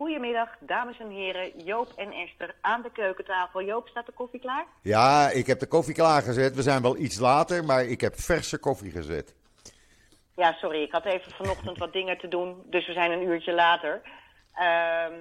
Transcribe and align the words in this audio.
Goedemiddag, 0.00 0.48
dames 0.60 0.98
en 0.98 1.10
heren. 1.10 1.58
Joop 1.64 1.92
en 1.96 2.12
Esther 2.12 2.54
aan 2.60 2.82
de 2.82 2.90
keukentafel. 2.92 3.62
Joop, 3.62 3.88
staat 3.88 4.06
de 4.06 4.12
koffie 4.12 4.40
klaar? 4.40 4.66
Ja, 4.82 5.30
ik 5.30 5.46
heb 5.46 5.58
de 5.58 5.66
koffie 5.66 5.94
klaargezet. 5.94 6.54
We 6.54 6.62
zijn 6.62 6.82
wel 6.82 6.96
iets 6.96 7.18
later, 7.18 7.64
maar 7.64 7.84
ik 7.84 8.00
heb 8.00 8.14
verse 8.14 8.58
koffie 8.58 8.90
gezet. 8.90 9.34
Ja, 10.36 10.52
sorry. 10.52 10.82
Ik 10.82 10.92
had 10.92 11.04
even 11.04 11.32
vanochtend 11.32 11.78
wat 11.78 11.92
dingen 11.92 12.18
te 12.18 12.28
doen, 12.28 12.62
dus 12.66 12.86
we 12.86 12.92
zijn 12.92 13.10
een 13.10 13.22
uurtje 13.26 13.52
later. 13.52 14.00
Ehm, 14.54 15.14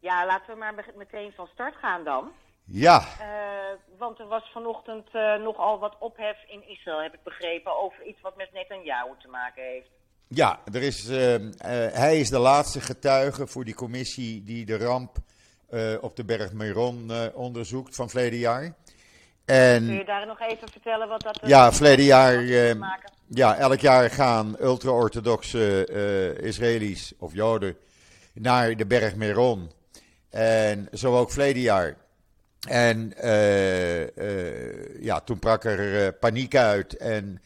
ja, 0.00 0.26
laten 0.26 0.52
we 0.52 0.58
maar 0.58 0.74
meteen 0.96 1.32
van 1.32 1.46
start 1.52 1.74
gaan 1.76 2.04
dan. 2.04 2.32
Ja, 2.64 3.02
Eh, 3.20 3.78
want 3.98 4.18
er 4.18 4.26
was 4.26 4.50
vanochtend 4.52 5.08
eh, 5.12 5.34
nogal 5.34 5.78
wat 5.78 5.96
ophef 5.98 6.36
in 6.48 6.68
Israël, 6.68 7.02
heb 7.02 7.14
ik 7.14 7.22
begrepen, 7.22 7.78
over 7.80 8.04
iets 8.06 8.20
wat 8.20 8.36
met 8.36 8.52
Netanyahu 8.52 9.10
te 9.18 9.28
maken 9.28 9.62
heeft. 9.62 9.90
Ja 10.34 10.60
er 10.72 10.82
is, 10.82 11.08
eh, 11.08 11.34
eh, 11.34 11.50
hij 11.92 12.20
is 12.20 12.30
de 12.30 12.38
laatste 12.38 12.80
getuige 12.80 13.46
voor 13.46 13.64
die 13.64 13.74
commissie 13.74 14.42
die 14.42 14.64
de 14.64 14.76
ramp 14.76 15.18
eh, 15.72 15.94
op 16.00 16.16
de 16.16 16.24
berg 16.24 16.52
Meron 16.52 17.10
eh, 17.10 17.26
onderzoekt 17.34 17.94
van 17.94 18.10
verleden 18.10 18.38
jaar. 18.38 18.62
Kun 19.44 19.54
En 19.56 19.92
je 19.92 20.04
daar 20.04 20.26
nog 20.26 20.40
even 20.40 20.68
vertellen 20.68 21.08
wat 21.08 21.22
dat... 21.22 21.38
ja, 21.46 21.72
verleden 21.72 22.04
jaar, 22.04 22.44
eh, 22.44 22.74
maken? 22.74 23.12
ja, 23.26 23.56
elk 23.56 23.78
jaar 23.78 24.10
gaan 24.10 24.56
ultra-orthodoxe 24.60 26.36
Israëli's 26.42 27.12
of 27.18 27.32
Joden 27.34 27.76
naar 28.34 28.76
de 28.76 28.86
berg 28.86 29.14
Meron. 29.14 29.70
En 30.30 30.88
zo 30.92 31.18
ook 31.18 31.30
verleden 31.30 31.62
jaar. 31.62 31.96
En 32.68 33.12
ja, 35.00 35.20
toen 35.20 35.38
brak 35.38 35.64
er 35.64 36.12
paniek 36.12 36.56
uit 36.56 36.96
en 36.96 37.42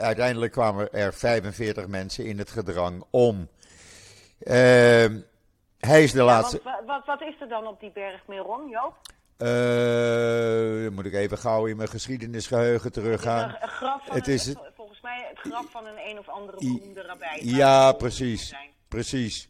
uiteindelijk 0.00 0.52
kwamen 0.52 0.92
er 0.92 1.14
45 1.14 1.86
mensen 1.86 2.24
in 2.24 2.38
het 2.38 2.50
gedrang 2.50 3.04
om. 3.10 3.48
Ehm, 4.40 5.18
hij 5.78 6.02
is 6.02 6.12
de 6.12 6.18
Ja, 6.18 6.24
laatste. 6.24 6.60
want 6.64 6.86
wat, 6.86 7.06
wat 7.06 7.20
is 7.22 7.40
er 7.40 7.48
dan 7.48 7.66
op 7.66 7.80
die 7.80 7.90
berg 7.92 8.20
Meron, 8.26 8.68
Joop? 8.68 8.94
Eh, 9.36 10.82
dan 10.84 10.92
moet 10.94 11.04
ik 11.06 11.14
even 11.14 11.38
gauw 11.38 11.66
in 11.66 11.76
mijn 11.76 11.88
geschiedenisgeheugen 11.88 12.92
teruggaan. 12.92 13.48
Een, 13.48 13.56
een 13.62 13.68
graf 13.68 14.06
van 14.06 14.16
Het 14.16 14.26
een- 14.26 14.32
is- 14.34 14.54
volgens 14.76 15.00
mij 15.00 15.26
het 15.28 15.38
graf 15.38 15.66
van 15.70 15.86
een 15.86 15.98
een 16.10 16.18
of 16.18 16.28
andere 16.28 16.58
beroemde 16.58 17.02
rabbijn. 17.02 17.46
Ja, 17.46 17.92
precies. 17.92 18.54
Precies. 18.88 19.48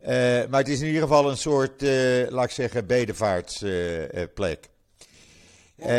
Eh, 0.00 0.12
maar 0.48 0.60
het 0.60 0.68
is 0.68 0.80
in 0.80 0.86
ieder 0.86 1.02
geval 1.02 1.30
een 1.30 1.36
soort, 1.36 1.82
eh, 1.82 2.28
laat 2.28 2.44
ik 2.44 2.50
zeggen, 2.50 2.86
bedevaartsplek. 2.86 4.68
nou, 5.76 5.90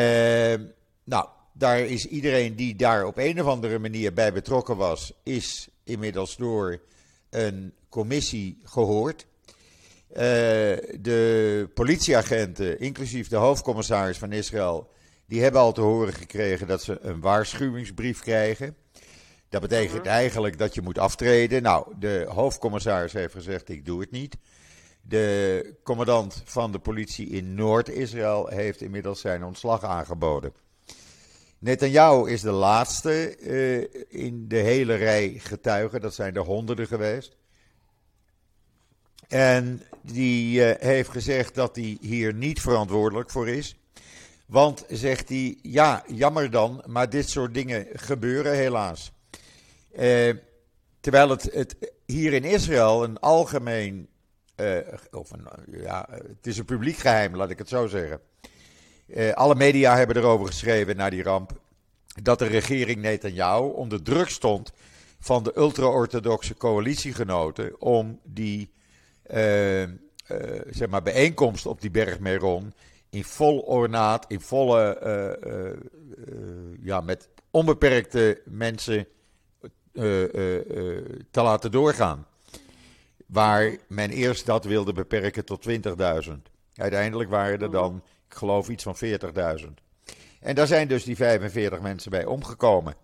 daar 1.57 1.79
is 1.79 2.05
iedereen 2.05 2.55
die 2.55 2.75
daar 2.75 3.05
op 3.05 3.17
een 3.17 3.41
of 3.41 3.47
andere 3.47 3.79
manier 3.79 4.13
bij 4.13 4.33
betrokken 4.33 4.77
was, 4.77 5.13
is 5.23 5.67
inmiddels 5.83 6.35
door 6.35 6.81
een 7.29 7.73
commissie 7.89 8.59
gehoord. 8.63 9.27
Eh, 10.09 10.23
de 10.99 11.69
politieagenten, 11.73 12.79
inclusief 12.79 13.27
de 13.27 13.35
hoofdcommissaris 13.35 14.17
van 14.17 14.31
Israël, 14.31 14.89
die 15.25 15.41
hebben 15.41 15.61
al 15.61 15.71
te 15.71 15.81
horen 15.81 16.13
gekregen 16.13 16.67
dat 16.67 16.83
ze 16.83 16.99
een 17.01 17.19
waarschuwingsbrief 17.19 18.21
krijgen. 18.21 18.75
Dat 19.49 19.61
betekent 19.61 20.05
eigenlijk 20.05 20.57
dat 20.57 20.73
je 20.73 20.81
moet 20.81 20.97
aftreden. 20.97 21.61
Nou, 21.61 21.93
de 21.99 22.25
hoofdcommissaris 22.29 23.13
heeft 23.13 23.33
gezegd: 23.33 23.69
ik 23.69 23.85
doe 23.85 23.99
het 23.99 24.11
niet. 24.11 24.37
De 25.01 25.75
commandant 25.83 26.41
van 26.45 26.71
de 26.71 26.79
politie 26.79 27.29
in 27.29 27.53
Noord-Israël 27.53 28.47
heeft 28.47 28.81
inmiddels 28.81 29.19
zijn 29.19 29.43
ontslag 29.43 29.83
aangeboden. 29.83 30.53
Netanyahu 31.59 32.29
is 32.29 32.41
de 32.41 32.51
laatste 32.51 33.35
eh, 33.35 34.21
in 34.23 34.47
de 34.47 34.57
hele 34.57 34.95
rij 34.95 35.33
getuigen. 35.37 36.01
Dat 36.01 36.13
zijn 36.13 36.35
er 36.35 36.41
honderden 36.41 36.87
geweest. 36.87 37.37
En 39.27 39.81
die 40.01 40.63
eh, 40.63 40.87
heeft 40.87 41.09
gezegd 41.09 41.55
dat 41.55 41.75
hij 41.75 41.97
hier 42.01 42.33
niet 42.33 42.61
verantwoordelijk 42.61 43.29
voor 43.29 43.47
is. 43.47 43.77
Want, 44.45 44.85
zegt 44.89 45.29
hij, 45.29 45.57
ja, 45.61 46.03
jammer 46.07 46.51
dan, 46.51 46.83
maar 46.85 47.09
dit 47.09 47.29
soort 47.29 47.53
dingen 47.53 47.87
gebeuren 47.93 48.53
helaas. 48.53 49.11
Eh, 49.91 50.33
terwijl 50.99 51.29
het, 51.29 51.43
het 51.53 51.75
hier 52.05 52.33
in 52.33 52.43
Israël 52.43 53.03
een 53.03 53.19
algemeen, 53.19 54.07
of 55.11 55.31
ja, 55.71 56.07
het 56.09 56.47
is 56.47 56.57
een 56.57 56.65
publiek 56.65 56.97
geheim, 56.97 57.35
laat 57.35 57.49
ik 57.49 57.57
het 57.57 57.69
zo 57.69 57.87
zeggen. 57.87 58.21
Eh, 59.07 59.31
alle 59.31 59.55
media 59.55 59.97
hebben 59.97 60.17
erover 60.17 60.47
geschreven 60.47 60.95
na 60.95 61.09
die 61.09 61.23
ramp 61.23 61.51
dat 62.21 62.39
de 62.39 62.45
regering 62.45 63.01
Netanyahu 63.01 63.71
onder 63.71 64.03
druk 64.03 64.29
stond 64.29 64.71
van 65.19 65.43
de 65.43 65.57
ultra-orthodoxe 65.57 66.55
coalitiegenoten 66.55 67.81
om 67.81 68.19
die 68.23 68.71
eh, 69.23 69.83
eh, 69.83 69.89
zeg 70.69 70.89
maar 70.89 71.01
bijeenkomst 71.01 71.65
op 71.65 71.81
die 71.81 71.91
berg 71.91 72.19
Meron 72.19 72.73
in 73.09 73.23
vol 73.23 73.59
ornaat, 73.59 74.25
in 74.27 74.41
volle, 74.41 74.99
ja, 76.81 77.01
met 77.01 77.29
onbeperkte 77.51 78.41
mensen 78.45 79.07
te 81.31 81.41
laten 81.41 81.71
doorgaan. 81.71 82.25
Waar 83.25 83.77
men 83.87 84.09
eerst 84.09 84.45
dat 84.45 84.65
wilde 84.65 84.93
beperken 84.93 85.45
tot 85.45 85.67
20.000. 86.27 86.33
Uiteindelijk 86.75 87.29
waren 87.29 87.61
er 87.61 87.71
dan, 87.71 88.03
ik 88.29 88.35
geloof, 88.35 88.69
iets 88.69 88.83
van 88.83 88.95
40.000. 88.95 89.67
En 90.39 90.55
daar 90.55 90.67
zijn 90.67 90.87
dus 90.87 91.03
die 91.03 91.15
45 91.15 91.79
mensen 91.79 92.11
bij 92.11 92.25
omgekomen. 92.25 92.95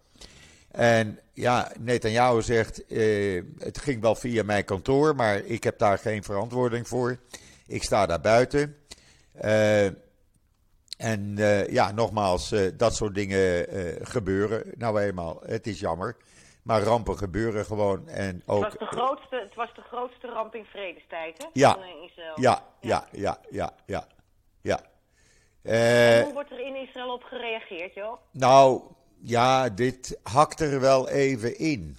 En 0.72 1.20
ja, 1.34 1.72
Netanyahu 1.80 2.42
zegt, 2.42 2.86
eh, 2.86 3.44
het 3.58 3.78
ging 3.78 4.02
wel 4.02 4.16
via 4.16 4.44
mijn 4.44 4.66
kantoor, 4.66 5.16
maar 5.16 5.38
ik 5.38 5.64
heb 5.64 5.78
daar 5.78 5.98
geen 5.98 6.24
verantwoording 6.24 6.88
voor. 6.88 7.18
Ik 7.68 7.84
sta 7.84 8.06
daar 8.06 8.22
buiten. 8.22 8.78
Eh, 9.34 9.86
en 10.98 11.34
eh, 11.38 11.68
ja, 11.68 11.92
nogmaals, 11.92 12.56
dat 12.78 12.96
soort 12.96 13.16
dingen 13.16 13.68
gebeuren. 14.02 14.72
Nou 14.78 15.00
eenmaal, 15.00 15.42
het 15.46 15.68
is 15.68 15.80
jammer. 15.80 16.18
Maar 16.64 16.82
rampen 16.82 17.18
gebeuren 17.18 17.66
gewoon. 17.66 18.08
En 18.08 18.36
Het, 18.36 18.44
ook, 18.46 18.64
was 18.64 18.74
de 18.78 18.86
grootste, 18.86 19.36
het 19.36 19.56
was 19.56 19.74
de 19.76 19.82
grootste 19.82 20.28
ramp 20.28 20.56
in 20.56 20.66
vredestijd, 20.66 21.38
hè? 21.38 21.48
Ja. 21.54 21.74
Van, 21.74 21.84
Israël. 21.84 22.42
ja, 22.42 22.64
ja, 22.82 23.08
ja, 23.12 23.38
ja, 23.50 23.74
ja, 23.86 24.08
ja. 24.62 24.80
Eh, 25.64 26.18
En 26.18 26.24
hoe 26.24 26.34
wordt 26.34 26.52
er 26.52 26.66
in 26.66 26.76
Israël 26.76 27.14
op 27.14 27.24
gereageerd, 27.24 27.94
joh? 27.94 28.18
Nou, 28.32 28.82
ja, 29.22 29.70
dit 29.70 30.20
hakt 30.24 30.60
er 30.60 30.80
wel 30.80 31.10
even 31.10 31.58
in. 31.60 31.98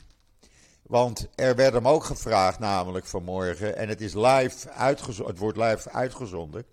Want 0.83 1.29
er 1.35 1.57
werd 1.57 1.73
hem 1.73 1.89
ook 1.89 2.05
gevraagd, 2.05 2.59
namelijk 2.59 3.07
vanmorgen, 3.07 3.77
en 3.77 3.89
het, 3.89 4.01
is 4.01 4.15
live 4.15 4.71
uitgezonden, 4.71 5.33
het 5.33 5.43
wordt 5.43 5.59
live 5.59 5.91
uitgezonden. 5.91 6.65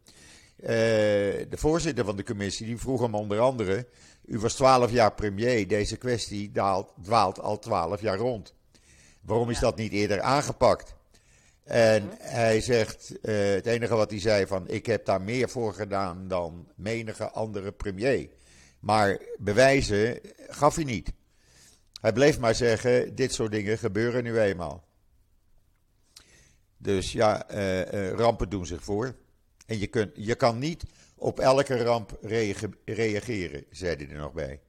Eh, 0.55 0.67
de 0.69 1.57
voorzitter 1.57 2.05
van 2.05 2.15
de 2.15 2.23
commissie 2.23 2.65
die 2.65 2.77
vroeg 2.77 3.01
hem 3.01 3.15
onder 3.15 3.39
andere: 3.39 3.87
U 4.25 4.39
was 4.39 4.53
twaalf 4.53 4.91
jaar 4.91 5.13
premier, 5.13 5.67
deze 5.67 5.97
kwestie 5.97 6.51
daalt, 6.51 6.93
dwaalt 7.01 7.39
al 7.39 7.59
twaalf 7.59 8.01
jaar 8.01 8.17
rond. 8.17 8.53
Waarom 9.21 9.49
is 9.49 9.59
dat 9.59 9.75
niet 9.75 9.91
eerder 9.91 10.21
aangepakt? 10.21 10.95
En 11.71 12.09
hij 12.19 12.61
zegt, 12.61 13.19
eh, 13.19 13.53
het 13.53 13.65
enige 13.65 13.95
wat 13.95 14.09
hij 14.09 14.19
zei 14.19 14.47
van, 14.47 14.67
ik 14.67 14.85
heb 14.85 15.05
daar 15.05 15.21
meer 15.21 15.49
voor 15.49 15.73
gedaan 15.73 16.27
dan 16.27 16.71
menige 16.75 17.29
andere 17.29 17.71
premier. 17.71 18.29
Maar 18.79 19.21
bewijzen 19.37 20.19
gaf 20.47 20.75
hij 20.75 20.83
niet. 20.83 21.11
Hij 22.01 22.13
bleef 22.13 22.39
maar 22.39 22.55
zeggen, 22.55 23.15
dit 23.15 23.33
soort 23.33 23.51
dingen 23.51 23.77
gebeuren 23.77 24.23
nu 24.23 24.39
eenmaal. 24.39 24.83
Dus 26.77 27.11
ja, 27.11 27.47
eh, 27.47 28.09
eh, 28.09 28.15
rampen 28.17 28.49
doen 28.49 28.65
zich 28.65 28.83
voor. 28.83 29.15
En 29.65 29.79
je, 29.79 29.87
kunt, 29.87 30.11
je 30.15 30.35
kan 30.35 30.59
niet 30.59 30.83
op 31.15 31.39
elke 31.39 31.83
ramp 31.83 32.17
reage- 32.21 32.77
reageren, 32.85 33.65
zei 33.69 33.95
hij 33.95 34.09
er 34.09 34.17
nog 34.17 34.33
bij. 34.33 34.61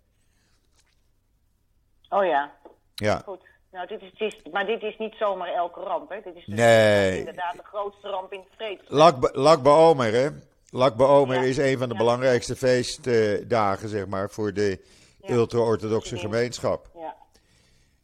Oh 2.08 2.24
ja, 2.24 2.56
Ja, 2.94 3.22
goed. 3.24 3.44
Nou, 3.72 3.86
dit 3.86 4.00
is, 4.18 4.40
maar 4.52 4.66
dit 4.66 4.82
is 4.82 4.98
niet 4.98 5.14
zomaar 5.18 5.48
elke 5.48 5.80
ramp, 5.80 6.10
hè? 6.10 6.16
Dit 6.24 6.36
is 6.36 6.44
dus 6.44 6.56
Nee. 6.56 7.18
inderdaad 7.18 7.56
de 7.56 7.62
grootste 7.62 8.08
ramp 8.08 8.32
in 8.32 8.38
het 8.38 8.48
vrede. 8.56 8.82
Lak, 8.86 9.36
Lak 9.36 9.62
Baomer, 9.62 10.12
hè? 10.12 10.28
Ja. 10.70 11.42
is 11.42 11.56
een 11.56 11.78
van 11.78 11.88
de 11.88 11.94
Ja. 11.94 12.00
belangrijkste 12.00 12.56
feestdagen, 12.56 13.88
zeg 13.88 14.06
maar, 14.06 14.30
voor 14.30 14.52
de 14.52 14.80
Ja. 15.20 15.34
ultra-orthodoxe 15.34 16.16
gemeenschap. 16.18 16.90
Ja. 16.94 17.16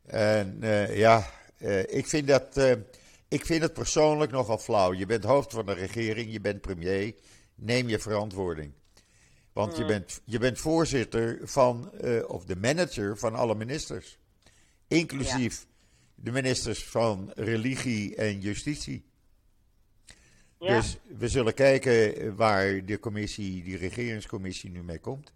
En 0.06 0.58
eh, 0.60 0.96
ja, 0.96 1.26
eh, 1.58 1.80
ik, 1.80 2.06
vind 2.06 2.28
dat, 2.28 2.56
eh, 2.56 2.72
ik 3.28 3.46
vind 3.46 3.62
het 3.62 3.72
persoonlijk 3.72 4.30
nogal 4.32 4.58
flauw. 4.58 4.92
Je 4.92 5.06
bent 5.06 5.24
hoofd 5.24 5.52
van 5.52 5.66
de 5.66 5.72
regering, 5.74 6.32
je 6.32 6.40
bent 6.40 6.60
premier, 6.60 7.14
neem 7.54 7.88
je 7.88 7.98
verantwoording. 7.98 8.72
Want 9.52 9.76
je, 9.76 9.84
bent, 9.84 10.20
je 10.24 10.38
bent 10.38 10.58
voorzitter 10.58 11.38
van, 11.42 11.90
of 12.26 12.44
de 12.44 12.56
manager 12.56 13.18
van 13.18 13.34
alle 13.34 13.54
ministers. 13.54 14.18
Inclusief 14.88 15.66
de 16.14 16.30
ministers 16.30 16.84
van 16.84 17.32
religie 17.34 18.16
en 18.16 18.40
justitie. 18.40 19.06
Ja. 20.58 20.76
Dus 20.76 20.98
we 21.18 21.28
zullen 21.28 21.54
kijken 21.54 22.36
waar 22.36 22.84
de 22.84 22.98
commissie, 22.98 23.62
die 23.62 23.76
regeringscommissie 23.76 24.70
nu 24.70 24.82
mee 24.82 24.98
komt. 24.98 25.32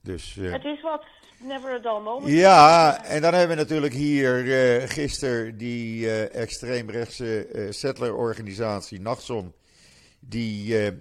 Dus, 0.00 0.36
uh, 0.36 0.52
het 0.52 0.64
is 0.64 0.82
wat. 0.82 1.04
Never 1.38 1.70
a 1.70 1.78
dull 1.78 2.00
moment. 2.00 2.32
Ja, 2.32 3.04
en 3.04 3.22
dan 3.22 3.34
hebben 3.34 3.56
we 3.56 3.62
natuurlijk 3.62 3.92
hier 3.92 4.44
uh, 4.44 4.88
gisteren 4.88 5.56
die 5.56 6.00
uh, 6.00 6.34
extreemrechtse 6.34 7.66
settlerorganisatie 7.70 9.00
Nachtson. 9.00 9.54
Die 10.20 10.92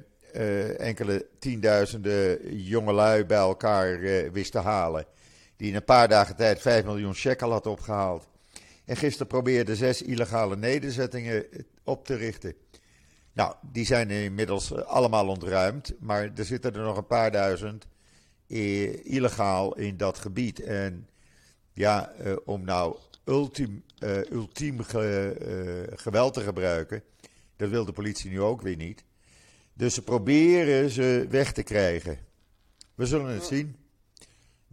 enkele 0.78 1.28
tienduizenden 1.40 2.58
jongelui 2.58 3.26
bij 3.26 3.38
elkaar 3.38 4.00
wist 4.32 4.52
te 4.52 4.60
halen. 4.60 5.06
Die 5.56 5.70
in 5.70 5.76
een 5.76 5.84
paar 5.84 6.08
dagen 6.08 6.36
tijd 6.36 6.62
5 6.62 6.84
miljoen 6.84 7.16
shekel 7.16 7.52
had 7.52 7.68
opgehaald. 7.68 8.28
En 8.86 8.96
gisteren 8.96 9.28
probeerde 9.28 9.76
zes 9.76 10.02
illegale 10.02 10.56
nederzettingen 10.56 11.46
op 11.84 12.06
te 12.06 12.16
richten. 12.16 12.56
Nou, 13.34 13.56
die 13.72 13.86
zijn 13.86 14.10
inmiddels 14.10 14.74
allemaal 14.74 15.28
ontruimd. 15.28 15.94
Maar 16.00 16.32
er 16.36 16.46
zitten 16.46 16.74
er 16.74 16.84
nog 16.84 16.98
een 16.98 17.08
paar 17.08 17.32
duizend 17.32 17.88
illegaal 19.04 19.76
in 19.76 19.98
dat 19.98 20.18
gebied. 20.18 20.60
En 20.60 21.08
ja, 21.74 22.14
uh, 22.22 22.36
om 22.46 22.64
nou 22.64 22.98
ultiem, 23.26 23.84
uh, 24.00 24.32
ultiem 24.32 24.82
ge, 24.82 25.36
uh, 25.90 25.98
geweld 25.98 26.34
te 26.34 26.42
gebruiken, 26.42 27.04
dat 27.56 27.70
wil 27.70 27.86
de 27.86 27.92
politie 27.92 28.30
nu 28.30 28.42
ook 28.42 28.62
weer 28.62 28.76
niet. 28.76 29.04
Dus 29.74 29.94
ze 29.94 30.02
proberen 30.02 30.90
ze 30.90 31.26
weg 31.30 31.52
te 31.52 31.64
krijgen. 31.64 32.18
We 32.96 33.06
zullen 33.06 33.34
het 33.34 33.44
zien. 33.44 33.76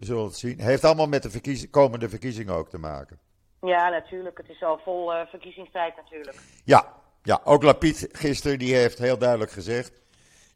We 0.01 0.07
zullen 0.07 0.25
het 0.25 0.37
zien. 0.37 0.61
Heeft 0.61 0.85
allemaal 0.85 1.07
met 1.07 1.23
de 1.23 1.69
komende 1.71 2.09
verkiezingen 2.09 2.55
ook 2.55 2.69
te 2.69 2.79
maken. 2.79 3.19
Ja, 3.61 3.89
natuurlijk. 3.89 4.39
Het 4.39 4.49
is 4.49 4.63
al 4.63 4.79
vol 4.79 5.11
verkiezingstijd 5.27 5.97
natuurlijk. 5.97 6.37
Ja, 6.65 6.95
ja, 7.23 7.41
ook 7.45 7.63
Lapid 7.63 8.09
gisteren 8.13 8.59
die 8.59 8.75
heeft 8.75 8.99
heel 8.99 9.19
duidelijk 9.19 9.51
gezegd... 9.51 10.03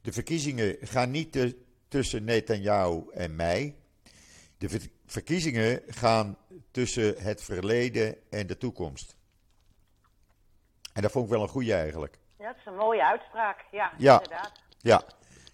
de 0.03 0.13
verkiezingen 0.13 0.77
gaan 0.81 1.11
niet 1.11 1.33
te, 1.33 1.57
tussen 1.89 2.25
Netanyahu 2.25 3.03
en 3.13 3.37
mij. 3.37 3.77
De 4.59 4.91
verkiezingen 5.07 5.83
gaan 5.87 6.37
tussen 6.71 7.17
het 7.17 7.43
verleden 7.43 8.17
en 8.31 8.47
de 8.47 8.57
toekomst. 8.57 9.17
En 10.93 11.03
dat 11.03 11.11
vond 11.11 11.25
ik 11.25 11.31
wel 11.31 11.43
een 11.43 11.49
goede 11.49 11.75
eigenlijk. 11.75 12.19
Ja, 12.39 12.47
dat 12.47 12.57
is 12.57 12.67
een 12.67 12.77
mooie 12.77 13.05
uitspraak. 13.05 13.65
Ja, 13.71 13.93
ja. 13.99 14.13
inderdaad. 14.23 14.53
Ja, 14.79 15.03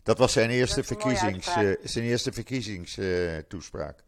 dat 0.03 0.19
was 0.19 0.33
zijn 0.33 0.51
eerste, 0.51 0.85
verkiezings, 0.85 1.57
uh, 1.57 1.75
zijn 1.83 2.05
eerste 2.05 2.33
verkiezingstoespraak. 2.33 3.99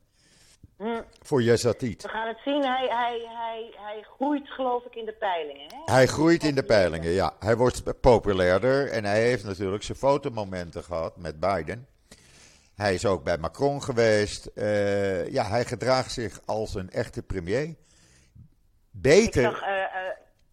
Uh, 0.78 0.96
hm. 0.96 1.02
Voor 1.22 1.42
Yezatit. 1.42 2.02
We 2.02 2.08
gaan 2.08 2.28
het 2.28 2.38
zien. 2.44 2.64
Hij, 2.64 2.88
hij, 2.88 3.26
hij, 3.28 3.74
hij 3.76 4.04
groeit 4.16 4.48
geloof 4.48 4.84
ik 4.84 4.94
in 4.94 5.04
de 5.04 5.12
peilingen. 5.12 5.66
Hè? 5.68 5.92
Hij 5.92 6.06
groeit 6.06 6.44
in 6.44 6.54
de 6.54 6.62
peilingen, 6.62 7.10
ja. 7.10 7.36
Hij 7.38 7.56
wordt 7.56 8.00
populairder 8.00 8.90
en 8.90 9.04
hij 9.04 9.22
heeft 9.22 9.44
natuurlijk 9.44 9.82
zijn 9.82 9.98
fotomomenten 9.98 10.84
gehad 10.84 11.16
met 11.16 11.40
Biden. 11.40 11.86
Hij 12.74 12.94
is 12.94 13.06
ook 13.06 13.24
bij 13.24 13.38
Macron 13.38 13.82
geweest. 13.82 14.50
Uh, 14.54 15.28
ja, 15.28 15.44
hij 15.44 15.64
gedraagt 15.64 16.12
zich 16.12 16.40
als 16.44 16.74
een 16.74 16.90
echte 16.90 17.22
premier. 17.22 17.74
Beter. 18.90 19.42
Ik 19.42 19.56
zag, 19.56 19.62
uh, 19.62 19.68
uh, 19.68 19.84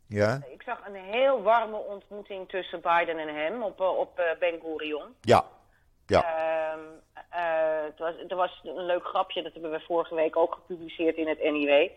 ja? 0.07 0.41
Zag 0.69 0.87
een 0.87 0.95
heel 0.95 1.41
warme 1.41 1.77
ontmoeting 1.77 2.49
tussen 2.49 2.81
Biden 2.81 3.17
en 3.17 3.35
hem 3.35 3.63
op, 3.63 3.79
op 3.79 4.35
Ben 4.39 4.59
Gurion. 4.61 5.15
Ja. 5.21 5.45
ja. 6.05 6.21
Ehm, 6.23 6.79
het 7.85 7.99
was, 7.99 8.13
er 8.27 8.35
was 8.35 8.61
een 8.63 8.85
leuk 8.85 9.05
grapje, 9.05 9.41
dat 9.41 9.53
hebben 9.53 9.71
we 9.71 9.79
vorige 9.79 10.15
week 10.15 10.35
ook 10.35 10.53
gepubliceerd 10.53 11.15
in 11.15 11.27
het 11.27 11.43
NIW. 11.43 11.89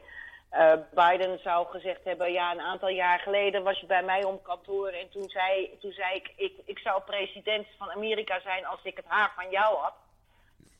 Biden 0.94 1.38
zou 1.38 1.66
gezegd 1.66 2.04
hebben, 2.04 2.32
ja, 2.32 2.52
een 2.52 2.60
aantal 2.60 2.88
jaar 2.88 3.18
geleden 3.18 3.62
was 3.62 3.80
je 3.80 3.86
bij 3.86 4.02
mij 4.02 4.24
om 4.24 4.42
kantoor 4.42 4.88
en 4.88 5.10
toen 5.10 5.28
zei, 5.28 5.78
toen 5.80 5.92
zei 5.92 6.14
ik, 6.14 6.32
ik, 6.36 6.52
ik 6.64 6.78
zou 6.78 7.02
president 7.02 7.66
van 7.78 7.90
Amerika 7.90 8.40
zijn 8.40 8.66
als 8.66 8.80
ik 8.82 8.96
het 8.96 9.06
haar 9.08 9.32
van 9.36 9.50
jou 9.50 9.76
had. 9.76 9.94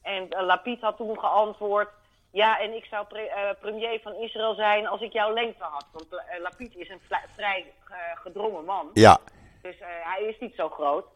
En 0.03 0.29
Lapid 0.29 0.81
had 0.81 0.97
toen 0.97 1.19
geantwoord... 1.19 1.89
Ja, 2.33 2.61
en 2.61 2.77
ik 2.77 2.85
zou 2.85 3.07
pre 3.07 3.27
uh, 3.27 3.61
premier 3.61 4.01
van 4.03 4.15
Israël 4.15 4.55
zijn 4.55 4.87
als 4.87 5.01
ik 5.01 5.13
jouw 5.13 5.33
lengte 5.33 5.65
had. 5.65 5.87
Want 5.93 6.07
uh, 6.13 6.41
Lapid 6.43 6.77
is 6.77 6.89
een 6.89 7.01
vrij 7.35 7.73
gedrongen 8.15 8.65
man. 8.65 8.91
Ja. 8.93 9.19
Dus 9.63 9.77
hij 9.79 10.23
is 10.29 10.39
niet 10.41 10.55
zo 10.55 10.69
groot. 10.69 11.07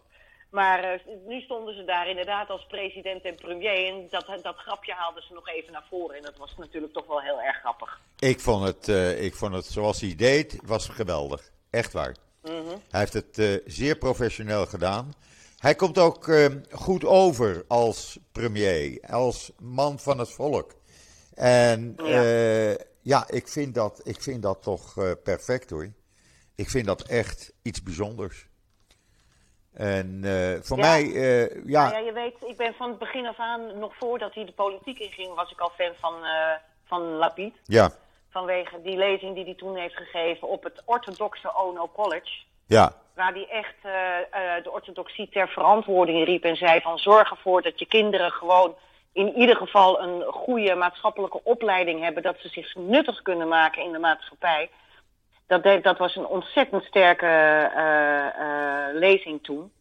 Maar 0.50 1.00
nu 1.26 1.40
stonden 1.40 1.74
ze 1.74 1.84
daar 1.84 2.08
inderdaad 2.08 2.50
als 2.50 2.66
president 2.66 3.22
en 3.24 3.34
premier. 3.34 3.86
En 3.86 4.06
dat, 4.10 4.26
dat 4.42 4.56
grapje 4.56 4.92
haalden 4.92 5.22
ze 5.22 5.32
nog 5.32 5.48
even 5.48 5.72
naar 5.72 5.84
voren. 5.90 6.16
En 6.16 6.22
dat 6.22 6.36
was 6.36 6.54
natuurlijk 6.56 6.92
toch 6.92 7.06
wel 7.06 7.20
heel 7.20 7.40
erg 7.40 7.56
grappig. 7.56 8.00
Ik 8.18 8.40
vond 8.40 8.64
het, 8.64 8.88
ik 9.20 9.34
vond 9.34 9.54
het 9.54 9.64
zoals 9.64 10.00
hij 10.00 10.14
deed, 10.16 10.60
was 10.64 10.88
geweldig. 10.88 11.50
Echt 11.70 11.92
waar. 11.92 12.16
Mm 12.42 12.52
-hmm. 12.52 12.82
Hij 12.90 13.00
heeft 13.00 13.12
het 13.12 13.62
zeer 13.66 13.96
professioneel 13.96 14.66
gedaan. 14.66 15.14
Hij 15.58 15.74
komt 15.74 15.98
ook 15.98 16.26
uh, 16.26 16.46
goed 16.70 17.04
over 17.04 17.64
als 17.68 18.18
premier, 18.32 19.00
als 19.10 19.52
man 19.60 19.98
van 19.98 20.18
het 20.18 20.30
volk. 20.30 20.74
En 21.36 21.96
ja, 21.96 22.22
uh, 22.22 22.74
ja 23.02 23.24
ik, 23.28 23.48
vind 23.48 23.74
dat, 23.74 24.00
ik 24.04 24.22
vind 24.22 24.42
dat 24.42 24.62
toch 24.62 24.96
uh, 24.96 25.12
perfect 25.24 25.70
hoor. 25.70 25.88
Ik 26.54 26.68
vind 26.68 26.86
dat 26.86 27.02
echt 27.02 27.52
iets 27.62 27.82
bijzonders. 27.82 28.46
En 29.72 30.20
voor 30.62 30.78
ja. 30.78 30.82
mij, 30.82 31.04
ja. 31.66 31.88
Nou 31.88 31.94
ja. 31.94 31.98
Je 31.98 32.12
weet, 32.12 32.34
ik 32.50 32.56
ben 32.56 32.74
van 32.74 32.88
het 32.88 32.98
begin 32.98 33.26
af 33.26 33.38
aan, 33.38 33.78
nog 33.78 33.96
voordat 33.96 34.34
hij 34.34 34.44
de 34.44 34.52
politiek 34.52 34.98
inging, 34.98 35.34
was 35.34 35.50
ik 35.50 35.60
al 35.60 35.72
fan 35.76 35.92
van, 36.00 36.14
van 36.84 37.02
Lapid. 37.02 37.54
Ja. 37.64 37.90
Vanwege 38.30 38.82
die 38.82 38.96
lezing 38.96 39.34
die 39.34 39.44
hij 39.44 39.54
toen 39.54 39.76
heeft 39.76 39.96
gegeven 39.96 40.48
op 40.48 40.62
het 40.64 40.82
orthodoxe 40.84 41.54
Ono 41.54 41.88
College. 41.88 42.44
Ja. 42.66 42.92
Waar 43.14 43.32
hij 43.32 43.48
echt 43.48 43.74
uh, 43.84 43.92
uh, 43.92 44.62
de 44.62 44.70
orthodoxie 44.70 45.28
ter 45.28 45.48
verantwoording 45.48 46.24
riep 46.24 46.44
en 46.44 46.56
zei 46.56 46.80
van 46.80 46.98
zorg 46.98 47.30
ervoor 47.30 47.62
dat 47.62 47.78
je 47.78 47.86
kinderen 47.86 48.30
gewoon 48.30 48.76
in 49.16 49.34
ieder 49.34 49.56
geval 49.56 50.02
een 50.02 50.22
goede 50.22 50.74
maatschappelijke 50.74 51.40
opleiding 51.42 52.00
hebben, 52.02 52.22
dat 52.22 52.36
ze 52.38 52.48
zich 52.48 52.74
nuttig 52.74 53.22
kunnen 53.22 53.48
maken 53.48 53.82
in 53.82 53.92
de 53.92 53.98
maatschappij. 53.98 54.70
Dat, 55.46 55.82
dat 55.82 55.98
was 55.98 56.16
een 56.16 56.26
ontzettend 56.26 56.84
sterke 56.84 57.26
uh, 57.76 58.98
lezing 59.00 59.42
toen. 59.42 59.72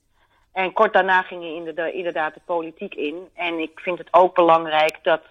En 0.53 0.73
kort 0.73 0.93
daarna 0.93 1.21
ging 1.21 1.41
hij 1.41 1.93
inderdaad 1.93 2.33
de 2.33 2.39
politiek 2.45 2.95
in. 2.95 3.29
En 3.33 3.59
ik 3.59 3.79
vind 3.79 3.97
het 3.97 4.07
ook 4.11 4.35
belangrijk 4.35 4.99
dat 5.01 5.21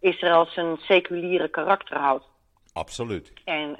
Israël 0.00 0.46
zijn 0.46 0.76
seculiere 0.76 1.48
karakter 1.48 1.96
houdt. 1.96 2.24
Absoluut. 2.72 3.32
En 3.44 3.78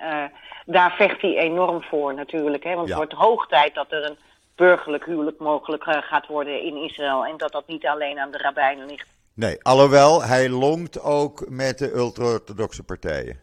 daar 0.67 0.93
vecht 0.93 1.21
hij 1.21 1.37
enorm 1.37 1.83
voor 1.83 2.15
natuurlijk. 2.15 2.65
Hè? 2.65 2.75
Want 2.75 2.89
ja. 2.89 2.99
het 2.99 3.05
wordt 3.05 3.25
hoog 3.25 3.47
tijd 3.47 3.75
dat 3.75 3.93
er 3.93 4.05
een 4.05 4.19
burgerlijk 4.55 5.05
huwelijk 5.05 5.39
mogelijk 5.39 5.85
gaat 5.85 6.27
worden 6.27 6.63
in 6.63 6.77
Israël. 6.77 7.27
En 7.27 7.37
dat 7.37 7.53
dat 7.53 7.67
niet 7.67 7.87
alleen 7.87 8.19
aan 8.19 8.31
de 8.31 8.39
rabbijnen 8.39 8.87
ligt. 8.87 9.09
Nee, 9.35 9.63
alhoewel 9.63 10.23
hij 10.23 10.49
longt 10.49 11.01
ook 11.01 11.49
met 11.49 11.79
de 11.79 11.93
ultra-orthodoxe 11.93 12.83
partijen. 12.83 13.41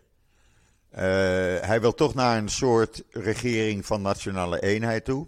Uh, 0.91 0.99
hij 1.61 1.81
wil 1.81 1.93
toch 1.93 2.13
naar 2.13 2.37
een 2.37 2.49
soort 2.49 3.03
regering 3.11 3.85
van 3.85 4.01
nationale 4.01 4.59
eenheid 4.59 5.05
toe. 5.05 5.27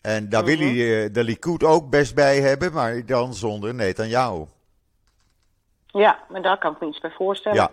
En 0.00 0.28
daar 0.28 0.44
wil 0.44 0.58
hij 0.58 1.10
de 1.10 1.24
Likud 1.24 1.64
ook 1.64 1.90
best 1.90 2.14
bij 2.14 2.40
hebben, 2.40 2.72
maar 2.72 3.06
dan 3.06 3.34
zonder 3.34 3.74
Netanyahu. 3.74 4.44
Ja, 5.86 6.18
maar 6.28 6.42
daar 6.42 6.58
kan 6.58 6.72
ik 6.72 6.80
me 6.80 6.86
iets 6.86 7.00
bij 7.00 7.10
voorstellen. 7.10 7.58
Ja, 7.58 7.70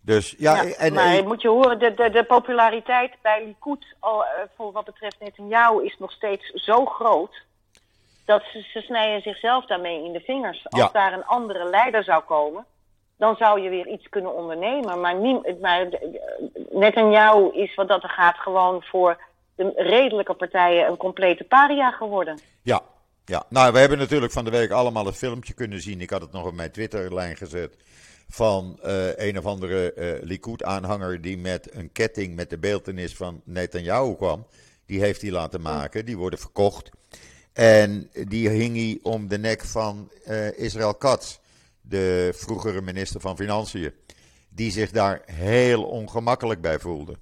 dus, 0.00 0.34
ja, 0.38 0.62
ja 0.62 0.74
en, 0.74 0.94
maar 0.94 1.24
moet 1.24 1.42
je 1.42 1.48
horen, 1.48 1.78
de, 1.78 1.94
de, 1.94 2.10
de 2.10 2.24
populariteit 2.24 3.12
bij 3.22 3.44
Likud, 3.46 3.94
al, 3.98 4.22
uh, 4.22 4.28
voor 4.56 4.72
wat 4.72 4.84
betreft 4.84 5.20
Netanyahu, 5.20 5.84
is 5.84 5.96
nog 5.98 6.12
steeds 6.12 6.50
zo 6.50 6.84
groot. 6.84 7.44
Dat 8.26 8.42
ze, 8.52 8.60
ze 8.72 8.80
snijden 8.80 9.22
zichzelf 9.22 9.66
daarmee 9.66 10.04
in 10.04 10.12
de 10.12 10.20
vingers. 10.20 10.66
Als 10.68 10.80
Ja. 10.80 10.88
daar 10.92 11.12
een 11.12 11.24
andere 11.24 11.64
leider 11.64 12.04
zou 12.04 12.22
komen, 12.22 12.64
dan 13.18 13.36
zou 13.36 13.60
je 13.60 13.68
weer 13.68 13.86
iets 13.88 14.08
kunnen 14.08 14.34
ondernemen. 14.34 15.00
Maar, 15.00 15.14
nie, 15.14 15.40
maar 15.60 15.88
Netanyahu 16.70 17.50
is 17.52 17.74
wat 17.74 17.88
dat 17.88 18.02
er 18.02 18.08
gaat 18.08 18.36
gewoon 18.38 18.82
voor 18.82 19.20
de 19.54 19.72
redelijke 19.76 20.34
partijen 20.34 20.86
een 20.86 20.96
complete 20.96 21.44
paria 21.44 21.90
geworden. 21.90 22.38
Ja, 22.62 22.80
ja. 23.24 23.44
Nou, 23.48 23.72
we 23.72 23.78
hebben 23.78 23.98
natuurlijk 23.98 24.32
van 24.32 24.44
de 24.44 24.50
week 24.50 24.70
allemaal 24.70 25.06
een 25.06 25.12
filmpje 25.12 25.54
kunnen 25.54 25.80
zien. 25.80 26.00
Ik 26.00 26.10
had 26.10 26.20
het 26.20 26.32
nog 26.32 26.46
op 26.46 26.54
mijn 26.54 26.70
Twitterlijn 26.70 27.36
gezet. 27.36 27.76
Van 28.28 28.78
uh, 28.84 29.16
een 29.16 29.38
of 29.38 29.46
andere 29.46 29.92
uh, 29.94 30.22
Likud-aanhanger 30.22 31.20
die 31.20 31.38
met 31.38 31.74
een 31.74 31.92
ketting 31.92 32.34
met 32.36 32.50
de 32.50 32.58
beeltenis 32.58 33.16
van 33.16 33.40
Netanyahu 33.44 34.14
kwam. 34.16 34.46
Die 34.86 35.00
heeft 35.00 35.22
hij 35.22 35.30
laten 35.30 35.60
maken. 35.60 36.04
Die 36.04 36.16
worden 36.16 36.38
verkocht. 36.38 36.90
En 37.56 38.10
die 38.28 38.48
hing 38.48 38.76
hij 38.76 38.98
om 39.02 39.28
de 39.28 39.38
nek 39.38 39.64
van 39.64 40.10
uh, 40.28 40.58
Israël 40.58 40.94
Katz, 40.94 41.38
de 41.80 42.32
vroegere 42.34 42.80
minister 42.80 43.20
van 43.20 43.36
Financiën. 43.36 43.92
Die 44.48 44.70
zich 44.70 44.90
daar 44.90 45.22
heel 45.24 45.82
ongemakkelijk 45.84 46.60
bij 46.60 46.78
voelde. 46.78 47.16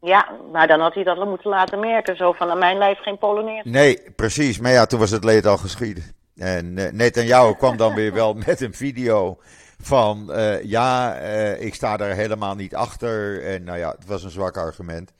Ja, 0.00 0.30
maar 0.52 0.66
dan 0.66 0.80
had 0.80 0.94
hij 0.94 1.04
dat 1.04 1.26
moeten 1.26 1.50
laten 1.50 1.80
merken. 1.80 2.16
Zo 2.16 2.32
van, 2.32 2.50
aan 2.50 2.58
mijn 2.58 2.78
lijf 2.78 2.98
geen 2.98 3.18
Polonaise. 3.18 3.68
Nee, 3.68 4.10
precies. 4.16 4.58
Maar 4.58 4.72
ja, 4.72 4.86
toen 4.86 4.98
was 4.98 5.10
het 5.10 5.24
leed 5.24 5.46
al 5.46 5.56
geschieden. 5.56 6.04
En 6.36 6.76
uh, 6.76 6.90
Netanyahu 6.92 7.54
kwam 7.54 7.76
dan 7.76 7.94
weer 7.94 8.12
wel 8.12 8.34
met 8.46 8.60
een 8.60 8.74
video 8.74 9.38
van... 9.78 10.26
Uh, 10.30 10.62
ja, 10.62 11.20
uh, 11.20 11.62
ik 11.62 11.74
sta 11.74 11.96
daar 11.96 12.14
helemaal 12.14 12.54
niet 12.54 12.74
achter. 12.74 13.44
En 13.44 13.64
nou 13.64 13.78
ja, 13.78 13.90
het 13.90 14.06
was 14.06 14.22
een 14.22 14.30
zwak 14.30 14.56
argument. 14.56 15.12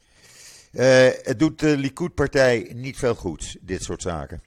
Het 0.73 1.39
doet 1.39 1.61
de 1.61 1.77
Likud-partij 1.77 2.71
niet 2.75 2.97
veel 2.99 3.15
goed, 3.15 3.57
dit 3.61 3.83
soort 3.83 4.03
zaken. 4.03 4.43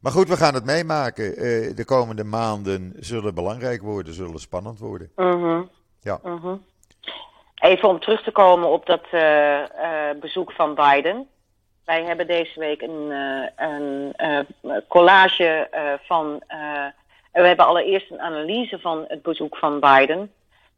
Maar 0.00 0.12
goed, 0.12 0.28
we 0.28 0.36
gaan 0.36 0.54
het 0.54 0.64
meemaken. 0.64 1.36
Eh, 1.36 1.76
de 1.76 1.84
komende 1.84 2.24
maanden 2.24 2.92
zullen 2.98 3.34
belangrijk 3.34 3.82
worden, 3.82 4.14
zullen 4.14 4.38
spannend 4.40 4.78
worden. 4.78 5.10
Mhm. 5.16 5.62
Ja. 6.00 6.20
Mhm. 6.22 6.54
Even 7.54 7.88
om 7.88 8.00
terug 8.00 8.22
te 8.22 8.30
komen 8.32 8.68
op 8.68 8.86
dat 8.86 9.04
eh, 9.10 9.60
eh, 9.60 10.18
bezoek 10.20 10.52
van 10.52 10.74
Biden. 10.74 11.26
Wij 11.84 12.04
hebben 12.04 12.26
deze 12.26 12.58
week 12.60 12.82
een, 12.82 13.10
eh, 13.10 13.66
een 13.68 14.12
eh, 14.16 14.38
collage 14.88 15.68
eh, 15.70 15.92
van. 16.02 16.42
eh, 16.46 16.86
we 17.32 17.46
hebben 17.46 17.66
allereerst 17.66 18.10
een 18.10 18.20
analyse 18.20 18.78
van 18.78 19.04
het 19.08 19.22
bezoek 19.22 19.56
van 19.56 19.80
Biden. 19.80 20.32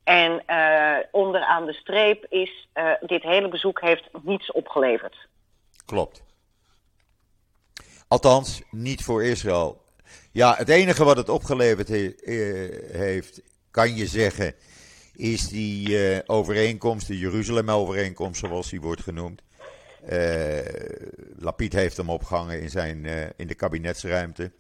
En 0.05 0.43
eh, 0.47 0.97
onderaan 1.11 1.67
de 1.67 1.73
streep 1.73 2.27
is: 2.29 2.69
eh, 2.73 2.91
dit 3.01 3.23
hele 3.23 3.49
bezoek 3.49 3.81
heeft 3.81 4.09
niets 4.23 4.53
opgeleverd. 4.53 5.29
Klopt. 5.85 6.23
Althans, 8.09 8.63
niet 8.71 9.05
voor 9.05 9.25
Israël. 9.25 9.81
Ja, 10.33 10.55
het 10.57 10.69
enige 10.69 11.05
wat 11.05 11.17
het 11.17 11.29
opgeleverd 11.29 11.91
eh, 11.91 12.11
heeft, 12.97 13.41
kan 13.71 13.97
je 13.97 14.07
zeggen, 14.07 14.55
is 15.17 15.49
die 15.49 16.23
overeenkomst, 16.29 17.07
de 17.07 17.19
Jeruzalem-overeenkomst, 17.19 18.41
zoals 18.41 18.71
die 18.71 18.81
wordt 18.81 19.03
genoemd. 19.03 19.43
Eh 20.07 20.59
Lapid 21.37 21.73
heeft 21.73 21.97
hem 21.97 22.11
opgehangen 22.11 22.61
in, 22.61 22.71
zijn, 22.71 23.07
in 23.37 23.47
de 23.47 23.55
kabinetsruimte. 23.55 24.53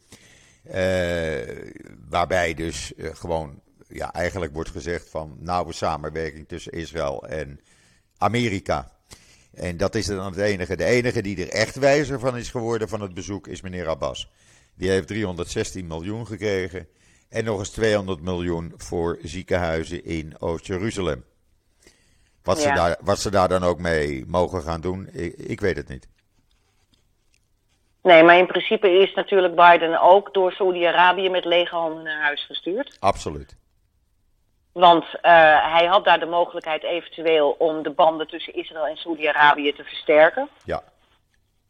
Waarbij 2.08 2.54
dus 2.54 2.92
gewoon 2.96 3.60
ja, 3.92 4.12
eigenlijk 4.12 4.52
wordt 4.52 4.70
gezegd 4.70 5.08
van 5.08 5.36
nauwe 5.38 5.72
samenwerking 5.72 6.48
tussen 6.48 6.72
Israël 6.72 7.26
en 7.26 7.60
Amerika. 8.18 8.90
En 9.54 9.76
dat 9.76 9.94
is 9.94 10.06
dan 10.06 10.24
het 10.24 10.36
enige. 10.36 10.76
De 10.76 10.84
enige 10.84 11.22
die 11.22 11.42
er 11.42 11.48
echt 11.48 11.76
wijzer 11.76 12.20
van 12.20 12.36
is 12.36 12.50
geworden 12.50 12.88
van 12.88 13.00
het 13.00 13.14
bezoek 13.14 13.46
is 13.46 13.60
meneer 13.60 13.88
Abbas. 13.88 14.30
Die 14.74 14.90
heeft 14.90 15.06
316 15.06 15.86
miljoen 15.86 16.26
gekregen. 16.26 16.88
En 17.28 17.44
nog 17.44 17.58
eens 17.58 17.70
200 17.70 18.20
miljoen 18.20 18.72
voor 18.76 19.18
ziekenhuizen 19.22 20.04
in 20.04 20.34
Oost-Jeruzalem. 20.38 21.24
Wat, 22.42 22.60
ze 22.60 22.72
daar, 22.72 22.96
wat 23.00 23.18
ze 23.18 23.30
daar 23.30 23.48
dan 23.48 23.62
ook 23.62 23.78
mee 23.78 24.24
mogen 24.26 24.62
gaan 24.62 24.80
doen, 24.80 25.08
ik, 25.12 25.34
ik 25.36 25.60
weet 25.60 25.76
het 25.76 25.88
niet. 25.88 26.08
Nee, 28.02 28.22
maar 28.22 28.38
in 28.38 28.46
principe 28.46 28.90
is 28.90 29.14
natuurlijk 29.14 29.54
Biden 29.54 30.00
ook 30.00 30.34
door 30.34 30.52
Saudi-Arabië 30.52 31.28
met 31.28 31.44
lege 31.44 31.74
handen 31.74 32.04
naar 32.04 32.22
huis 32.22 32.46
gestuurd. 32.46 32.96
Absoluut. 33.00 33.56
Want 34.72 35.04
eh, 35.20 35.72
hij 35.72 35.86
had 35.86 36.04
daar 36.04 36.20
de 36.20 36.26
mogelijkheid 36.26 36.82
eventueel 36.82 37.50
om 37.58 37.82
de 37.82 37.90
banden 37.90 38.26
tussen 38.26 38.54
Israël 38.54 38.86
en 38.86 38.96
Saudi-Arabië 38.96 39.72
te 39.72 39.84
versterken. 39.84 40.48
Ja, 40.64 40.82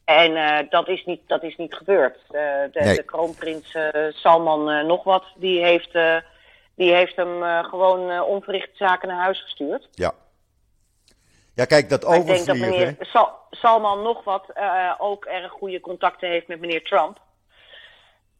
En 0.05 0.37
eh, 0.37 0.71
dat, 0.71 0.89
is 0.89 1.05
niet, 1.05 1.21
dat 1.27 1.43
is 1.43 1.57
niet 1.57 1.75
gebeurd. 1.75 2.17
Eh, 2.31 2.33
de, 2.73 2.81
Nee. 2.85 2.97
de 2.97 3.03
kroonprins 3.03 3.77
Salman 4.11 4.87
nog 4.87 5.05
wat, 5.05 5.25
die 5.35 5.65
heeft, 5.65 5.93
die 6.75 6.93
heeft 6.95 7.17
hem 7.17 7.43
gewoon 7.65 8.21
onverricht 8.23 8.71
zaken 8.77 9.09
naar 9.09 9.21
huis 9.23 9.43
gestuurd. 9.43 9.89
ja. 9.93 10.13
Ja, 11.55 11.65
kijk, 11.65 11.89
dat 11.89 12.03
Maar 12.03 12.17
ik 12.17 12.27
denk 12.27 12.39
dat 12.47 12.57
overvliegen. 12.57 12.87
meneer 12.89 13.07
Sal- 13.07 13.39
Salman 13.51 14.03
nog 14.03 14.25
wat 14.25 14.47
ook 14.99 15.25
erg 15.25 15.53
goede 15.53 15.81
contacten 15.81 16.29
heeft 16.29 16.49
met 16.49 16.61
meneer 16.61 16.83
Trump. 16.83 17.19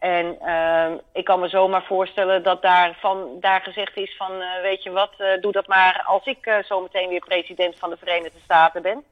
En 0.03 0.37
ehm, 0.41 0.93
ik 1.13 1.25
kan 1.25 1.41
me 1.41 1.49
zomaar 1.49 1.85
voorstellen 1.85 2.43
dat 2.43 2.63
daar, 2.63 2.97
van, 3.01 3.37
daar 3.41 3.61
gezegd 3.61 3.97
is 3.97 4.17
van, 4.17 4.33
eh, 4.33 4.63
weet 4.63 4.83
je 4.83 4.91
wat, 4.91 5.13
eh, 5.19 5.41
doe 5.41 5.53
dat 5.53 5.67
maar 5.67 6.03
als 6.07 6.25
ik 6.25 6.47
eh, 6.47 6.55
zometeen 6.65 7.09
weer 7.09 7.25
president 7.27 7.75
van 7.79 7.91
de 7.91 7.97
Verenigde 7.97 8.39
Staten 8.45 8.83
ben. 8.83 9.05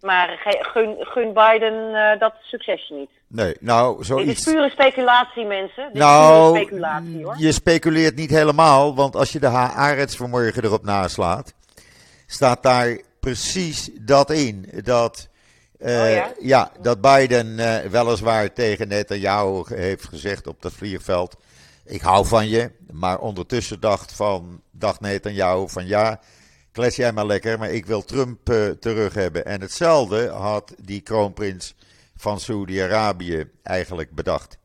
Maar 0.00 0.40
gun, 0.72 0.96
gun 0.98 1.32
Biden 1.32 1.92
dat 2.18 2.34
succesje 2.42 2.94
niet. 2.94 3.10
Nee, 3.26 3.56
nou, 3.60 3.92
Dit 3.92 4.00
is 4.00 4.06
zoiets. 4.06 4.44
pure 4.44 4.70
speculatie, 4.70 5.44
mensen. 5.44 5.84
Dit 5.86 5.94
is 5.94 6.00
Nou, 6.00 6.52
pure 6.52 6.64
speculatie, 6.64 7.24
hoor. 7.24 7.34
je 7.38 7.52
speculeert 7.52 8.16
niet 8.16 8.30
helemaal, 8.30 8.94
want 8.94 9.16
als 9.16 9.32
je 9.32 9.40
de 9.40 9.46
Haaretz 9.46 10.16
vanmorgen 10.16 10.64
erop 10.64 10.84
naslaat, 10.84 11.54
staat 12.26 12.62
daar 12.62 13.00
precies 13.20 13.90
dat 14.00 14.30
in. 14.30 14.70
Dat, 14.84 15.28
eh, 15.82 16.26
Oh 16.28 16.44
ja? 16.44 16.72
dat 16.80 17.00
Biden 17.00 17.58
eh, 17.58 17.90
weliswaar 17.90 18.52
tegen 18.52 18.88
Netanyahu 18.88 19.62
heeft 19.74 20.08
gezegd 20.08 20.46
op 20.46 20.62
dat 20.62 20.72
vliegveld, 20.72 21.36
ik 21.84 22.00
hou 22.00 22.26
van 22.26 22.48
je. 22.48 22.70
Maar 22.92 23.18
ondertussen 23.18 23.80
dacht, 23.80 24.12
van, 24.12 24.62
dacht 24.70 25.00
Netanyahu 25.00 25.68
van 25.68 25.86
ja, 25.86 26.20
kles 26.72 26.96
jij 26.96 27.12
maar 27.12 27.26
lekker, 27.26 27.58
maar 27.58 27.70
ik 27.70 27.86
wil 27.86 28.04
Trump 28.04 28.50
eh, 28.50 28.68
terug 28.68 29.14
hebben. 29.14 29.44
En 29.44 29.60
hetzelfde 29.60 30.28
had 30.28 30.74
die 30.78 31.00
kroonprins 31.00 31.74
van 32.16 32.40
Saudi-Arabië 32.40 33.50
eigenlijk 33.62 34.14
bedacht. 34.14 34.58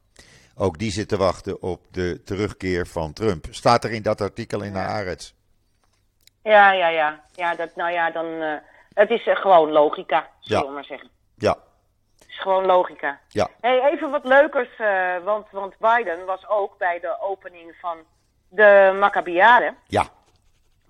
Ook 0.56 0.80
die 0.80 0.92
zit 0.92 1.08
te 1.08 1.18
wachten 1.18 1.62
op 1.62 1.82
de 1.92 2.22
terugkeer 2.26 2.88
van 2.88 3.14
Trump. 3.14 3.46
Staat 3.50 3.84
er 3.84 3.92
in 3.92 4.02
dat 4.02 4.22
artikel 4.22 4.62
in 4.62 4.74
de 4.74 4.80
Haaretz. 4.80 5.34
Ja, 6.44 6.72
ja, 6.72 6.88
ja. 6.88 7.24
ja 7.36 7.56
dat, 7.56 7.76
nou 7.76 7.92
ja, 7.92 8.12
dan, 8.12 8.60
het 9.00 9.10
is 9.10 9.28
eh, 9.28 9.36
gewoon 9.36 9.72
logica, 9.72 10.28
zullen 10.40 10.62
Ja. 10.62 10.68
we 10.68 10.74
maar 10.74 10.84
zeggen. 10.86 11.10
Ja, 11.38 11.56
Het 12.20 12.28
is 12.28 12.40
gewoon 12.40 12.66
logica. 12.66 13.20
ja, 13.28 13.48
Hey, 13.62 13.92
even 13.92 14.10
wat 14.12 14.26
leukers, 14.26 14.76
eh, 14.78 15.16
want, 15.24 15.48
want 15.52 15.74
Biden 15.78 16.26
was 16.26 16.48
ook 16.48 16.78
bij 16.78 17.00
de 17.00 17.18
opening 17.22 17.76
van 17.82 17.98
de 18.50 18.96
Maccabiade. 19.00 19.74
ja, 19.88 20.06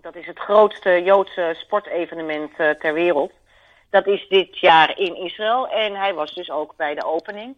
Dat 0.02 0.16
is 0.16 0.26
het 0.26 0.40
grootste 0.40 1.04
Joodse 1.04 1.54
sportevenement 1.58 2.52
eh, 2.58 2.70
ter 2.70 2.94
wereld. 2.94 3.32
Dat 3.90 4.08
is 4.08 4.28
dit 4.28 4.60
jaar 4.60 4.98
in 5.00 5.16
Israël 5.16 5.68
en 5.70 5.96
hij 5.96 6.14
was 6.14 6.34
dus 6.34 6.52
ook 6.52 6.76
bij 6.76 6.96
de 6.96 7.06
opening. 7.06 7.56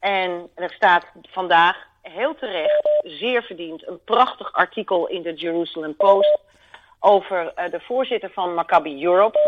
En 0.00 0.50
er 0.54 0.72
staat 0.72 1.06
vandaag 1.22 1.76
heel 2.02 2.34
terecht, 2.34 2.88
zeer 3.02 3.42
verdiend, 3.42 3.86
een 3.88 4.04
prachtig 4.04 4.52
artikel 4.52 5.06
in 5.06 5.22
de 5.22 5.34
Jerusalem 5.34 5.96
Post 5.96 6.38
over 7.04 7.52
eh, 7.54 7.70
de 7.70 7.80
voorzitter 7.80 8.30
van 8.30 8.54
Maccabi 8.54 9.04
Europe. 9.04 9.38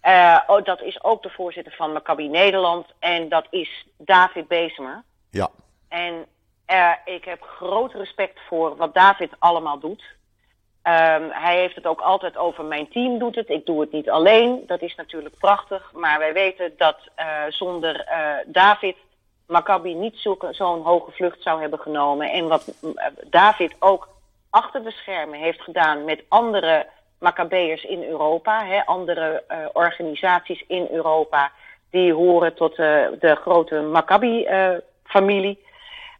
Eh, 0.00 0.40
oh, 0.46 0.64
dat 0.64 0.82
is 0.82 1.02
ook 1.02 1.22
de 1.22 1.30
voorzitter 1.30 1.72
van 1.72 1.92
Maccabi 1.92 2.28
Nederland 2.28 2.86
en 2.98 3.28
dat 3.28 3.46
is 3.50 3.86
David 3.96 4.48
Bezemer. 4.48 5.02
ja, 5.30 5.48
En 5.88 6.26
eh, 6.64 6.92
ik 7.04 7.24
heb 7.24 7.42
groot 7.42 7.92
respect 7.92 8.38
voor 8.48 8.76
wat 8.76 8.94
David 8.94 9.30
allemaal 9.38 9.78
doet. 9.78 10.02
Ehm, 10.82 11.28
hij 11.30 11.58
heeft 11.58 11.74
het 11.74 11.86
ook 11.86 12.00
altijd 12.00 12.36
over 12.36 12.64
mijn 12.64 12.88
team 12.88 13.18
doet 13.18 13.34
het. 13.34 13.48
Ik 13.48 13.66
doe 13.66 13.80
het 13.80 13.92
niet 13.92 14.10
alleen. 14.10 14.62
Dat 14.66 14.82
is 14.82 14.94
natuurlijk 14.94 15.38
prachtig. 15.38 15.92
Maar 15.92 16.18
wij 16.18 16.32
weten 16.32 16.72
dat 16.76 16.98
zonder 17.48 18.06
David 18.46 18.96
Maccabi 19.46 19.94
niet 19.94 20.28
zo'n 20.50 20.82
hoge 20.82 21.10
vlucht 21.10 21.42
zou 21.42 21.60
hebben 21.60 21.78
genomen. 21.78 22.30
En 22.30 22.48
wat 22.48 22.74
David 23.30 23.74
ook 23.78 24.08
achter 24.50 24.82
de 24.84 24.90
schermen 24.90 25.38
heeft 25.38 25.60
gedaan 25.60 26.04
met 26.04 26.22
andere 26.28 26.86
Maccabeërs 27.18 27.84
in 27.84 28.02
Europa. 28.02 28.64
Hè, 28.64 28.86
andere 28.86 29.44
eh, 29.48 29.58
organisaties 29.72 30.64
in 30.66 30.88
Europa 30.90 31.52
die 31.90 32.12
horen 32.12 32.54
tot 32.54 32.70
eh, 32.70 33.06
de 33.18 33.36
grote 33.40 33.80
Maccabi-familie. 33.80 35.64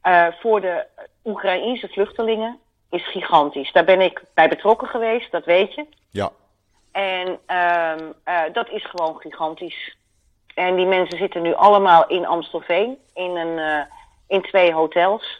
eh, 0.02 0.26
voor 0.40 0.60
de 0.60 0.86
Oekraïense 1.24 1.88
vluchtelingen 1.88 2.58
is 2.90 3.10
gigantisch. 3.10 3.72
Daar 3.72 3.84
ben 3.84 4.00
ik 4.00 4.22
bij 4.34 4.48
betrokken 4.48 4.88
geweest, 4.88 5.30
dat 5.30 5.44
weet 5.44 5.74
je. 5.74 5.86
ja, 6.10 6.30
En 6.92 7.38
ehm, 7.46 8.12
eh, 8.24 8.42
dat 8.52 8.68
is 8.68 8.84
gewoon 8.84 9.20
gigantisch. 9.20 9.96
En 10.54 10.76
die 10.76 10.86
mensen 10.86 11.18
zitten 11.18 11.42
nu 11.42 11.54
allemaal 11.54 12.06
in 12.06 12.26
Amstelveen, 12.26 12.98
in, 13.14 13.36
een, 13.36 13.86
in 14.28 14.42
twee 14.42 14.72
hotels. 14.72 15.39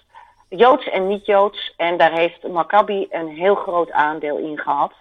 Joods 0.51 0.89
en 0.89 1.09
niet-Joods. 1.09 1.75
En 1.77 1.97
daar 1.97 2.13
heeft 2.13 2.49
Maccabi 2.49 3.07
een 3.11 3.29
heel 3.29 3.55
groot 3.55 3.91
aandeel 3.91 4.39
in 4.39 4.59
gehad. 4.59 4.93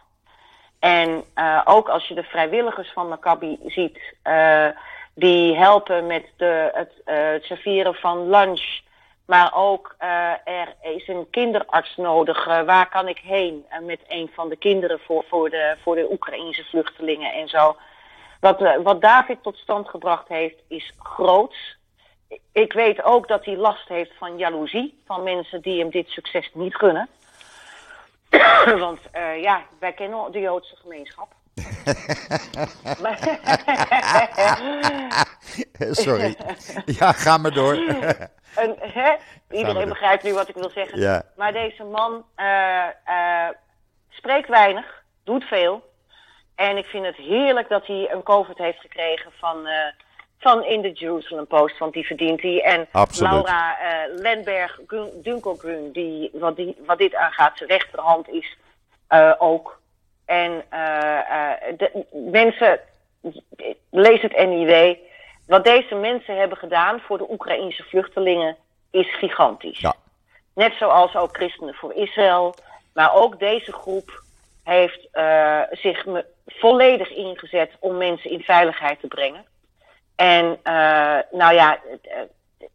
En 0.80 1.24
eh, 1.34 1.62
ook 1.66 1.90
als 1.90 2.08
je 2.08 2.14
de 2.14 2.24
vrijwilligers 2.24 2.92
van 2.92 3.08
Maccabi 3.08 3.60
ziet, 3.66 4.00
eh, 4.22 4.68
die 5.14 5.56
helpen 5.56 6.08
met 6.08 6.26
de, 6.38 6.70
het 6.74 6.92
eh, 7.06 7.18
serveren 7.42 7.96
van 7.96 8.30
lunch. 8.30 8.82
Maar 9.26 9.52
ook 9.56 9.96
er 10.44 10.76
is 10.82 11.08
een 11.08 11.28
kinderarts 11.30 11.96
nodig. 11.96 12.46
Waar 12.46 12.90
kan 12.90 13.08
ik 13.08 13.18
heen? 13.18 13.66
En 13.70 13.86
met 13.86 14.00
een 14.08 14.30
van 14.34 14.50
de 14.50 14.56
kinderen 14.56 15.00
voor, 15.00 15.26
voor, 15.28 15.50
de, 15.50 15.76
voor 15.84 15.96
de 15.96 16.12
Oekraïnse 16.12 16.64
vluchtelingen 16.64 17.34
en 17.34 17.48
zo. 17.48 17.76
Wat, 18.40 18.82
wat 18.84 19.02
David 19.02 19.44
tot 19.44 19.58
stand 19.58 19.90
gebracht 19.90 20.28
heeft, 20.28 20.56
is 20.68 20.94
groots. 21.00 21.79
Ik 22.52 22.74
weet 22.74 23.04
ook 23.04 23.28
dat 23.28 23.46
hij 23.46 23.56
last 23.56 23.88
heeft 23.88 24.12
van 24.18 24.38
jaloezie. 24.38 25.02
Van 25.06 25.24
mensen 25.24 25.62
die 25.62 25.80
hem 25.80 25.90
dit 25.90 26.08
succes 26.08 26.50
niet 26.54 26.76
gunnen. 26.76 27.10
Want 28.80 29.00
eh, 29.12 29.42
ja, 29.42 29.64
wij 29.80 29.94
kennen 29.94 30.32
de 30.32 30.40
Joodse 30.40 30.76
gemeenschap. 30.76 31.32
sorry. 36.06 36.36
Ja, 36.86 37.12
ga 37.12 37.38
maar 37.38 37.54
door. 37.54 37.78
En, 38.56 38.76
hè? 38.80 39.16
Iedereen 39.50 39.90
begrijpt 39.90 40.24
nu 40.24 40.34
wat 40.34 40.50
ik 40.50 40.56
wil 40.56 40.70
zeggen. 40.70 41.00
Ja. 41.00 41.24
Maar 41.36 41.54
deze 41.54 41.84
man 41.84 42.26
eh, 42.36 42.86
eh, 42.86 43.50
spreekt 44.10 44.48
weinig, 44.48 45.04
doet 45.24 45.44
veel. 45.44 45.90
En 46.56 46.78
ik 46.78 46.86
vind 46.86 47.06
het 47.06 47.16
heerlijk 47.16 47.70
dat 47.70 47.88
hij 47.88 48.12
een 48.12 48.24
COVID 48.24 48.58
heeft 48.58 48.80
gekregen 48.80 49.32
van, 49.40 49.68
van 50.40 50.64
in 50.64 50.82
de 50.82 50.92
Jerusalem 50.92 51.48
Post, 51.48 51.78
want 51.78 51.94
die 51.94 52.06
verdient 52.06 52.42
hij. 52.42 52.64
En 52.64 52.88
Absoluut. 52.92 53.32
Laura 53.32 53.78
uh, 53.82 54.20
Lenberg, 54.22 54.80
Dunkelgrün, 55.14 55.92
die 55.92 56.30
wat, 56.34 56.56
die 56.56 56.76
wat 56.86 56.98
dit 56.98 57.16
aangaat, 57.16 57.58
zijn 57.58 57.70
rechterhand 57.70 58.30
is 58.30 58.58
uh, 59.10 59.34
ook. 59.38 59.80
En 60.26 60.52
uh, 60.52 61.50
de, 61.78 62.06
mensen, 62.32 62.80
lees 63.90 64.22
het 64.22 64.48
NIW. 64.48 64.96
Wat 65.48 65.64
deze 65.64 65.96
mensen 65.96 66.38
hebben 66.38 66.58
gedaan 66.58 67.00
voor 67.00 67.18
de 67.18 67.32
Oekraïnse 67.32 67.84
vluchtelingen 67.84 68.58
is 68.92 69.18
gigantisch. 69.18 69.80
Ja. 69.80 69.96
Net 70.54 70.74
zoals 70.74 71.16
ook 71.16 71.36
Christenen 71.36 71.74
voor 71.74 71.94
Israël. 71.94 72.56
Maar 72.94 73.14
ook 73.14 73.40
deze 73.40 73.72
groep 73.72 74.24
heeft 74.64 75.08
zich 75.72 76.06
volledig 76.46 77.10
ingezet 77.10 77.72
om 77.80 77.98
mensen 77.98 78.32
in 78.32 78.42
veiligheid 78.42 79.00
te 79.00 79.08
brengen. 79.08 79.46
En 80.20 80.60
uh, 80.64 81.18
nou 81.32 81.54
ja, 81.54 81.80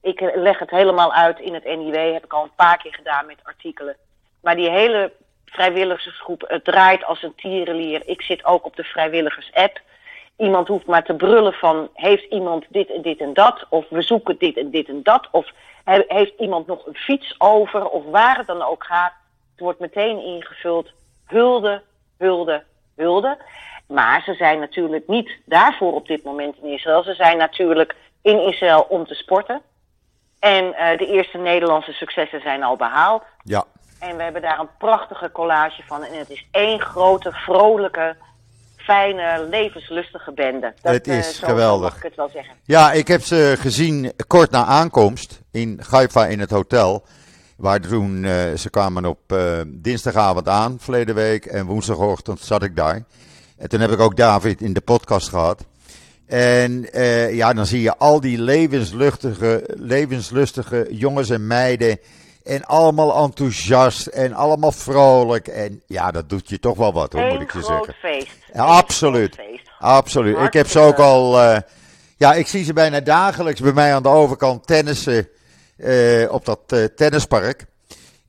ik 0.01 0.21
leg 0.35 0.59
het 0.59 0.71
helemaal 0.71 1.13
uit 1.13 1.41
in 1.41 1.55
het 1.55 1.65
NIW. 1.65 2.13
Heb 2.13 2.25
ik 2.25 2.33
al 2.33 2.43
een 2.43 2.55
paar 2.57 2.79
keer 2.79 2.95
gedaan 2.95 3.27
met 3.27 3.39
artikelen. 3.43 3.97
Maar 4.41 4.57
die 4.57 4.71
hele 4.71 5.13
vrijwilligersgroep, 5.45 6.45
het 6.47 6.65
draait 6.65 7.05
als 7.05 7.23
een 7.23 7.35
tierenlier. 7.35 8.03
Ik 8.07 8.23
zit 8.23 8.45
ook 8.45 8.65
op 8.65 8.77
de 8.77 8.85
vrijwilligers-app. 8.85 9.81
Iemand 10.37 10.69
hoeft 10.69 10.87
maar 10.87 11.05
te 11.05 11.15
brullen 11.15 11.53
van, 11.53 11.89
heeft 11.95 12.25
iemand 12.25 12.65
dit 12.69 12.91
en 12.91 13.03
dit 13.03 13.21
en 13.21 13.35
dat? 13.35 13.67
Of 13.69 13.89
we 13.89 14.03
zoeken 14.03 14.39
dit 14.39 14.57
en 14.57 14.71
dit 14.71 14.89
en 14.89 15.03
dat? 15.03 15.29
Of 15.31 15.53
heeft 15.85 16.33
iemand 16.39 16.67
nog 16.67 16.87
een 16.87 16.97
fiets 16.97 17.35
over? 17.39 17.89
Of 17.89 18.05
waar 18.05 18.37
het 18.37 18.47
dan 18.47 18.63
ook 18.63 18.85
gaat. 18.85 19.13
Het 19.51 19.61
wordt 19.61 19.81
meteen 19.81 20.25
ingevuld. 20.25 20.93
Hulde, 21.27 21.83
hulde, 22.19 22.63
hulde. 22.97 23.39
Maar 23.87 24.23
ze 24.23 24.35
zijn 24.35 24.59
natuurlijk 24.59 25.09
niet 25.09 25.31
daarvoor 25.45 25.93
op 25.93 26.07
dit 26.07 26.25
moment 26.25 26.57
in 26.63 26.73
Israël. 26.73 27.03
Ze 27.03 27.15
zijn 27.15 27.37
natuurlijk 27.37 27.95
in 28.23 28.39
Israël 28.39 28.87
om 28.89 29.07
te 29.07 29.15
sporten. 29.15 29.63
En 30.39 30.65
uh, 30.65 30.99
de 30.99 31.07
eerste 31.07 31.39
Nederlandse 31.39 31.93
successen 31.93 32.41
zijn 32.41 32.63
al 32.63 32.77
behaald. 32.77 33.23
Ja. 33.43 33.65
En 33.99 34.17
we 34.17 34.23
hebben 34.23 34.43
daar 34.43 34.59
een 34.59 34.77
prachtige 34.79 35.31
collage 35.33 35.83
van. 35.87 36.03
En 36.03 36.19
het 36.19 36.31
is 36.31 36.47
één 36.51 36.81
grote, 36.81 37.33
vrolijke, 37.33 38.17
fijne, 38.77 39.47
levenslustige 39.51 40.33
bende. 40.33 40.75
Dat, 40.83 40.93
het 40.93 41.07
is 41.07 41.41
uh, 41.41 41.49
geweldig. 41.49 41.89
Mag 41.89 41.97
ik 41.97 42.03
het 42.03 42.15
wel 42.15 42.29
zeggen. 42.29 42.55
Ja, 42.65 42.93
ik 42.93 43.09
heb 43.09 43.21
ze 43.21 43.57
gezien 43.59 44.13
kort 44.27 44.51
na 44.51 44.65
aankomst 44.65 45.41
in 45.51 45.81
Haifa 45.91 46.27
in 46.27 46.41
het 46.41 46.51
hotel. 46.51 47.05
Waar 47.57 47.81
toen, 47.81 48.25
uh, 48.25 48.31
ze 48.55 48.71
kwamen 48.71 49.05
op 49.05 49.35
dinsdagavond 49.67 50.49
aan, 50.49 50.77
verleden 50.81 51.15
week. 51.15 51.45
En 51.45 51.67
woensdagochtend 51.67 52.41
zat 52.41 52.63
ik 52.63 52.77
daar. 52.77 53.03
En 53.57 53.69
toen 53.69 53.81
heb 53.81 53.91
ik 53.91 54.01
ook 54.01 54.17
David 54.17 54.61
in 54.61 54.73
de 54.73 54.81
podcast 54.81 55.29
gehad. 55.29 55.65
En 56.27 56.89
uh, 56.93 57.35
ja, 57.35 57.53
dan 57.53 57.67
zie 57.67 57.83
je 57.83 57.97
al 57.97 58.21
die 58.21 58.39
levenslustige, 58.39 59.65
levenslustige 59.75 60.87
jongens 60.91 61.31
en 61.31 61.47
meiden. 61.47 61.99
En 62.45 62.65
allemaal 62.65 63.25
enthousiast 63.25 64.07
en 64.07 64.33
allemaal 64.33 64.73
vrolijk. 64.73 65.49
En 65.49 65.83
ja, 65.87 66.11
dat 66.11 66.29
doet 66.29 66.49
je 66.49 66.59
toch 66.59 66.77
wel 66.77 66.93
wat, 66.93 67.13
hoor, 67.13 67.23
Eén 67.23 67.33
moet 67.33 67.43
ik 67.43 67.53
je 67.53 67.63
zeggen. 67.63 67.95
Feest. 67.95 68.37
Ja, 68.53 68.65
absoluut. 68.65 69.35
Feest. 69.35 69.71
Absoluut. 69.79 70.39
Ik 70.39 70.53
heb 70.53 70.69
ze 70.69 70.79
ook 70.79 70.99
al. 70.99 71.43
Uh, 71.43 71.57
ja, 72.17 72.35
ik 72.35 72.47
zie 72.47 72.65
ze 72.65 72.73
bijna 72.73 73.01
dagelijks 73.01 73.61
bij 73.61 73.73
mij 73.73 73.95
aan 73.95 74.03
de 74.03 74.09
overkant 74.09 74.67
tennissen. 74.67 75.29
Uh, 75.77 76.33
op 76.33 76.45
dat 76.45 76.61
uh, 76.69 76.85
tennispark. 76.85 77.67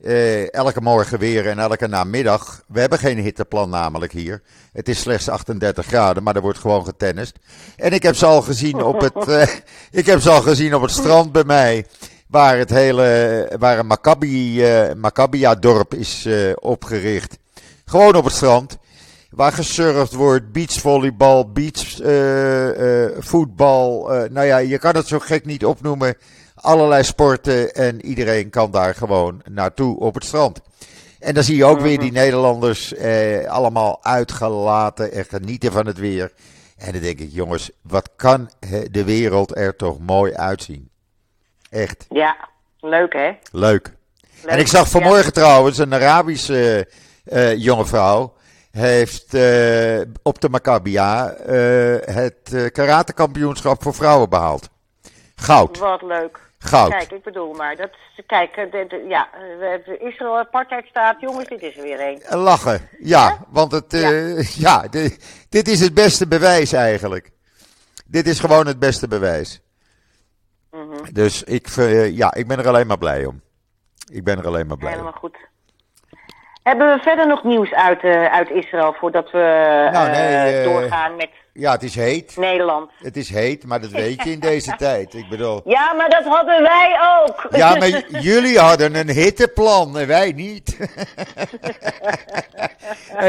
Uh, 0.04 0.52
elke 0.52 0.80
morgen 0.80 1.18
weer 1.18 1.48
en 1.48 1.58
elke 1.58 1.86
namiddag. 1.86 2.62
We 2.68 2.80
hebben 2.80 2.98
geen 2.98 3.18
hitteplan 3.18 3.70
namelijk 3.70 4.12
hier. 4.12 4.42
Het 4.72 4.88
is 4.88 5.00
slechts 5.00 5.28
38 5.28 5.86
graden, 5.86 6.22
maar 6.22 6.36
er 6.36 6.42
wordt 6.42 6.58
gewoon 6.58 6.84
getennist. 6.84 7.38
En 7.76 7.92
ik 7.92 8.02
heb 8.02 8.14
ze 8.14 8.26
al 8.26 8.42
gezien 8.42 8.82
op 8.82 9.00
het, 9.00 9.28
uh, 9.28 9.42
ik 10.00 10.06
heb 10.06 10.20
ze 10.20 10.30
al 10.30 10.42
gezien 10.42 10.74
op 10.74 10.82
het 10.82 10.90
strand 10.90 11.32
bij 11.32 11.44
mij. 11.44 11.86
Waar 12.28 12.58
het 12.58 12.70
hele, 12.70 13.50
waar 13.58 13.78
een 13.78 13.86
Maccabi, 13.86 14.62
uh, 14.62 14.92
Maccabia-dorp 14.94 15.94
is 15.94 16.28
opgericht. 16.54 17.38
Gewoon 17.84 18.14
op 18.14 18.24
het 18.24 18.34
strand. 18.34 18.78
Waar 19.30 19.52
gesurfd 19.52 20.12
wordt, 20.12 20.52
beachvolleybal, 20.52 21.52
beachvoetbal. 21.52 24.08
nou 24.30 24.46
ja, 24.46 24.58
je 24.58 24.78
kan 24.78 24.96
het 24.96 25.06
zo 25.06 25.18
gek 25.18 25.44
niet 25.44 25.64
opnoemen 25.64 26.16
allerlei 26.66 27.02
sporten 27.02 27.72
en 27.72 28.04
iedereen 28.04 28.50
kan 28.50 28.70
daar 28.70 28.94
gewoon 28.94 29.42
naartoe 29.50 29.98
op 29.98 30.14
het 30.14 30.24
strand. 30.24 30.60
En 31.18 31.34
dan 31.34 31.42
zie 31.42 31.56
je 31.56 31.64
ook 31.64 31.80
weer 31.80 31.98
die 31.98 32.12
Nederlanders 32.12 32.94
eh, 32.94 33.46
allemaal 33.48 34.04
uitgelaten 34.04 35.12
en 35.12 35.24
genieten 35.24 35.72
van 35.72 35.86
het 35.86 35.98
weer. 35.98 36.32
En 36.76 36.92
dan 36.92 37.00
denk 37.00 37.18
ik, 37.18 37.28
jongens, 37.32 37.70
wat 37.82 38.10
kan 38.16 38.50
de 38.90 39.04
wereld 39.04 39.56
er 39.56 39.76
toch 39.76 39.98
mooi 39.98 40.34
uitzien? 40.34 40.90
Echt. 41.70 42.06
Ja, 42.08 42.36
leuk 42.80 43.12
hè? 43.12 43.26
Leuk. 43.26 43.40
leuk. 43.52 43.92
En 44.44 44.58
ik 44.58 44.66
zag 44.66 44.88
vanmorgen 44.88 45.24
ja. 45.24 45.30
trouwens 45.30 45.78
een 45.78 45.94
Arabische 45.94 46.88
uh, 47.24 47.56
jonge 47.56 47.86
vrouw. 47.86 48.34
Heeft 48.70 49.34
uh, 49.34 50.00
op 50.22 50.40
de 50.40 50.48
Maccabia 50.48 51.36
uh, 51.38 51.96
het 52.00 52.70
karatekampioenschap 52.72 53.82
voor 53.82 53.94
vrouwen 53.94 54.28
behaald. 54.28 54.68
Goud. 55.34 55.78
Wat 55.78 56.02
leuk. 56.02 56.45
Goud. 56.58 56.90
Kijk, 56.90 57.12
ik 57.12 57.22
bedoel 57.22 57.52
maar, 57.52 57.76
dat, 57.76 57.90
kijk, 58.26 58.54
de, 58.54 58.86
de, 58.88 59.04
ja, 59.08 59.28
de 59.84 59.98
Israël 59.98 60.38
apartheid 60.38 60.86
staat, 60.86 61.20
jongens, 61.20 61.48
dit 61.48 61.62
is 61.62 61.76
er 61.76 61.82
weer 61.82 62.00
een. 62.00 62.38
Lachen, 62.38 62.88
ja, 62.98 63.28
ja? 63.28 63.44
want 63.48 63.72
het, 63.72 63.94
uh, 63.94 64.42
ja, 64.42 64.82
ja 64.82 64.88
de, 64.88 65.16
dit 65.48 65.68
is 65.68 65.80
het 65.80 65.94
beste 65.94 66.28
bewijs 66.28 66.72
eigenlijk. 66.72 67.30
Dit 68.06 68.26
is 68.26 68.40
gewoon 68.40 68.66
het 68.66 68.78
beste 68.78 69.08
bewijs. 69.08 69.60
Mm 70.70 70.90
-hmm. 70.90 71.12
Dus 71.12 71.42
ik, 71.42 71.76
uh, 71.76 72.16
ja, 72.16 72.34
ik 72.34 72.46
ben 72.46 72.58
er 72.58 72.68
alleen 72.68 72.86
maar 72.86 72.98
blij 72.98 73.24
om. 73.24 73.42
Ik 74.12 74.24
ben 74.24 74.38
er 74.38 74.46
alleen 74.46 74.66
maar 74.66 74.76
blij 74.76 74.90
Helemaal 74.90 75.12
om. 75.12 75.18
goed. 75.18 75.36
Hebben 76.68 76.96
we 76.96 77.02
verder 77.02 77.26
nog 77.26 77.44
nieuws 77.44 77.72
uit, 77.72 78.02
uh, 78.02 78.24
uit 78.24 78.50
Israël 78.50 78.92
voordat 78.92 79.30
we 79.30 79.38
nou, 79.92 80.10
nee, 80.10 80.64
doorgaan 80.64 81.16
met 81.16 81.28
ja, 81.52 81.72
het 81.72 81.82
is 81.82 81.94
heet. 81.94 82.36
Nederland. 82.36 82.90
Het 82.98 83.16
is 83.16 83.30
heet, 83.30 83.66
maar 83.66 83.80
dat 83.80 83.90
weet 83.90 84.22
je 84.22 84.30
in 84.30 84.40
deze 84.40 84.76
tijd. 84.86 85.14
Ik 85.14 85.28
bedoel. 85.28 85.60
Ja, 85.64 85.92
maar 85.92 86.10
dat 86.10 86.24
hadden 86.24 86.62
wij 86.62 86.98
ook. 87.18 87.46
Ja, 87.50 87.76
maar 87.76 87.88
jullie 88.30 88.58
hadden 88.58 88.94
een 88.94 89.08
hitteplan 89.08 89.98
en 89.98 90.06
wij 90.06 90.32
niet. 90.32 90.76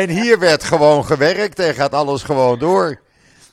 en 0.02 0.10
hier 0.10 0.40
werd 0.40 0.64
gewoon 0.64 1.06
gewerkt 1.06 1.60
en 1.60 1.74
gaat 1.74 1.94
alles 1.94 2.24
gewoon 2.24 2.60
door. 2.60 3.00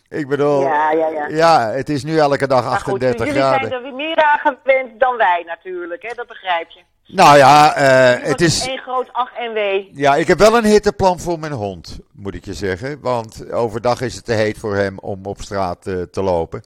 Ik 0.09 0.29
bedoel, 0.29 0.61
ja, 0.61 0.92
ja, 0.92 1.09
ja. 1.09 1.27
ja 1.29 1.70
het 1.70 1.88
is 1.88 2.05
nu 2.05 2.18
elke 2.18 2.47
dag 2.47 2.66
38 2.66 3.18
maar 3.18 3.27
goed, 3.27 3.37
graden. 3.37 3.61
Jullie 3.61 3.68
zijn 3.68 3.73
er 3.73 3.83
weer 3.83 4.07
meer 4.07 4.16
aan 4.16 4.38
gewend 4.38 5.01
dan 5.01 5.16
wij 5.16 5.42
natuurlijk, 5.47 6.03
hè? 6.03 6.14
dat 6.14 6.27
begrijp 6.27 6.70
je. 6.70 6.81
Nou 7.07 7.37
ja, 7.37 7.77
uh, 8.19 8.27
het 8.27 8.40
is... 8.40 8.67
Een 8.67 8.79
groot 8.79 9.12
ach 9.12 9.35
en 9.35 9.53
wee. 9.53 9.90
Ja, 9.95 10.14
ik 10.17 10.27
heb 10.27 10.38
wel 10.38 10.57
een 10.57 10.64
hitteplan 10.64 11.21
voor 11.21 11.38
mijn 11.38 11.53
hond, 11.53 11.99
moet 12.12 12.35
ik 12.35 12.45
je 12.45 12.55
zeggen. 12.55 13.01
Want 13.01 13.51
overdag 13.53 14.01
is 14.01 14.14
het 14.14 14.25
te 14.25 14.33
heet 14.33 14.59
voor 14.59 14.77
hem 14.77 14.99
om 14.99 15.27
op 15.27 15.40
straat 15.40 15.87
uh, 15.87 16.03
te 16.03 16.23
lopen. 16.23 16.62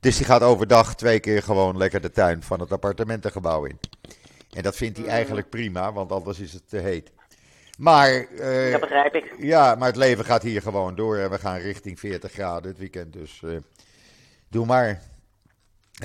Dus 0.00 0.16
die 0.16 0.26
gaat 0.26 0.42
overdag 0.42 0.94
twee 0.94 1.20
keer 1.20 1.42
gewoon 1.42 1.76
lekker 1.76 2.00
de 2.00 2.10
tuin 2.10 2.42
van 2.42 2.60
het 2.60 2.72
appartementengebouw 2.72 3.64
in. 3.64 3.78
En 4.50 4.62
dat 4.62 4.76
vindt 4.76 4.96
hij 4.96 5.06
Mm. 5.06 5.12
eigenlijk 5.12 5.50
prima, 5.50 5.92
want 5.92 6.12
anders 6.12 6.38
is 6.38 6.52
het 6.52 6.68
te 6.68 6.78
heet. 6.78 7.10
Maar, 7.78 8.26
uh, 8.30 8.70
dat 8.72 8.80
begrijp 8.80 9.14
ik. 9.14 9.34
Ja, 9.38 9.74
maar 9.74 9.88
het 9.88 9.96
leven 9.96 10.24
gaat 10.24 10.42
hier 10.42 10.62
gewoon 10.62 10.94
door 10.94 11.16
en 11.16 11.30
we 11.30 11.38
gaan 11.38 11.58
richting 11.58 11.98
40 11.98 12.32
graden 12.32 12.70
het 12.70 12.78
weekend. 12.78 13.12
Dus 13.12 13.42
doe 14.48 14.66
maar. 14.66 15.00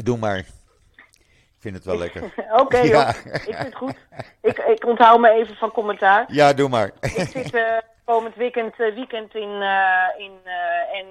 Doe 0.03 0.17
maar. 0.17 0.45
Vind 1.67 1.85
het 1.85 1.85
wel 1.85 1.97
lekker. 1.97 2.23
Oké, 2.51 2.61
okay, 2.61 2.87
ja. 2.87 3.07
ik 3.09 3.41
vind 3.41 3.57
het 3.57 3.75
goed. 3.75 3.95
Ik, 4.41 4.57
ik 4.57 4.85
onthoud 4.85 5.19
me 5.19 5.29
even 5.29 5.55
van 5.55 5.71
commentaar. 5.71 6.25
Ja, 6.27 6.53
doe 6.53 6.69
maar. 6.69 6.91
ik 7.01 7.27
zit 7.35 7.53
uh, 7.53 7.77
komend 8.05 8.35
weekend, 8.35 8.79
uh, 8.79 8.93
weekend 8.93 9.35
in, 9.35 9.49
uh, 9.49 10.03
in 10.17 10.31
en 10.93 11.05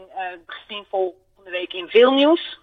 begin 0.47 0.85
volgende 0.91 1.51
week 1.51 1.73
in 1.73 1.89
veel 1.89 2.13
nieuws. 2.13 2.61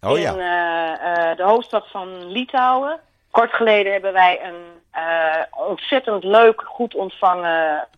Oh 0.00 0.16
in 0.16 0.22
ja. 0.22 1.34
de 1.34 1.42
hoofdstad 1.42 1.88
van 1.90 2.26
Litouwen. 2.26 3.00
Kort 3.30 3.52
geleden 3.52 3.92
hebben 3.92 4.12
wij 4.12 4.40
een 4.44 4.64
ontzettend 5.50 6.24
leuk, 6.24 6.62
goed 6.64 6.94
ontvangen 6.94 7.88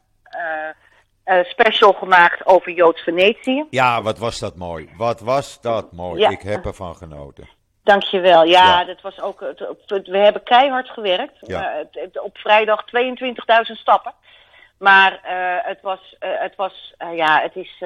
special 1.44 1.92
gemaakt 1.92 2.46
over 2.46 2.72
Joods 2.72 3.02
Venetië. 3.02 3.66
Ja, 3.70 4.02
wat 4.02 4.18
was 4.18 4.38
dat 4.38 4.56
mooi. 4.56 4.88
Wat 4.96 5.20
was 5.20 5.60
dat 5.60 5.92
mooi. 5.92 6.20
Ja. 6.20 6.28
Ik 6.28 6.42
heb 6.42 6.64
ervan 6.64 6.96
genoten. 6.96 7.48
Dankjewel. 7.84 8.44
Ja, 8.44 8.78
Ja. 8.78 8.84
dat 8.84 9.00
was 9.00 9.20
ook. 9.20 9.40
We 9.88 10.18
hebben 10.18 10.42
keihard 10.42 10.90
gewerkt. 10.90 11.36
Ja. 11.40 11.84
Eh, 11.92 12.22
op 12.22 12.38
vrijdag 12.38 12.84
22.000 12.84 13.78
stappen. 13.78 14.12
Maar 14.78 15.20
eh, 15.22 15.68
het 15.68 15.80
was, 15.80 16.16
eh, 16.18 16.30
het 16.32 16.56
was, 16.56 16.94
ja, 17.14 17.40
het 17.40 17.56
is 17.56 17.82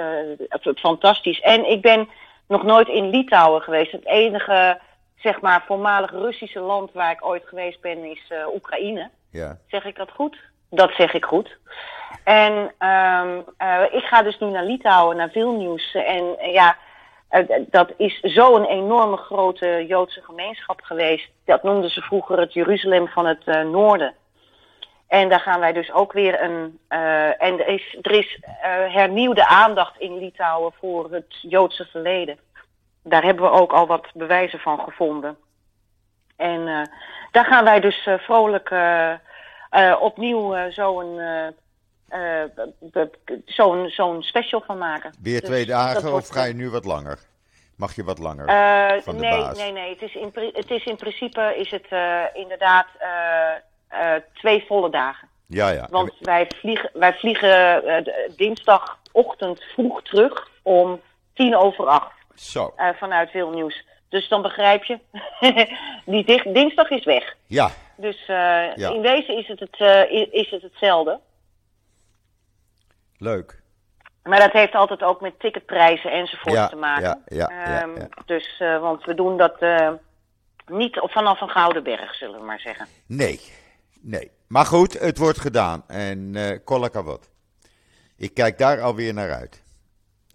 fantastisch. 0.76 1.40
En 1.40 1.70
ik 1.70 1.82
ben 1.82 2.08
nog 2.48 2.62
nooit 2.62 2.88
in 2.88 3.11
Litouwen 3.11 3.62
geweest. 3.62 3.92
Het 3.92 4.06
enige, 4.06 4.80
zeg 5.16 5.40
maar, 5.40 5.64
voormalig 5.66 6.11
Russische 6.11 6.61
land 6.61 6.92
waar 6.92 7.11
ik 7.11 7.24
ooit 7.24 7.44
geweest 7.46 7.80
ben 7.80 8.04
is 8.04 8.32
Oekraïne. 8.54 9.11
Ja. 9.30 9.58
Zeg 9.66 9.84
ik 9.84 9.96
dat 9.96 10.11
goed? 10.11 10.37
Dat 10.70 10.92
zeg 10.92 11.12
ik 11.12 11.24
goed. 11.24 11.56
En 12.24 12.72
ehm, 12.78 13.40
eh, 13.56 13.82
ik 13.90 14.04
ga 14.04 14.22
dus 14.22 14.38
nu 14.38 14.46
naar 14.50 14.64
Litouwen, 14.64 15.16
naar 15.16 15.30
Vilnius. 15.30 15.94
En 15.94 16.37
ja, 16.52 16.76
dat 17.70 17.92
is 17.96 18.20
zo'n 18.20 18.64
enorme 18.64 19.16
grote 19.16 19.84
Joodse 19.86 20.22
gemeenschap 20.22 20.80
geweest. 20.82 21.30
Dat 21.44 21.62
noemden 21.62 21.90
ze 21.90 22.00
vroeger 22.00 22.38
het 22.38 22.52
Jeruzalem 22.52 23.08
van 23.08 23.26
het 23.26 23.46
noorden. 23.46 24.14
En 25.08 25.28
daar 25.28 25.40
gaan 25.40 25.60
wij 25.60 25.72
dus 25.72 25.92
ook 25.92 26.12
weer 26.12 26.42
een. 26.42 26.78
en 27.38 27.58
er 27.58 27.68
is, 27.68 27.98
er 28.02 28.10
is 28.12 28.38
hernieuwde 28.88 29.46
aandacht 29.46 30.00
in 30.00 30.18
Litouwen 30.18 30.72
voor 30.80 31.12
het 31.12 31.38
Joodse 31.42 31.84
verleden. 31.84 32.38
Daar 33.02 33.22
hebben 33.22 33.44
we 33.44 33.50
ook 33.50 33.72
al 33.72 33.86
wat 33.86 34.06
bewijzen 34.14 34.58
van 34.58 34.80
gevonden. 34.80 35.36
En 36.36 36.90
daar 37.30 37.44
gaan 37.44 37.64
wij 37.64 37.80
dus 37.80 38.08
vrolijk 38.18 38.74
opnieuw 40.00 40.70
zo'n 40.70 41.20
zo'n 43.44 43.88
zo'n 43.88 44.23
special 44.23 44.62
van 44.66 44.79
maken. 44.79 45.12
Weer 45.23 45.40
twee 45.40 45.64
dus 45.64 45.75
dagen 45.75 46.14
of 46.14 46.29
ga 46.29 46.44
je 46.44 46.55
nu 46.55 46.71
wat 46.71 46.85
langer? 46.85 47.18
Mag 47.77 47.94
je 47.94 48.05
wat 48.05 48.18
langer 48.18 48.49
uh, 48.49 49.03
van 49.03 49.14
de 49.14 49.21
nee, 49.21 49.38
baas? 49.38 49.57
Nee, 49.57 49.73
nee, 49.73 49.90
het 49.90 50.03
is 50.03 50.14
in, 50.14 50.33
het 50.53 50.71
is 50.71 50.85
in 50.85 50.97
principe 50.97 51.55
is 51.57 51.71
het 51.71 51.87
uh, 51.90 52.23
inderdaad 52.33 52.87
uh, 53.92 54.14
twee 54.35 54.64
volle 54.66 54.90
dagen. 54.90 55.29
Ja, 55.47 55.68
ja. 55.68 55.87
Want 55.90 56.12
wij 56.21 56.51
vliegen, 56.61 56.90
wij 56.92 57.14
vliegen 57.14 57.83
dinsdagochtend 58.37 59.62
vroeg 59.62 60.03
terug 60.03 60.51
om 60.62 61.01
tien 61.35 61.57
over 61.57 61.87
acht. 61.87 62.12
Zo. 62.35 62.75
vanuit 62.99 63.31
Vilnius. 63.31 63.87
Dus 64.09 64.29
dan 64.29 64.42
begrijp 64.42 64.85
je, 64.85 64.99
die 66.05 66.53
dinsdag 66.53 66.90
is 66.90 67.05
weg. 67.05 67.37
Ja. 67.47 67.71
Dus 67.97 68.27
ja. 68.27 68.75
in 68.75 69.01
wezen 69.01 69.37
is 69.37 69.49
het, 69.49 69.61
het, 69.61 69.79
is 70.31 70.51
het 70.51 70.62
hetzelfde. 70.62 71.21
Leuk. 73.18 73.62
Maar 74.28 74.38
dat 74.38 74.52
heeft 74.52 74.74
altijd 74.74 75.02
ook 75.02 75.20
met 75.20 75.40
ticketprijzen 75.40 76.11
enzovoort 76.11 76.70
te 76.70 76.76
maken. 76.76 77.22
Ja, 77.26 77.48
ja, 77.48 77.50
ja, 77.50 77.81
ehm, 77.81 78.07
Dus, 78.26 78.61
uh, 78.62 78.81
want 78.81 79.04
we 79.04 79.14
doen 79.14 79.37
dat 79.37 79.62
uh, 79.62 79.90
niet 80.66 81.00
vanaf 81.02 81.40
een 81.40 81.48
gouden 81.48 81.83
berg, 81.83 82.14
zullen 82.14 82.38
we 82.38 82.46
maar 82.46 82.61
zeggen. 82.61 82.87
Nee, 83.07 83.40
nee. 84.00 84.31
Maar 84.48 84.64
goed, 84.64 85.00
het 85.00 85.18
wordt 85.18 85.40
gedaan. 85.40 85.85
En 85.87 86.35
uh, 86.37 87.02
wat. 87.04 87.31
Ik 88.16 88.35
kijk 88.35 88.59
daar 88.59 88.81
alweer 88.81 89.14
naar 89.14 89.33
uit. 89.33 89.62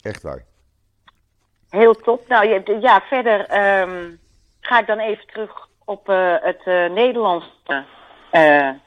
Echt 0.02 0.24
waar. 0.24 0.46
Heel 1.70 1.94
top. 1.94 2.28
Nou 2.28 2.64
ja, 2.80 3.02
verder 3.02 3.40
um, 3.80 4.20
ga 4.60 4.80
ik 4.80 4.88
dan 4.88 5.00
even 5.00 5.28
terug 5.28 5.68
op 5.86 6.08
het 6.42 6.66
Nederlandse, 6.66 7.86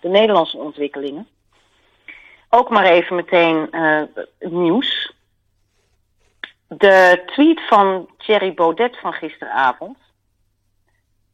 de 0.01 0.09
Nederlandse 0.09 0.57
ontwikkelingen 0.57 1.29
ook 2.57 2.71
maar 2.71 2.85
even 2.85 3.17
meteen 3.17 3.69
uh, 3.71 4.03
nieuws. 4.39 5.15
De 6.69 7.23
tweet 7.27 7.61
van 7.69 8.11
Thierry 8.19 8.55
Baudet 8.55 8.99
van 9.01 9.13
gisteravond. 9.13 9.99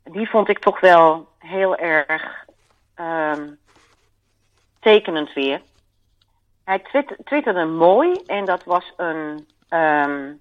Die 0.05 0.31
vond 0.31 0.49
ik 0.49 0.59
toch 0.59 0.81
wel 0.81 1.29
heel 1.39 1.77
erg 1.77 2.45
um, 2.97 3.59
tekenend 4.81 5.33
weer. 5.33 5.63
Hij 6.65 6.79
twit 6.79 7.17
twitterde 7.25 7.65
mooi 7.65 8.13
en 8.27 8.45
dat 8.45 8.65
was 8.65 8.93
een 8.97 9.47
um, 9.71 10.41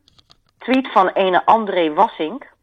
tweet 0.57 0.91
van 0.91 1.07
ene 1.07 1.45
André 1.45 1.93
Wassink. 1.93 2.53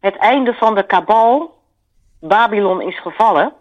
Het 0.00 0.16
einde 0.16 0.54
van 0.54 0.74
de 0.74 0.86
kabal. 0.86 1.56
Babylon 2.20 2.82
is 2.82 3.00
gevallen. 3.00 3.52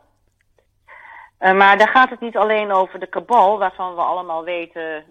Uh, 1.39 1.54
maar 1.54 1.78
daar 1.78 1.88
gaat 1.88 2.10
het 2.10 2.19
niet 2.19 2.38
alleen 2.38 2.71
over 2.71 3.00
de 3.00 3.08
kabal, 3.08 3.58
waarvan 3.58 3.95
we 3.95 4.02
allemaal 4.02 4.43
weten, 4.43 4.95
uh, 4.95 5.04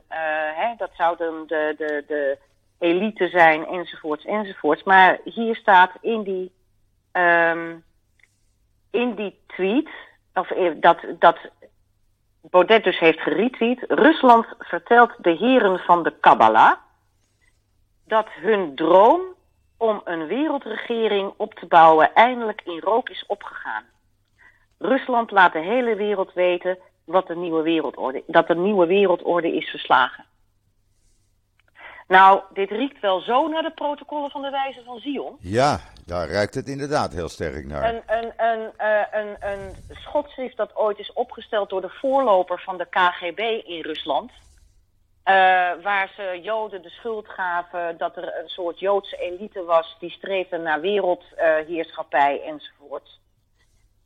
hè, 0.54 0.74
dat 0.76 0.90
zouden 0.96 1.46
de, 1.46 1.74
de, 1.78 2.04
de 2.06 2.38
elite 2.78 3.28
zijn, 3.28 3.66
enzovoorts, 3.66 4.24
enzovoorts. 4.24 4.82
Maar 4.82 5.18
hier 5.24 5.56
staat 5.56 5.92
in 6.00 6.22
die, 6.22 6.52
um, 7.12 7.84
in 8.90 9.14
die 9.14 9.40
tweet, 9.46 9.88
of 10.34 10.50
eh, 10.50 10.72
dat, 10.76 10.98
dat 11.18 11.38
Baudet 12.40 12.84
dus 12.84 12.98
heeft 12.98 13.20
geretweet, 13.20 13.84
Rusland 13.88 14.46
vertelt 14.58 15.12
de 15.18 15.30
heren 15.30 15.78
van 15.78 16.02
de 16.02 16.12
Kabbalah 16.20 16.72
dat 18.04 18.26
hun 18.30 18.74
droom 18.74 19.20
om 19.76 20.00
een 20.04 20.26
wereldregering 20.26 21.34
op 21.36 21.54
te 21.54 21.66
bouwen 21.66 22.14
eindelijk 22.14 22.60
in 22.64 22.80
rook 22.80 23.08
is 23.08 23.24
opgegaan. 23.26 23.84
Rusland 24.78 25.30
laat 25.30 25.52
de 25.52 25.60
hele 25.60 25.94
wereld 25.94 26.32
weten 26.32 26.78
wat 27.04 27.26
de 27.26 27.36
nieuwe 27.36 27.62
wereldorde, 27.62 28.22
dat 28.26 28.46
de 28.46 28.54
nieuwe 28.54 28.86
wereldorde 28.86 29.56
is 29.56 29.70
verslagen. 29.70 30.24
Nou, 32.08 32.40
dit 32.52 32.70
riekt 32.70 33.00
wel 33.00 33.20
zo 33.20 33.48
naar 33.48 33.62
de 33.62 33.70
protocollen 33.70 34.30
van 34.30 34.42
de 34.42 34.50
wijze 34.50 34.82
van 34.84 34.98
Zion. 34.98 35.36
Ja, 35.40 35.80
daar 36.06 36.28
ruikt 36.28 36.54
het 36.54 36.68
inderdaad 36.68 37.12
heel 37.12 37.28
sterk 37.28 37.66
naar. 37.66 37.94
Een, 37.94 38.02
een, 38.06 38.32
een, 38.36 38.72
uh, 38.78 39.00
een, 39.10 39.36
een 39.40 39.74
schotschrift 39.90 40.56
dat 40.56 40.76
ooit 40.76 40.98
is 40.98 41.12
opgesteld 41.12 41.70
door 41.70 41.80
de 41.80 41.90
voorloper 42.00 42.60
van 42.60 42.78
de 42.78 42.86
KGB 42.86 43.38
in 43.64 43.80
Rusland. 43.80 44.30
Uh, 44.30 45.34
waar 45.82 46.12
ze 46.16 46.40
Joden 46.42 46.82
de 46.82 46.90
schuld 46.90 47.28
gaven 47.28 47.98
dat 47.98 48.16
er 48.16 48.24
een 48.24 48.48
soort 48.48 48.80
Joodse 48.80 49.16
elite 49.16 49.64
was 49.64 49.96
die 50.00 50.10
streefde 50.10 50.58
naar 50.58 50.80
wereldheerschappij 50.80 52.40
uh, 52.40 52.48
enzovoort. 52.48 53.18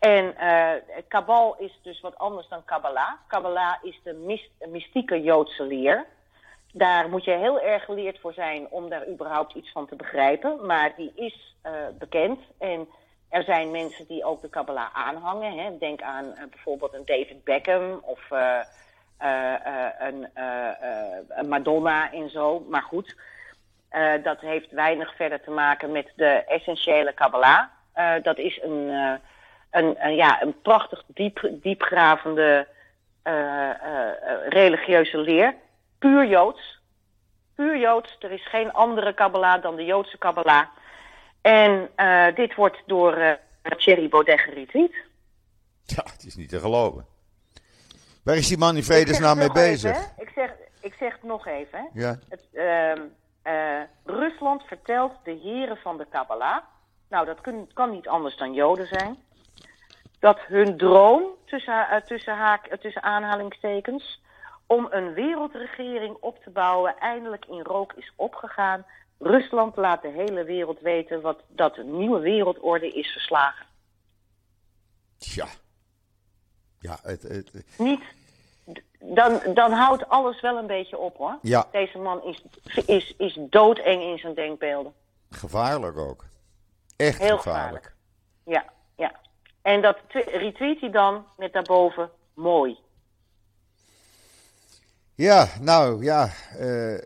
En 0.01 0.35
uh, 0.41 0.73
Kabal 1.09 1.57
is 1.59 1.79
dus 1.83 2.01
wat 2.01 2.19
anders 2.19 2.49
dan 2.49 2.65
Kabbalah. 2.65 3.13
Kabbalah 3.27 3.75
is 3.83 4.01
de 4.03 4.41
mystieke 4.69 5.23
Joodse 5.23 5.63
leer. 5.63 6.07
Daar 6.73 7.09
moet 7.09 7.25
je 7.25 7.31
heel 7.31 7.61
erg 7.61 7.85
geleerd 7.85 8.21
voor 8.21 8.33
zijn 8.33 8.69
om 8.71 8.89
daar 8.89 9.09
überhaupt 9.09 9.55
iets 9.55 9.73
van 9.73 9.87
te 9.87 9.97
begrijpen. 9.97 10.67
Maar 10.67 10.93
die 10.97 11.13
is 11.15 11.55
uh, 11.67 11.73
bekend. 11.99 12.41
En 12.59 12.89
er 13.29 13.43
zijn 13.43 13.71
mensen 13.71 14.07
die 14.07 14.25
ook 14.25 14.43
de 14.43 14.49
Kabbalah 14.49 14.89
aanhangen. 14.93 15.59
Hè. 15.59 15.79
Denk 15.79 16.03
aan 16.03 16.25
uh, 16.25 16.43
bijvoorbeeld 16.51 16.95
een 16.95 17.07
David 17.07 17.45
Beckham 17.45 18.01
of 18.03 18.31
een, 19.99 20.29
een, 21.29 21.49
Madonna 21.49 22.13
en 22.13 22.31
zo. 22.31 22.67
Maar 22.69 22.83
goed, 22.83 23.17
dat 24.23 24.41
heeft 24.41 24.71
weinig 24.71 25.17
verder 25.17 25.41
te 25.41 25.51
maken 25.51 25.93
met 25.93 26.13
de 26.17 26.45
essentiële 26.47 27.13
Kabbalah. 27.13 27.65
dat 28.23 28.39
is 28.39 28.63
een 28.63 28.91
een, 29.71 30.07
een, 30.07 30.15
ja, 30.15 30.43
een 30.43 30.61
prachtig 30.63 31.03
diep, 31.07 31.51
diepgravende 31.51 32.67
uh, 33.25 33.35
uh, 33.35 34.11
religieuze 34.49 35.19
leer. 35.19 35.55
Puur 35.99 36.27
Joods. 36.27 36.81
Puur 37.55 37.79
Joods. 37.79 38.17
Er 38.19 38.31
is 38.31 38.49
geen 38.49 38.73
andere 38.73 39.15
Kabbalah 39.15 39.63
dan 39.63 39.77
de 39.77 39.85
Joodse 39.85 40.19
Kabbalah. 40.19 40.67
En 41.41 41.91
dit 42.35 42.55
wordt 42.55 42.83
door 42.87 43.19
uh, 43.19 43.33
Thierry 43.77 44.09
Baudet 44.09 44.41
geretweet. 44.41 44.95
Ja, 45.85 46.05
het 46.13 46.25
is 46.25 46.37
niet 46.37 46.49
te 46.49 46.61
geloven. 46.61 47.07
Waar 48.23 48.37
is 48.37 48.49
die 48.49 48.59
man 48.59 48.77
in 48.77 48.83
vredesnaam 48.83 49.39
mee 49.39 49.53
bezig? 49.53 49.97
Even, 49.97 50.13
ik, 50.17 50.31
zeg, 50.35 50.51
ik 50.81 50.95
zeg 50.99 51.13
het 51.13 51.23
nog 51.23 51.47
even. 51.47 51.79
Hè. 51.79 52.01
Ja. 52.01 52.19
Het, 52.29 52.47
uh, 52.53 53.83
Rusland 54.05 54.63
vertelt 54.63 55.13
de 55.25 55.41
heren 55.43 55.77
van 55.77 55.97
de 55.97 56.07
Kabbalah. 56.11 56.59
Nou, 57.09 57.27
dat 57.27 57.41
kun, 57.41 57.71
kan 57.73 57.91
niet 57.91 58.09
anders 58.09 58.37
dan 58.37 58.55
Joden 58.55 58.87
zijn 58.87 59.19
dat 60.21 60.39
hun 60.41 60.77
droom, 60.77 61.23
tussen, 61.45 62.03
tussen, 62.07 62.37
haak, 62.37 62.73
uh, 62.73 62.79
tussen 62.79 63.03
aanhalingstekens, 63.03 64.23
om 64.67 64.87
een 64.91 65.13
wereldregering 65.13 66.17
op 66.21 66.43
te 66.43 66.51
bouwen, 66.51 66.99
eindelijk 66.99 67.45
in 67.45 67.63
rook 67.63 67.93
is 67.93 68.13
opgegaan. 68.17 68.85
Rusland 69.19 69.77
laat 69.77 70.03
de 70.03 70.09
hele 70.09 70.45
wereld 70.45 70.81
weten 70.81 71.21
wat, 71.21 71.43
dat 71.49 71.77
een 71.77 71.97
nieuwe 71.97 72.21
wereldorde 72.21 72.89
is 72.89 73.13
verslagen. 73.13 73.67
Tja. 75.19 75.47
Ja, 76.79 76.99
het, 77.03 77.23
het... 77.23 77.65
Niet. 77.79 78.03
Dan, 78.99 79.41
dan 79.55 79.73
houdt 79.73 80.09
alles 80.09 80.41
wel 80.41 80.57
een 80.57 80.67
beetje 80.67 80.99
op 80.99 81.17
hoor. 81.17 81.39
Ja. 81.43 81.67
Deze 81.73 81.99
man 81.99 82.25
is, 82.25 82.45
is, 82.87 83.15
is 83.19 83.39
doodeng 83.41 84.03
in 84.03 84.19
zijn 84.19 84.35
denkbeelden. 84.35 84.93
Gevaarlijk 85.31 85.99
ook. 85.99 86.25
Echt 86.97 87.19
Heel 87.19 87.37
gevaarlijk. 87.37 87.85
gevaarlijk. 87.85 87.95
Ja, 88.45 88.73
ja. 88.97 89.21
En 89.63 89.83
dat 89.83 89.97
retweet 90.11 90.81
hij 90.81 90.91
dan 90.91 91.27
met 91.37 91.53
daarboven 91.53 92.11
mooi. 92.35 92.79
Ja, 95.15 95.49
nou 95.61 96.05
ja, 96.05 96.29
uh, 96.59 96.99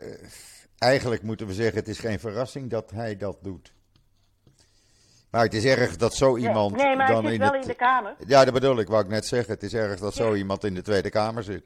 eigenlijk 0.78 1.22
moeten 1.22 1.46
we 1.46 1.52
zeggen, 1.52 1.78
het 1.78 1.88
is 1.88 1.98
geen 1.98 2.20
verrassing 2.20 2.70
dat 2.70 2.90
hij 2.90 3.16
dat 3.16 3.36
doet. 3.42 3.72
Maar 5.30 5.42
het 5.42 5.54
is 5.54 5.64
erg 5.64 5.96
dat 5.96 6.14
zo 6.14 6.36
iemand. 6.36 6.76
Nee, 6.76 6.86
nee 6.86 6.96
maar 6.96 7.06
dan 7.06 7.24
hij 7.24 7.32
zit 7.32 7.40
wel 7.40 7.52
het... 7.52 7.62
in 7.62 7.68
de 7.68 7.74
Kamer. 7.74 8.14
Ja, 8.26 8.44
dat 8.44 8.54
bedoel 8.54 8.78
ik, 8.78 8.88
wou 8.88 9.02
ik 9.02 9.08
net 9.08 9.26
zeggen. 9.26 9.54
Het 9.54 9.62
is 9.62 9.74
erg 9.74 10.00
dat 10.00 10.14
zo 10.14 10.34
iemand 10.34 10.64
in 10.64 10.74
de 10.74 10.82
Tweede 10.82 11.10
Kamer 11.10 11.42
zit. 11.42 11.64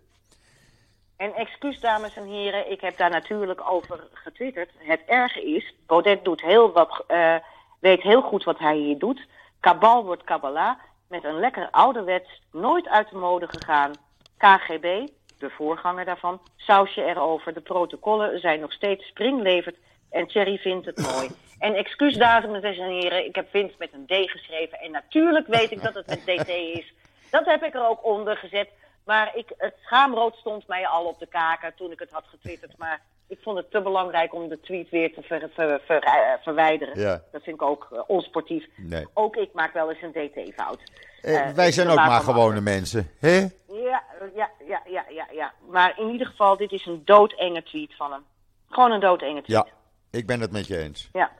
En 1.16 1.35
excuus, 1.35 1.81
dames 1.81 2.16
en 2.16 2.27
heren, 2.27 2.70
ik 2.70 2.81
heb 2.81 2.96
daar 2.96 3.11
natuurlijk 3.11 3.70
over 3.70 4.09
getwitterd. 4.12 4.70
Het 4.79 5.01
erge 5.07 5.55
is, 5.55 5.74
Baudet 5.87 6.24
doet 6.24 6.40
heel 6.40 6.72
wat, 6.72 7.05
uh, 7.09 7.35
weet 7.81 8.03
heel 8.03 8.22
goed 8.22 8.44
wat 8.44 8.59
hij 8.59 8.77
hier 8.77 8.98
doet. 8.98 9.27
Kabal 9.61 10.05
wordt 10.05 10.25
Kabbalah 10.25 10.79
met 11.09 11.25
een 11.25 11.38
lekker 11.38 11.68
ouderwets, 11.71 12.42
nooit 12.53 12.88
uit 12.88 13.11
de 13.11 13.16
mode 13.16 13.49
gegaan 13.49 13.92
KGB 14.37 15.07
de 15.38 15.51
voorganger 15.51 16.05
daarvan, 16.05 16.40
sausje 16.57 17.05
erover. 17.05 17.55
De 17.55 17.61
protocollen 17.61 18.40
zijn 18.40 18.61
nog 18.61 18.73
steeds 18.73 19.07
springlevend 19.07 19.77
en 20.11 20.27
Thierry 20.27 20.59
vindt 20.59 20.87
het 20.87 20.99
mooi. 21.12 21.29
En 21.59 21.75
excuus 21.75 22.16
dames 22.16 22.62
en 22.62 22.90
heren, 22.90 23.25
ik 23.25 23.35
heb 23.35 23.51
Vince 23.51 23.75
met 23.79 23.92
een 23.92 24.07
D 24.07 24.31
geschreven. 24.31 24.79
En 24.79 24.90
natuurlijk 24.90 25.47
weet 25.47 25.71
ik 25.71 25.83
dat 25.83 25.94
het 25.94 26.07
met 26.07 26.27
DT 26.27 26.49
is. 26.49 26.92
Dat 27.31 27.44
heb 27.44 27.62
ik 27.62 27.75
er 27.75 27.88
ook 27.88 28.05
onder 28.05 28.37
gezet. 28.37 28.68
Maar 29.05 29.37
ik, 29.37 29.53
het 29.57 29.75
schaamrood 29.81 30.37
stond 30.37 30.66
mij 30.66 30.87
al 30.87 31.05
op 31.05 31.18
de 31.18 31.27
kaken 31.27 31.75
toen 31.77 31.90
ik 31.90 31.99
het 31.99 32.11
had 32.11 32.25
getwitterd. 32.27 32.79
Maar 32.79 33.01
ik 33.29 33.38
vond 33.43 33.57
het 33.57 33.71
te 33.71 33.83
belangrijk 33.83 34.35
om 34.35 34.49
de 34.49 34.61
tweet 34.61 34.91
weer 34.91 35.14
te 35.14 35.23
ver, 35.23 35.51
ver, 35.55 35.81
ver, 35.85 36.03
eh, 36.03 36.43
verwijderen. 36.43 37.01
Ja. 37.01 37.23
Dat 37.33 37.43
vind 37.43 37.57
ik 37.57 37.62
ook 37.62 37.88
uh, 37.93 38.01
onsportief. 38.07 38.64
Nee. 38.77 39.07
Ook 39.14 39.37
ik 39.37 39.53
maak 39.53 39.73
wel 39.73 39.91
eens 39.91 40.03
een 40.03 40.12
DT-fout. 40.12 40.81
Eh, 41.23 41.51
wij 41.51 41.73
zijn 41.73 41.88
ook 41.88 41.97
maar 41.97 42.21
gewone 42.21 42.47
maken. 42.47 42.62
mensen. 42.62 43.11
Hè? 43.19 43.37
Ja, 43.67 44.03
ja, 44.35 44.51
ja, 44.67 44.83
ja, 44.87 45.05
ja, 45.09 45.27
ja. 45.33 45.53
Maar 45.71 45.99
in 45.99 46.11
ieder 46.11 46.27
geval, 46.27 46.57
dit 46.57 46.73
is 46.73 46.87
een 46.87 47.03
doodenge 47.05 47.62
tweet 47.62 47.97
van 47.97 48.12
hem. 48.12 48.25
Gewoon 48.69 48.91
een 48.91 49.01
doodenge 49.01 49.43
tweet. 49.43 49.57
Ja, 49.57 49.67
ik 50.11 50.27
ben 50.27 50.41
het 50.41 50.53
met 50.53 50.67
je 50.67 50.79
eens. 50.79 51.09
Ja. 51.12 51.31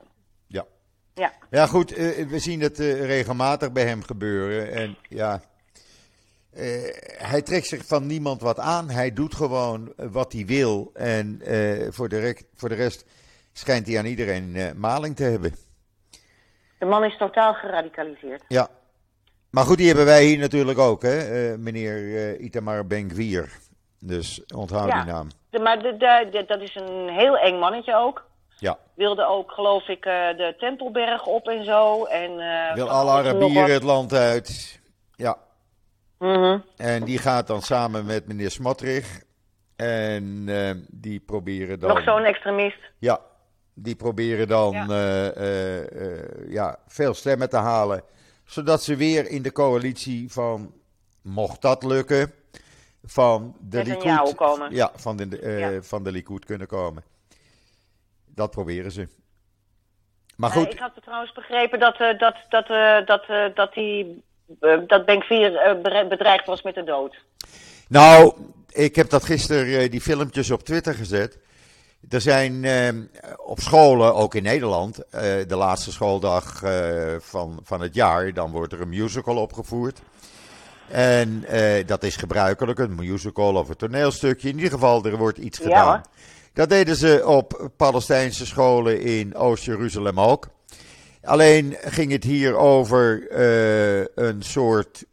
Ja. 0.47 0.65
Ja. 1.15 1.33
Ja, 1.51 1.67
goed, 1.67 1.93
eh, 1.93 2.29
we 2.29 2.39
zien 2.39 2.61
het 2.61 2.81
eh, 2.81 3.07
regelmatig 3.07 3.73
bij 3.73 3.85
hem 3.85 4.03
gebeuren. 4.03 4.73
En 4.73 4.97
ja, 5.09 5.41
eh, 6.59 7.29
hij 7.29 7.43
trekt 7.43 7.67
zich 7.67 7.87
van 7.87 8.07
niemand 8.07 8.41
wat 8.41 8.59
aan. 8.59 8.91
Hij 8.91 9.13
doet 9.13 9.35
gewoon 9.35 9.93
eh, 9.97 10.07
wat 10.11 10.33
hij 10.33 10.47
wil. 10.47 10.91
En 10.95 11.41
eh, 11.45 11.87
voor, 11.91 12.09
de 12.09 12.37
voor 12.55 12.69
de 12.69 12.75
rest 12.75 13.05
schijnt 13.53 13.87
hij 13.87 13.99
aan 13.99 14.05
iedereen 14.05 14.73
maling 14.77 15.17
te 15.17 15.23
hebben. 15.23 15.55
De 16.79 16.87
man 16.87 17.05
is 17.05 17.17
totaal 17.17 17.55
geradicaliseerd. 17.55 18.45
Ja. 18.49 18.69
Maar 19.51 19.65
goed, 19.65 19.77
die 19.77 19.87
hebben 19.87 20.05
wij 20.05 20.25
hier 20.25 20.39
natuurlijk 20.39 20.79
ook, 20.79 21.03
hè? 21.03 21.59
meneer 21.59 22.37
Itamar 22.39 22.87
Ben-Gvir. 22.87 23.53
Dus 24.01 24.45
onthoud 24.55 24.89
Ja. 24.89 25.03
die 25.03 25.13
naam. 25.13 25.29
De, 25.51 25.59
maar 25.59 25.83
de, 25.83 26.45
dat 26.47 26.61
is 26.61 26.75
een 26.75 27.09
heel 27.09 27.39
eng 27.39 27.59
mannetje 27.59 27.97
ook. 27.97 28.27
Ja. 28.57 28.79
Wilde 28.95 29.25
ook, 29.25 29.51
geloof 29.51 29.89
ik, 29.89 30.03
de 30.03 30.55
Tempelberg 30.59 31.27
op 31.27 31.49
en 31.49 31.65
zo. 31.65 32.05
En, 32.05 32.37
Wil 32.75 32.91
alle 32.91 33.11
Arabieren 33.11 33.73
het 33.73 33.83
land 33.83 34.13
uit. 34.13 34.81
Ja. 35.17 35.37
Mhm. 36.19 36.59
En 36.77 37.05
die 37.05 37.19
gaat 37.19 37.47
dan 37.47 37.63
samen 37.63 38.07
met 38.07 38.27
meneer 38.27 38.51
Smotrich. 38.51 39.23
En 39.77 40.45
eh, 40.47 40.71
die 40.91 41.21
proberen 41.21 41.79
dan. 41.81 41.89
Nog 41.89 42.03
zo'n 42.03 42.25
extremist. 42.25 42.79
Ja, 42.99 43.21
die 43.75 43.97
proberen 43.97 44.49
dan 44.49 44.73
Ja. 44.73 44.87
eh, 44.89 46.17
eh, 46.19 46.51
ja, 46.51 46.79
veel 46.87 47.15
stemmen 47.15 47.49
te 47.49 47.57
halen. 47.57 48.03
Zodat 48.45 48.83
ze 48.83 48.97
weer 48.97 49.27
in 49.31 49.43
de 49.43 49.53
coalitie 49.53 50.33
van, 50.33 50.73
mocht 51.23 51.63
dat 51.63 51.83
lukken, 51.83 52.33
van 53.05 53.57
de 53.61 53.85
Likud, 53.85 54.35
komen. 54.35 54.75
Ja, 54.75 54.91
van 54.95 55.17
de, 55.17 55.57
Ja. 55.59 55.83
van 55.83 56.03
de 56.05 56.13
Likud 56.13 56.45
kunnen 56.45 56.67
komen. 56.67 57.03
Dat 58.35 58.51
proberen 58.51 58.93
ze. 58.93 59.09
Maar 60.37 60.51
goed, 60.51 60.73
ik 60.73 60.79
had 60.79 60.93
trouwens 61.03 61.33
begrepen 61.33 61.79
dat, 61.81 61.97
dat, 61.99 62.19
dat, 62.49 62.67
dat, 63.07 63.27
dat, 63.55 63.75
die, 63.75 64.23
dat 64.87 65.07
Benkvier 65.07 65.57
eh, 65.57 66.09
bedreigd 66.09 66.47
was 66.47 66.63
met 66.63 66.75
de 66.75 66.85
dood. 66.85 67.17
Nou, 67.89 68.33
ik 68.71 68.97
heb 68.97 69.11
dat 69.11 69.25
gisteren, 69.25 69.81
eh, 69.81 69.91
die 69.91 70.01
filmpjes 70.01 70.51
op 70.51 70.63
Twitter 70.63 70.95
gezet. 70.95 71.39
Er 72.09 72.21
zijn 72.21 72.65
eh, 72.65 72.89
op 73.37 73.61
scholen, 73.61 74.15
ook 74.15 74.35
in 74.35 74.43
Nederland, 74.43 74.99
eh, 74.99 75.23
de 75.47 75.57
laatste 75.57 75.93
schooldag 75.93 76.63
eh, 76.63 77.15
van, 77.19 77.61
van 77.63 77.81
het 77.81 77.95
jaar, 77.95 78.33
dan 78.33 78.51
wordt 78.51 78.73
er 78.73 78.81
een 78.81 78.89
musical 78.89 79.37
opgevoerd. 79.37 80.01
En 80.89 81.45
eh, 81.45 81.87
dat 81.87 82.03
is 82.03 82.17
gebruikelijk, 82.17 82.79
een 82.79 82.95
musical 82.95 83.55
of 83.55 83.69
een 83.69 83.77
toneelstukje. 83.77 84.49
In 84.49 84.55
ieder 84.55 84.71
geval, 84.71 85.05
er 85.05 85.17
wordt 85.17 85.39
iets 85.39 85.59
gedaan. 85.59 86.03
Dat 86.53 86.69
deden 86.69 86.97
ze 86.97 87.23
op 87.27 87.71
Palestijnse 87.77 88.47
scholen 88.47 89.01
in 89.01 89.37
Oost-Jeruzalem 89.37 90.21
ook. 90.21 90.49
Alleen 91.29 91.77
ging 91.81 92.13
het 92.13 92.25
hier 92.25 92.57
over 92.57 93.29
eh, 93.31 94.05
een 94.15 94.43
soort 94.43 95.05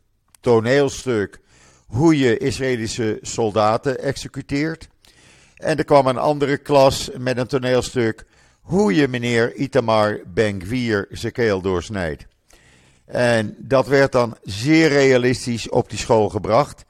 toneelstuk 0.41 1.39
hoe 1.87 2.19
je 2.19 2.37
Israëlische 2.37 3.19
soldaten 3.21 3.99
executeert. 3.99 4.87
En 5.55 5.77
er 5.77 5.85
kwam 5.85 6.07
een 6.07 6.17
andere 6.17 6.57
klas 6.57 7.09
met 7.17 7.37
een 7.37 7.47
toneelstuk 7.47 8.25
hoe 8.61 8.95
je 8.95 9.07
meneer 9.07 9.53
Itamar 9.53 10.19
Ben-Gvir 10.25 11.07
zijn 11.09 11.31
keel 11.31 11.61
doorsnijdt. 11.61 12.25
En 13.05 13.55
dat 13.57 13.87
werd 13.87 14.11
dan 14.11 14.37
zeer 14.43 14.87
realistisch 14.87 15.69
op 15.69 15.89
die 15.89 15.99
school 15.99 16.29
gebracht. 16.29 16.85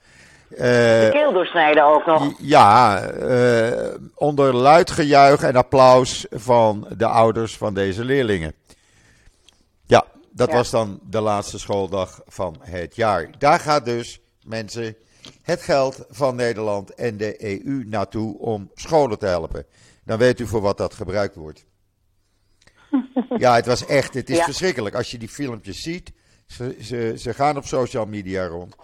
Eh, 0.50 0.58
De 0.60 1.10
keel 1.12 1.34
doorsnijden 1.34 1.84
ook 1.84 2.06
nog. 2.06 2.34
ja, 2.40 3.02
eh, 3.02 3.94
onder 4.16 4.54
luid 4.56 4.92
gejuich 4.92 5.42
en 5.44 5.56
applaus 5.56 6.26
van 6.32 6.88
de 6.98 7.08
ouders 7.08 7.58
van 7.58 7.74
deze 7.74 8.04
leerlingen. 8.04 8.54
Ja, 9.88 10.06
dat 10.32 10.48
Ja. 10.50 10.56
was 10.56 10.70
dan 10.70 11.00
de 11.04 11.22
laatste 11.22 11.60
schooldag 11.60 12.22
van 12.26 12.56
het 12.62 12.96
jaar. 12.96 13.38
Daar 13.38 13.60
gaat 13.60 13.86
dus, 13.86 14.20
mensen, 14.46 14.96
het 15.42 15.62
geld 15.62 16.06
van 16.10 16.36
Nederland 16.36 16.94
en 16.94 17.18
de 17.18 17.44
EU 17.44 17.84
naartoe 17.88 18.38
om 18.40 18.72
scholen 18.74 19.20
te 19.20 19.26
helpen. 19.26 19.66
Dan 20.06 20.18
weet 20.18 20.40
u 20.40 20.48
voor 20.48 20.62
wat 20.62 20.78
dat 20.78 20.94
gebruikt 20.94 21.36
wordt. 21.36 21.66
Ja, 23.38 23.56
het 23.56 23.66
was 23.66 23.86
echt, 23.86 24.14
het 24.14 24.30
is 24.30 24.38
Ja. 24.38 24.44
verschrikkelijk. 24.44 24.96
Als 24.96 25.12
je 25.12 25.18
die 25.18 25.30
filmpjes 25.30 25.82
ziet, 25.82 26.12
ze, 26.48 26.76
ze, 26.82 27.14
ze 27.18 27.34
gaan 27.34 27.58
op 27.58 27.66
social 27.66 28.06
media 28.06 28.46
rond. 28.48 28.76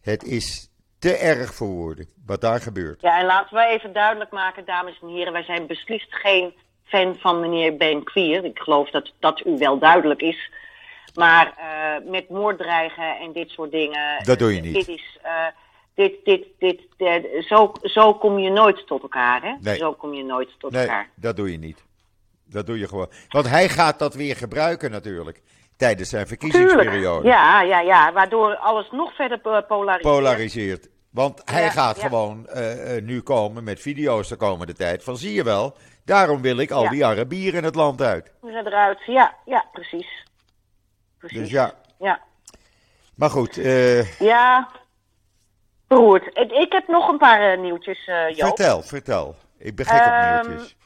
Het 0.00 0.24
is 0.24 0.70
te 0.98 1.16
erg 1.16 1.54
voor 1.54 1.68
woorden 1.68 2.08
wat 2.26 2.40
daar 2.40 2.60
gebeurt. 2.60 3.00
Ja, 3.00 3.18
en 3.20 3.26
laten 3.26 3.56
we 3.56 3.64
even 3.66 3.92
duidelijk 3.92 4.30
maken, 4.30 4.64
dames 4.64 4.98
en 5.02 5.08
heren. 5.08 5.32
Wij 5.32 5.42
zijn 5.44 5.66
beslist 5.66 6.14
geen 6.14 6.54
fan 6.92 7.16
van 7.18 7.40
meneer 7.40 7.76
Ben 7.76 8.04
Kwier. 8.04 8.44
Ik 8.44 8.58
geloof 8.58 8.90
dat 8.90 9.12
dat 9.20 9.46
u 9.46 9.58
wel 9.58 9.78
duidelijk 9.78 10.20
is. 10.22 10.50
Maar 11.14 11.54
eh, 11.56 12.10
met 12.10 12.28
moorddreigen 12.28 13.18
en 13.18 13.32
dit 13.32 13.50
soort 13.50 13.70
dingen. 13.70 14.24
Dat 14.24 14.38
doe 14.38 14.54
je 14.54 14.60
niet. 14.60 14.74
Dit 14.74 14.88
is. 14.88 15.18
eh, 15.22 15.46
dit, 15.94 16.12
dit, 16.24 16.44
dit, 16.58 16.80
eh, 16.96 17.42
zo, 17.42 17.72
zo 17.82 18.14
kom 18.14 18.38
je 18.38 18.50
nooit 18.50 18.86
tot 18.86 19.02
elkaar, 19.02 19.42
hè? 19.42 19.52
Nee. 19.60 19.76
Zo 19.76 19.92
kom 19.92 20.14
je 20.14 20.24
nooit 20.24 20.48
tot 20.58 20.72
Nee, 20.72 20.82
elkaar. 20.82 21.08
dat 21.16 21.36
doe 21.36 21.50
je 21.52 21.58
niet. 21.58 21.84
Dat 22.44 22.66
doe 22.66 22.78
je 22.78 22.88
gewoon. 22.88 23.10
Want 23.28 23.48
hij 23.48 23.68
gaat 23.68 23.98
dat 23.98 24.14
weer 24.14 24.36
gebruiken 24.36 24.90
natuurlijk. 24.90 25.42
Tijdens 25.76 26.08
zijn 26.08 26.26
verkiezingsperiode. 26.26 27.28
Ja, 27.28 27.62
ja, 27.62 27.80
ja. 27.80 28.12
Waardoor 28.12 28.56
alles 28.56 28.90
nog 28.90 29.14
verder 29.14 29.38
po- 29.38 29.62
polariseert. 29.62 30.14
Polariseert. 30.16 30.88
Want 31.10 31.42
hij 31.44 31.62
Ja, 31.62 31.70
gaat 31.70 31.96
ja. 32.00 32.02
gewoon 32.02 32.48
nu 33.02 33.20
komen 33.20 33.64
met 33.64 33.80
video's 33.80 34.28
de 34.28 34.36
komende 34.36 34.72
tijd. 34.74 35.04
Van 35.04 35.16
zie 35.16 35.32
je 35.34 35.44
wel, 35.44 35.76
daarom 36.04 36.42
wil 36.42 36.56
ik 36.58 36.70
al 36.70 36.82
Ja. 36.82 36.90
die 36.90 37.06
Arabieren 37.06 37.64
het 37.64 37.74
land 37.74 38.02
uit. 38.02 38.30
Eruit. 38.44 38.98
Ja, 39.06 39.34
ja, 39.44 39.64
precies. 39.72 40.24
precies. 41.18 41.38
Dus 41.38 41.50
ja. 41.50 41.72
Ja. 41.98 42.20
Maar 43.14 43.30
goed, 43.30 43.58
eh, 43.58 44.18
Ja, 44.18 44.68
beroerd. 45.86 46.26
Ik, 46.38 46.50
ik 46.52 46.72
heb 46.72 46.88
nog 46.88 47.08
een 47.08 47.18
paar 47.18 47.52
eh, 47.52 47.58
nieuwtjes, 47.60 48.04
Joop. 48.04 48.34
vertel, 48.46 48.82
vertel. 48.82 49.34
Ik 49.58 49.76
ben 49.76 49.86
gek 49.86 50.00
op 50.00 50.06
Ehm, 50.12 50.48
nieuwtjes. 50.48 50.76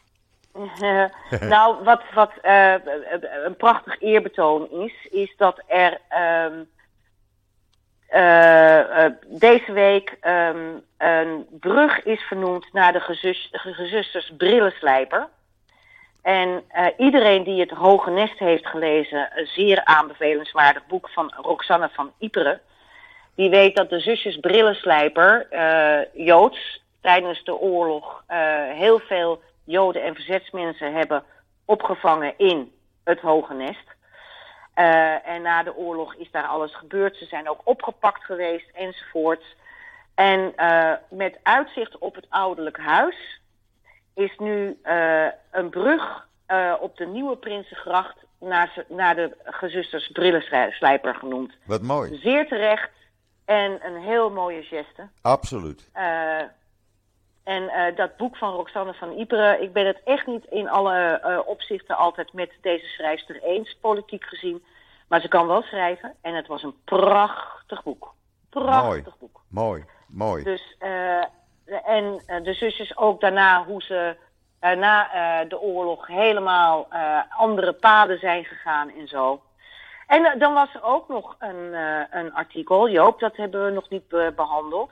nou, 1.49 1.85
wat, 1.85 2.03
wat 2.15 2.31
een 3.45 3.57
prachtig 3.57 4.01
eerbetoon 4.01 4.71
is, 4.71 5.07
is 5.11 5.35
dat 5.37 5.63
er 5.67 6.01
ehm, 6.09 6.19
eh, 6.19 6.47
eh, 6.47 6.67
deze 9.27 9.73
week 9.73 10.17
ehm, 10.21 10.79
een 10.99 11.47
brug 11.61 12.05
is 12.05 12.23
vernoemd 12.23 12.73
naar 12.73 12.93
de 12.93 13.01
gezus, 13.01 13.49
gezusters 13.53 14.33
Brillenslijper. 14.37 15.29
En 16.27 16.63
eh, 16.69 16.87
iedereen 16.97 17.45
die 17.45 17.61
het 17.61 17.71
Hoge 17.71 18.11
Nest 18.11 18.39
heeft 18.39 18.67
gelezen, 18.67 19.31
een 19.35 19.47
zeer 19.47 19.85
aanbevelenswaardig 19.85 20.87
boek 20.87 21.09
van 21.11 21.33
Roxanne 21.37 21.89
van 21.93 22.13
Iperen, 22.19 22.61
die 23.35 23.51
weet 23.51 23.77
dat 23.77 23.91
de 23.91 24.01
zusjes 24.01 24.37
Brillenslijper, 24.37 25.47
eh, 25.51 26.27
Joods, 26.27 26.83
tijdens 27.01 27.45
de 27.45 27.57
oorlog 27.57 28.23
eh, 28.27 28.39
heel 28.71 28.99
veel 28.99 29.41
Joden 29.65 30.03
en 30.03 30.15
verzetsmensen 30.15 30.93
hebben 30.93 31.25
opgevangen 31.65 32.35
in 32.37 32.73
het 33.05 33.21
Hoge 33.21 33.55
Nest. 33.55 33.96
Eh, 34.77 35.29
en 35.29 35.43
na 35.43 35.63
de 35.63 35.77
oorlog 35.77 36.15
is 36.15 36.31
daar 36.31 36.47
alles 36.47 36.75
gebeurd. 36.75 37.17
Ze 37.17 37.25
zijn 37.25 37.49
ook 37.49 37.61
opgepakt 37.65 38.25
geweest 38.25 38.71
enzovoorts. 38.73 39.57
En 40.15 40.57
eh, 40.57 40.93
met 41.11 41.39
uitzicht 41.43 41.99
op 41.99 42.15
het 42.15 42.27
ouderlijk 42.29 42.79
huis 42.79 43.41
is 44.15 44.39
nu 44.39 44.79
eh, 44.83 45.27
een 45.51 45.71
brug 45.71 46.29
op 46.81 46.97
de 46.97 47.07
Nieuwe 47.07 47.37
Prinsengracht 47.37 48.17
naar, 48.41 48.85
naar 48.89 49.15
de 49.15 49.37
gezusters 49.45 50.09
Brillenslijper 50.13 51.15
genoemd. 51.15 51.53
Wat 51.65 51.83
mooi. 51.83 52.19
Zeer 52.23 52.49
terecht 52.49 52.91
en 53.45 53.87
een 53.87 54.03
heel 54.03 54.31
mooie 54.31 54.63
geste. 54.63 55.09
Absoluut. 55.23 55.91
En 57.47 57.69
eh, 57.69 57.97
dat 57.97 58.17
boek 58.17 58.37
van 58.37 58.53
Roxanne 58.53 58.95
van 58.95 59.19
Iperen, 59.19 59.63
ik 59.63 59.73
ben 59.73 59.87
het 59.87 60.01
echt 60.05 60.27
niet 60.27 60.45
in 60.45 60.69
alle 60.69 60.95
eh, 60.95 61.39
opzichten 61.45 61.97
altijd 61.97 62.33
met 62.33 62.53
deze 62.61 62.87
schrijfster 62.87 63.43
eens, 63.43 63.77
politiek 63.81 64.25
gezien. 64.25 64.65
Maar 65.09 65.21
ze 65.21 65.29
kan 65.29 65.47
wel 65.47 65.63
schrijven 65.63 66.15
en 66.21 66.35
het 66.35 66.47
was 66.47 66.63
een 66.63 66.75
prachtig 66.85 67.83
boek. 67.83 68.15
Prachtig 68.51 69.05
Mooi. 69.05 69.17
boek. 69.19 69.41
Mooi, 69.49 69.85
mooi. 70.09 70.45
Dus, 70.45 70.77
eh, 70.79 71.25
en 71.85 72.23
de 72.43 72.55
zusjes 72.55 72.97
ook 72.97 73.21
daarna 73.21 73.65
hoe 73.65 73.83
ze 73.83 74.17
na 74.61 75.09
de 75.45 75.61
oorlog 75.61 76.07
helemaal 76.07 76.89
andere 77.29 77.73
paden 77.73 78.19
zijn 78.19 78.45
gegaan 78.45 78.91
en 78.91 79.09
zo. 79.09 79.43
En 80.07 80.39
dan 80.39 80.55
was 80.55 80.75
er 80.75 80.83
ook 80.83 81.09
nog 81.09 81.37
een, 81.39 81.75
een 82.11 82.35
artikel, 82.35 82.89
Joop, 82.89 83.21
dat 83.21 83.37
hebben 83.37 83.65
we 83.65 83.71
nog 83.71 83.89
niet 83.89 84.35
behandeld. 84.37 84.91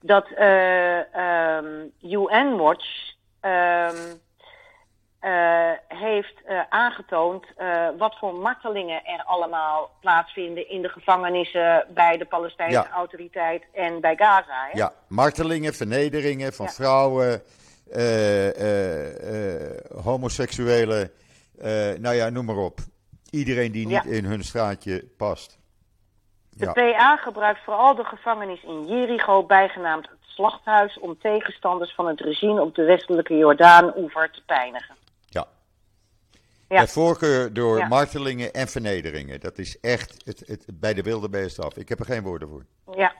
Dat 0.00 0.26
um, 0.30 1.92
UN 2.00 2.56
Watch 2.56 3.14
um, 3.40 4.20
uh, 5.22 5.70
heeft 5.88 6.34
uh, 6.48 6.60
aangetoond 6.68 7.44
uh, 7.58 7.88
wat 7.98 8.18
voor 8.18 8.34
martelingen 8.34 9.04
er 9.04 9.22
allemaal 9.24 9.90
plaatsvinden 10.00 10.68
in 10.68 10.82
de 10.82 10.88
gevangenissen 10.88 11.86
bij 11.94 12.16
de 12.16 12.24
Palestijnse 12.24 12.78
ja. 12.78 12.90
autoriteit 12.90 13.64
en 13.72 14.00
bij 14.00 14.16
Gaza. 14.16 14.68
Hè? 14.70 14.78
Ja, 14.78 14.92
martelingen, 15.08 15.74
vernederingen 15.74 16.52
van 16.52 16.66
ja. 16.66 16.72
vrouwen, 16.72 17.42
homoseksuelen, 20.02 21.10
nou 22.00 22.14
ja, 22.14 22.28
noem 22.28 22.44
maar 22.44 22.56
op. 22.56 22.78
Iedereen 23.30 23.72
die 23.72 23.86
niet 23.86 24.04
ja. 24.04 24.10
in 24.10 24.24
hun 24.24 24.44
straatje 24.44 25.04
past. 25.16 25.58
De 26.58 26.72
PA 26.72 27.16
gebruikt 27.16 27.60
vooral 27.64 27.94
de 27.94 28.04
gevangenis 28.04 28.62
in 28.62 28.86
Jericho, 28.86 29.44
bijgenaamd 29.44 30.08
het 30.08 30.18
slachthuis, 30.20 30.98
om 30.98 31.18
tegenstanders 31.18 31.94
van 31.94 32.06
het 32.06 32.20
regime 32.20 32.62
op 32.62 32.74
de 32.74 32.84
westelijke 32.84 33.36
Jordaan-oever 33.36 34.30
te 34.30 34.42
pijnigen. 34.46 34.96
Ja. 35.26 35.46
Bij 36.76 36.88
voorkeur 36.88 37.52
door 37.52 37.78
ja. 37.78 37.88
martelingen 37.88 38.52
en 38.52 38.68
vernederingen. 38.68 39.40
Dat 39.40 39.58
is 39.58 39.80
echt 39.80 40.22
het, 40.24 40.42
het, 40.46 40.66
bij 40.74 40.94
de 40.94 41.02
wilde 41.02 41.28
beest 41.28 41.60
af. 41.60 41.76
Ik 41.76 41.88
heb 41.88 41.98
er 41.98 42.04
geen 42.04 42.22
woorden 42.22 42.48
voor. 42.48 42.64
Ja, 42.96 43.12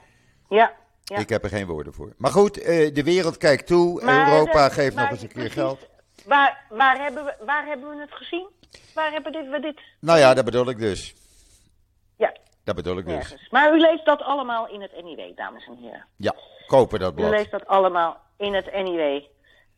ja. 0.49 0.73
ja. 1.03 1.17
Ik 1.17 1.29
heb 1.29 1.43
er 1.43 1.49
geen 1.49 1.67
woorden 1.67 1.93
voor. 1.93 2.13
Maar 2.17 2.31
goed, 2.31 2.59
uh, 2.59 2.93
de 2.93 3.03
wereld 3.03 3.37
kijkt 3.37 3.67
toe. 3.67 4.03
Maar 4.03 4.31
Europa 4.31 4.67
de, 4.67 4.73
geeft 4.73 4.95
nog 4.95 5.09
eens 5.09 5.21
een 5.21 5.27
keer 5.27 5.35
precies, 5.37 5.53
geld. 5.53 5.87
Waar, 6.25 6.65
waar, 6.69 6.97
hebben 6.97 7.25
we, 7.25 7.35
waar 7.45 7.65
hebben 7.65 7.89
we 7.89 8.01
het 8.01 8.11
gezien? 8.11 8.47
Waar 8.93 9.11
hebben 9.11 9.31
dit, 9.31 9.49
we 9.49 9.59
dit? 9.59 9.81
Nou 9.99 10.19
ja, 10.19 10.33
dat 10.33 10.45
bedoel 10.45 10.69
ik 10.69 10.79
dus. 10.79 11.15
Ja. 12.15 12.33
Dat 12.69 12.83
bedoel 12.83 12.97
ik 12.97 13.05
Nergens. 13.05 13.29
dus. 13.29 13.49
Maar 13.49 13.73
u 13.73 13.79
leest 13.79 14.05
dat 14.05 14.21
allemaal 14.21 14.67
in 14.67 14.81
het 14.81 15.03
NIW, 15.03 15.35
dames 15.35 15.67
en 15.67 15.75
heren. 15.75 16.05
Ja, 16.15 16.35
kopen 16.67 16.99
dat 16.99 17.15
blad. 17.15 17.31
U 17.31 17.35
leest 17.35 17.51
dat 17.51 17.67
allemaal 17.67 18.17
in 18.37 18.53
het 18.53 18.73
NIW. 18.73 19.21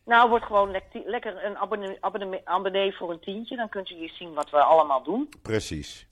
Nou, 0.04 0.28
wordt 0.28 0.44
gewoon 0.44 0.82
lekker 1.04 1.44
een 1.44 1.56
abonnee, 1.56 1.96
abonnee, 2.00 2.40
abonnee, 2.44 2.96
voor 2.96 3.10
een 3.10 3.20
tientje. 3.20 3.56
Dan 3.56 3.68
kunt 3.68 3.90
u 3.90 3.94
hier 3.94 4.10
zien 4.10 4.34
wat 4.34 4.50
we 4.50 4.62
allemaal 4.62 5.02
doen. 5.02 5.28
Precies. 5.42 6.06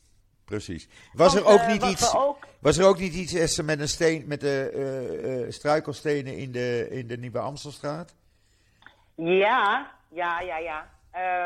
Precies. 0.44 0.88
Was 1.12 1.34
er 1.34 1.44
ook 1.44 1.66
niet 1.66 1.82
iets. 1.82 2.16
Ook... 2.16 2.46
Was 2.60 2.78
er 2.78 2.86
ook 2.86 2.98
niet 2.98 3.14
iets 3.14 3.34
Esther, 3.34 3.64
met 3.64 3.80
een 3.80 3.88
steen, 3.88 4.24
met 4.26 4.40
de 4.40 4.70
uh, 4.74 5.44
uh, 5.44 5.50
struikelstenen 5.50 6.36
in 6.36 6.52
de, 6.52 6.88
in 6.90 7.06
de 7.06 7.16
Nieuwe 7.16 7.38
Amstelstraat? 7.38 8.14
Ja, 9.14 9.90
ja, 10.08 10.40
ja, 10.40 10.58
ja. 10.58 10.88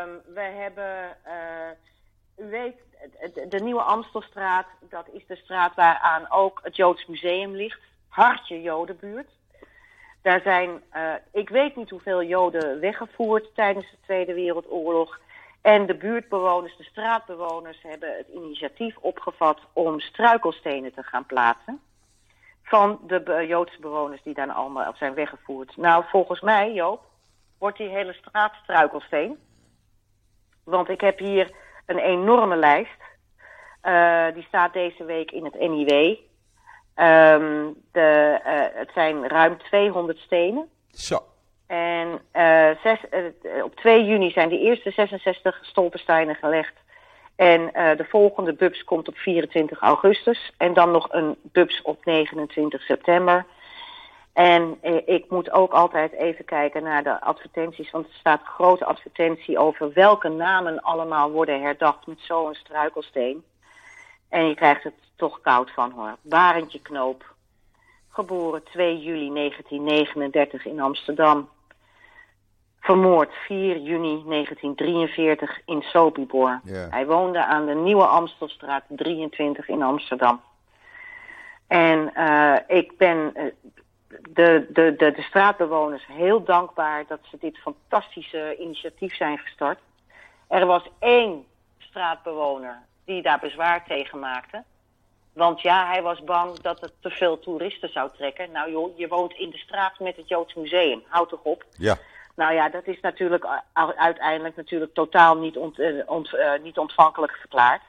Um, 0.05 0.35
we 0.35 0.41
hebben. 0.41 1.17
U 2.37 2.51
weet, 2.51 2.77
de, 3.49 3.61
Nieuwe 3.63 3.83
Amstelstraat, 3.83 4.67
dat 4.81 5.09
is 5.13 5.27
de 5.27 5.37
straat 5.37 5.75
waaraan 5.75 6.31
ook 6.31 6.61
het 6.63 6.77
Joods 6.77 7.07
Museum 7.07 7.55
ligt. 7.55 7.81
Hartje 8.09 8.63
Jodenbuurt. 8.63 9.29
Daar 10.23 10.41
zijn, 10.41 10.83
uh, 10.97 11.13
ik 11.33 11.49
weet 11.49 11.77
niet 11.77 11.91
hoeveel 11.91 12.23
Joden 12.23 12.81
weggevoerd 12.81 13.55
tijdens 13.55 13.91
de 13.91 13.97
Tweede 14.03 14.35
Wereldoorlog. 14.35 15.21
En 15.61 15.87
de 15.87 15.95
buurtbewoners, 15.95 16.77
de 16.77 16.85
straatbewoners, 16.85 17.83
hebben 17.83 18.17
het 18.17 18.29
initiatief 18.29 18.97
opgevat 18.97 19.61
om 19.73 20.01
struikelstenen 20.01 20.93
te 20.93 21.03
gaan 21.03 21.27
plaatsen. 21.27 21.81
Van 22.63 23.01
de 23.07 23.45
Joodse 23.49 23.81
bewoners 23.81 24.23
die 24.23 24.35
daar 24.35 24.53
allemaal 24.53 24.95
zijn 24.97 25.15
weggevoerd. 25.15 25.77
Nou, 25.77 26.05
volgens 26.07 26.41
mij, 26.41 26.73
Joop, 26.73 27.03
wordt 27.59 27.79
die 27.79 27.89
hele 27.89 28.13
straat 28.13 28.55
struikelsteen. 28.63 29.39
Want 30.65 30.89
ik 30.89 31.01
heb 31.01 31.19
hier 31.19 31.51
een 31.87 31.99
enorme 31.99 32.57
lijst. 32.57 33.03
Uh, 33.83 34.27
die 34.35 34.45
staat 34.49 34.73
deze 34.73 35.05
week 35.05 35.31
in 35.31 35.45
het 35.45 35.59
NIW. 35.59 36.17
Um, 36.97 37.75
de, 37.93 38.41
uh, 38.47 38.79
het 38.79 38.91
zijn 38.95 39.29
ruim 39.29 39.59
200 39.59 40.19
stenen. 40.19 40.69
Zo. 40.91 41.19
En 41.67 42.21
uh, 42.37 42.71
zes, 42.83 42.99
op 43.63 43.77
2 43.77 44.05
juni 44.05 44.31
zijn 44.31 44.49
de 44.49 44.59
eerste 44.59 44.91
66 44.91 45.59
stolpersteinen 45.63 46.35
gelegd. 46.35 46.75
En 47.37 47.67
de 47.97 48.07
volgende 48.09 48.53
bubs 48.53 48.85
komt 48.85 49.09
op 49.09 49.17
24 49.17 49.81
augustus. 49.81 50.53
En 50.57 50.75
dan 50.75 50.91
nog 50.91 51.13
een 51.13 51.37
bubs 51.43 51.83
op 51.83 52.05
29 52.05 52.83
september. 52.83 53.47
En 54.35 54.79
ik 55.07 55.25
moet 55.31 55.51
ook 55.51 55.73
altijd 55.73 56.13
even 56.13 56.45
kijken 56.45 56.83
naar 56.83 57.03
de 57.03 57.21
advertenties. 57.21 57.91
Want 57.91 58.07
er 58.07 58.15
staat 58.15 58.41
een 58.41 58.47
grote 58.47 58.85
advertentie 58.85 59.59
over 59.59 59.93
welke 59.93 60.29
namen 60.29 60.83
allemaal 60.83 61.31
worden 61.31 61.63
herdacht 61.63 62.07
met 62.07 62.19
zo'n 62.21 62.55
struikelsteen. 62.55 63.45
En 64.29 64.47
je 64.47 64.55
krijgt 64.55 64.83
het 64.83 64.95
toch 65.17 65.41
koud 65.41 65.71
van 65.71 65.91
hoor. 65.91 66.17
Barentje 66.23 66.81
Knoop, 66.81 67.35
geboren 68.09 68.65
2 68.65 68.99
juli 68.99 69.33
1939 69.33 70.67
in 70.67 70.81
Amsterdam. 70.81 71.49
Vermoord 72.81 73.33
4 73.47 73.79
juni 73.79 74.23
1943 74.27 75.61
in 75.65 75.83
Sobibor. 75.83 76.61
Yeah. 76.65 76.91
Hij 76.91 77.07
woonde 77.07 77.45
aan 77.45 77.67
de 77.67 77.75
Nieuwe 77.75 78.07
Amstelstraat 78.07 78.85
23 78.89 79.69
in 79.69 79.83
Amsterdam. 79.83 80.41
En 81.67 82.13
uh, 82.17 82.57
ik 82.67 82.97
ben 82.97 83.33
uh, 83.37 83.45
de, 84.21 84.67
de, 84.69 84.95
de, 84.97 85.13
de 85.13 85.23
straatbewoners 85.23 86.07
heel 86.07 86.45
dankbaar 86.45 87.05
dat 87.07 87.21
ze 87.31 87.37
dit 87.41 87.59
fantastische 87.59 88.57
initiatief 88.59 89.17
zijn 89.17 89.39
gestart. 89.39 89.79
Er 90.49 90.67
was 90.67 90.89
één 90.99 91.47
straatbewoner 91.79 92.83
die 93.05 93.23
daar 93.23 93.39
bezwaar 93.39 93.85
tegen 93.85 94.19
maakte. 94.19 94.63
Want 95.33 95.61
ja, 95.61 95.87
hij 95.87 96.03
was 96.03 96.25
bang 96.25 96.59
dat 96.59 96.81
het 96.81 96.93
te 97.01 97.11
veel 97.11 97.39
toeristen 97.39 97.89
zou 97.89 98.11
trekken. 98.17 98.51
Nou 98.51 98.71
joh, 98.71 98.99
je 98.99 99.09
woont 99.09 99.33
in 99.33 99.51
de 99.51 99.59
straat 99.59 99.99
met 99.99 100.17
het 100.17 100.29
Joods 100.29 100.55
Museum. 100.55 101.03
Houd 101.09 101.29
toch 101.29 101.43
op. 101.43 101.65
Ja. 101.77 101.97
Nou 102.37 102.55
ja, 102.55 102.69
dat 102.69 102.87
is 102.87 103.01
natuurlijk 103.01 103.47
uiteindelijk 103.97 104.57
natuurlijk 104.57 104.95
totaal 104.95 105.37
niet, 105.37 105.57
ont, 105.57 105.79
ont, 106.07 106.35
uh, 106.35 106.53
niet 106.63 106.79
ontvankelijk 106.79 107.33
verklaard. 107.33 107.83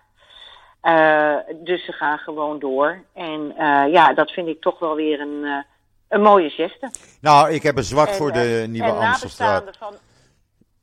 Uh, 0.84 1.38
dus 1.56 1.86
ze 1.86 1.92
gaan 1.92 2.18
gewoon 2.18 2.60
door. 2.60 3.04
En 3.14 3.54
uh, 3.58 3.86
ja, 3.92 4.14
dat 4.14 4.32
vind 4.32 4.48
ik 4.48 4.62
toch 4.62 4.80
wel 4.80 4.96
weer 4.96 5.20
een, 5.20 5.66
een 6.08 6.22
mooie 6.22 6.50
geste. 6.50 6.92
Nou, 7.22 7.52
ik 7.52 7.64
heb 7.64 7.78
een 7.78 7.84
zwak 7.84 8.08
en, 8.08 8.14
voor 8.14 8.32
de 8.32 8.66
Nieuwe 8.70 8.88
en 8.88 8.98
Amstelstraat. 8.98 9.78
Van, 9.80 9.94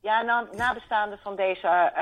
ja, 0.00 0.22
nou, 0.22 0.46
nabestaanden 0.56 1.18
van 1.22 1.36
deze 1.36 1.92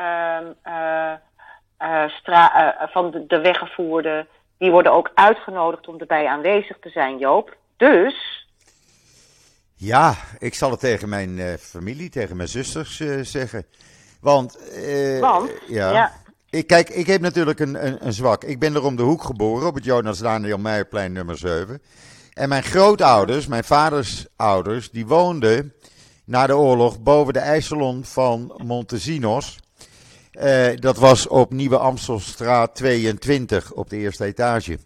uh, 1.83 2.09
stra 2.09 2.89
van 2.93 3.11
de, 3.11 3.27
de 3.27 3.41
weggevoerde 3.41 4.27
die 4.59 4.71
worden 4.71 4.93
ook 4.93 5.11
uitgenodigd 5.15 5.89
om 5.89 5.99
erbij 5.99 6.27
aanwezig 6.27 6.79
te 6.81 6.91
zijn, 6.91 7.19
Joop. 7.19 7.57
Dus. 7.77 8.47
Ja, 9.75 10.15
ik 10.39 10.55
zal 10.55 10.71
het 10.71 10.81
tegen 10.81 11.09
mijn 11.09 11.59
familie, 11.59 12.11
tegen 12.11 12.37
mijn 12.37 12.49
zusters 12.49 12.97
zeggen. 13.31 13.67
Want. 14.21 14.59
Want? 15.21 15.51
Ja. 15.67 15.93
ja. 15.93 16.13
Ik, 16.51 16.67
kijk, 16.67 16.89
ik 16.89 17.07
heb 17.07 17.21
natuurlijk 17.21 17.61
een, 17.61 17.87
een, 17.87 18.07
een, 18.07 18.13
zwak. 18.13 18.45
Ik 18.45 18.59
ben 18.59 18.75
er 18.75 18.85
om 18.85 18.97
de 18.97 19.03
hoek 19.03 19.23
geboren, 19.23 19.67
op 19.67 19.75
het 19.75 19.85
Jonas 19.85 20.19
Daniel 20.19 20.59
Meijerplein 20.59 21.13
nummer 21.13 21.39
7. 21.39 21.83
En 22.33 22.49
mijn 22.49 22.63
grootouders, 22.63 23.47
mijn 23.47 23.65
vaders 23.65 24.27
ouders, 24.37 24.91
die 24.91 25.07
woonden 25.07 25.75
na 26.25 26.47
de 26.47 26.57
oorlog 26.57 27.01
boven 27.01 27.33
de 27.33 27.39
IJsselon 27.39 28.05
van 28.05 28.61
Montesinos. 28.65 29.59
Uh, 30.33 30.77
dat 30.77 30.97
was 30.97 31.29
op 31.29 31.53
Nieuwe 31.53 31.79
Amstelstraat 31.79 32.75
22 32.75 33.73
op 33.73 33.91
de 33.91 33.97
eerste 33.97 34.25
etage. 34.25 34.79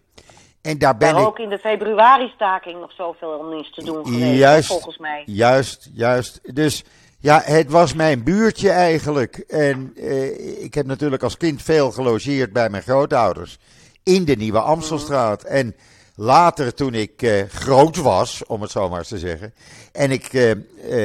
En 0.63 0.79
daar 0.79 0.97
ben 0.97 1.17
ik... 1.17 1.27
ook 1.27 1.39
in 1.39 1.49
de 1.49 1.59
februari-staking 1.59 2.81
nog 2.81 2.93
zoveel 2.93 3.31
om 3.31 3.55
niets 3.55 3.75
te 3.75 3.85
doen 3.85 4.07
geweest, 4.07 4.39
juist, 4.39 4.69
volgens 4.69 4.99
mij. 4.99 5.23
Juist, 5.27 5.91
juist. 5.95 6.55
Dus 6.55 6.85
ja, 7.21 7.41
het 7.45 7.71
was 7.71 7.95
mijn 7.95 8.25
buurtje 8.25 8.71
eigenlijk. 8.71 9.37
En 9.37 9.93
uh, 9.97 10.63
ik 10.65 10.75
heb 10.75 10.87
natuurlijk 10.87 11.23
als 11.23 11.37
kind 11.37 11.63
veel 11.63 11.91
gelogeerd 11.91 12.53
bij 12.53 12.69
mijn 12.69 12.83
grootouders 12.83 13.59
in 14.03 14.25
de 14.25 14.37
Nieuwe 14.37 14.61
Amstelstraat. 14.61 15.43
Mm. 15.43 15.49
En 15.49 15.75
later, 16.15 16.75
toen 16.75 16.94
ik 16.94 17.23
uh, 17.23 17.42
groot 17.48 17.96
was, 17.96 18.46
om 18.46 18.62
het 18.62 18.71
zo 18.71 18.88
maar 18.88 18.98
eens 18.98 19.08
te 19.08 19.19
zeggen, 19.19 19.54
en 19.92 20.10
ik 20.10 20.56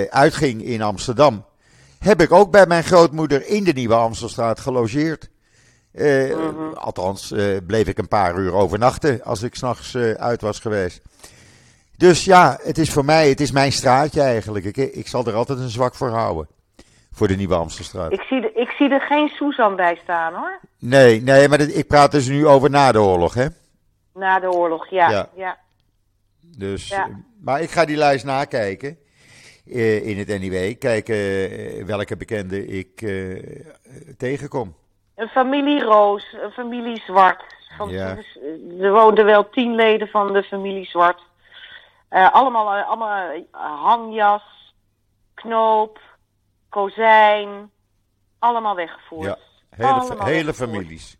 uitging 0.10 0.64
in 0.64 0.82
Amsterdam 0.82 1.45
heb 1.99 2.22
ik 2.22 2.32
ook 2.32 2.51
bij 2.51 2.66
mijn 2.66 2.84
grootmoeder 2.84 3.47
in 3.47 3.64
de 3.64 3.72
Nieuwe 3.72 3.95
Amstelstraat 3.95 4.60
gelogeerd. 4.60 5.30
Uh, 5.93 6.36
mm-hmm. 6.36 6.74
Althans, 6.74 7.32
uh, 7.32 7.57
bleef 7.68 7.88
ik 7.88 7.97
een 7.97 8.07
paar 8.07 8.38
uur 8.38 8.53
overnachten 8.53 9.24
als 9.24 9.43
ik 9.43 9.55
s'nachts 9.55 9.93
uh, 9.93 10.12
uit 10.12 10.41
was 10.41 10.60
geweest. 10.60 11.01
Dus 11.97 12.26
ja, 12.26 12.60
het 12.64 12.78
is 12.78 12.91
voor 12.91 13.05
mij, 13.05 13.30
het 13.30 13.41
is 13.41 13.51
mijn 13.51 13.72
straatje 13.72 14.22
eigenlijk. 14.22 14.66
Ik, 14.66 14.78
ik 14.78 15.07
zal 15.07 15.26
er 15.26 15.34
altijd 15.34 15.60
een 15.60 15.70
zwak 15.70 15.95
voor 15.95 16.10
houden. 16.10 16.47
Voor 17.12 17.28
de 17.28 17.36
Nieuwe 17.36 17.55
Amstelstraat. 17.55 18.12
Ik 18.12 18.22
zie, 18.22 18.41
de, 18.41 18.51
ik 18.53 18.70
zie 18.70 18.89
er 18.89 19.01
geen 19.01 19.28
Susan 19.28 19.76
bij 19.76 19.99
staan 20.03 20.34
hoor. 20.34 20.60
Nee, 20.80 21.22
nee, 21.22 21.47
maar 21.47 21.57
dit, 21.57 21.78
ik 21.78 21.88
praat 21.88 22.12
dus 22.12 22.28
nu 22.28 22.47
over 22.47 22.70
na 22.70 22.91
de 22.91 23.01
oorlog, 23.01 23.34
hè? 23.34 23.47
Na 24.20 24.39
de 24.39 24.51
oorlog, 24.51 24.88
ja. 24.89 25.09
ja. 25.09 25.30
ja. 25.36 25.57
Dus 26.57 26.88
ja. 26.88 27.09
Maar 27.41 27.61
ik 27.61 27.72
ga 27.72 27.86
die 27.86 27.97
lijst 27.97 28.26
nakijken 28.26 28.97
eh, 29.65 30.07
in 30.07 30.17
het 30.17 30.28
NIW. 30.28 30.78
Kijken 30.80 31.15
eh, 31.15 31.86
welke 31.86 32.17
bekende 32.17 32.67
ik 32.67 33.01
eh, 33.01 33.65
tegenkom. 34.17 34.76
Een 35.15 35.28
familie 35.28 35.84
Roos, 35.84 36.36
een 36.43 36.51
familie 36.51 37.01
Zwart. 37.01 37.43
Van, 37.78 37.89
Ja. 37.89 38.13
dus, 38.13 38.39
Er 38.80 38.91
woonden 38.91 39.26
wel 39.26 39.49
tien 39.49 39.76
leden 39.76 40.07
van 40.07 40.34
de 40.34 40.43
familie 40.43 40.86
Zwart. 40.86 41.22
Allemaal, 42.09 42.84
allemaal 42.84 43.45
hangjas, 43.51 44.74
knoop, 45.34 45.99
kozijn. 46.70 47.72
Allemaal 48.39 48.76
weggevoerd. 48.76 49.28
Ja, 49.28 49.38
hele, 49.70 49.89
Allemaal 49.91 50.26
hele 50.28 50.45
weggevoerd. 50.45 50.72
families. 50.72 51.17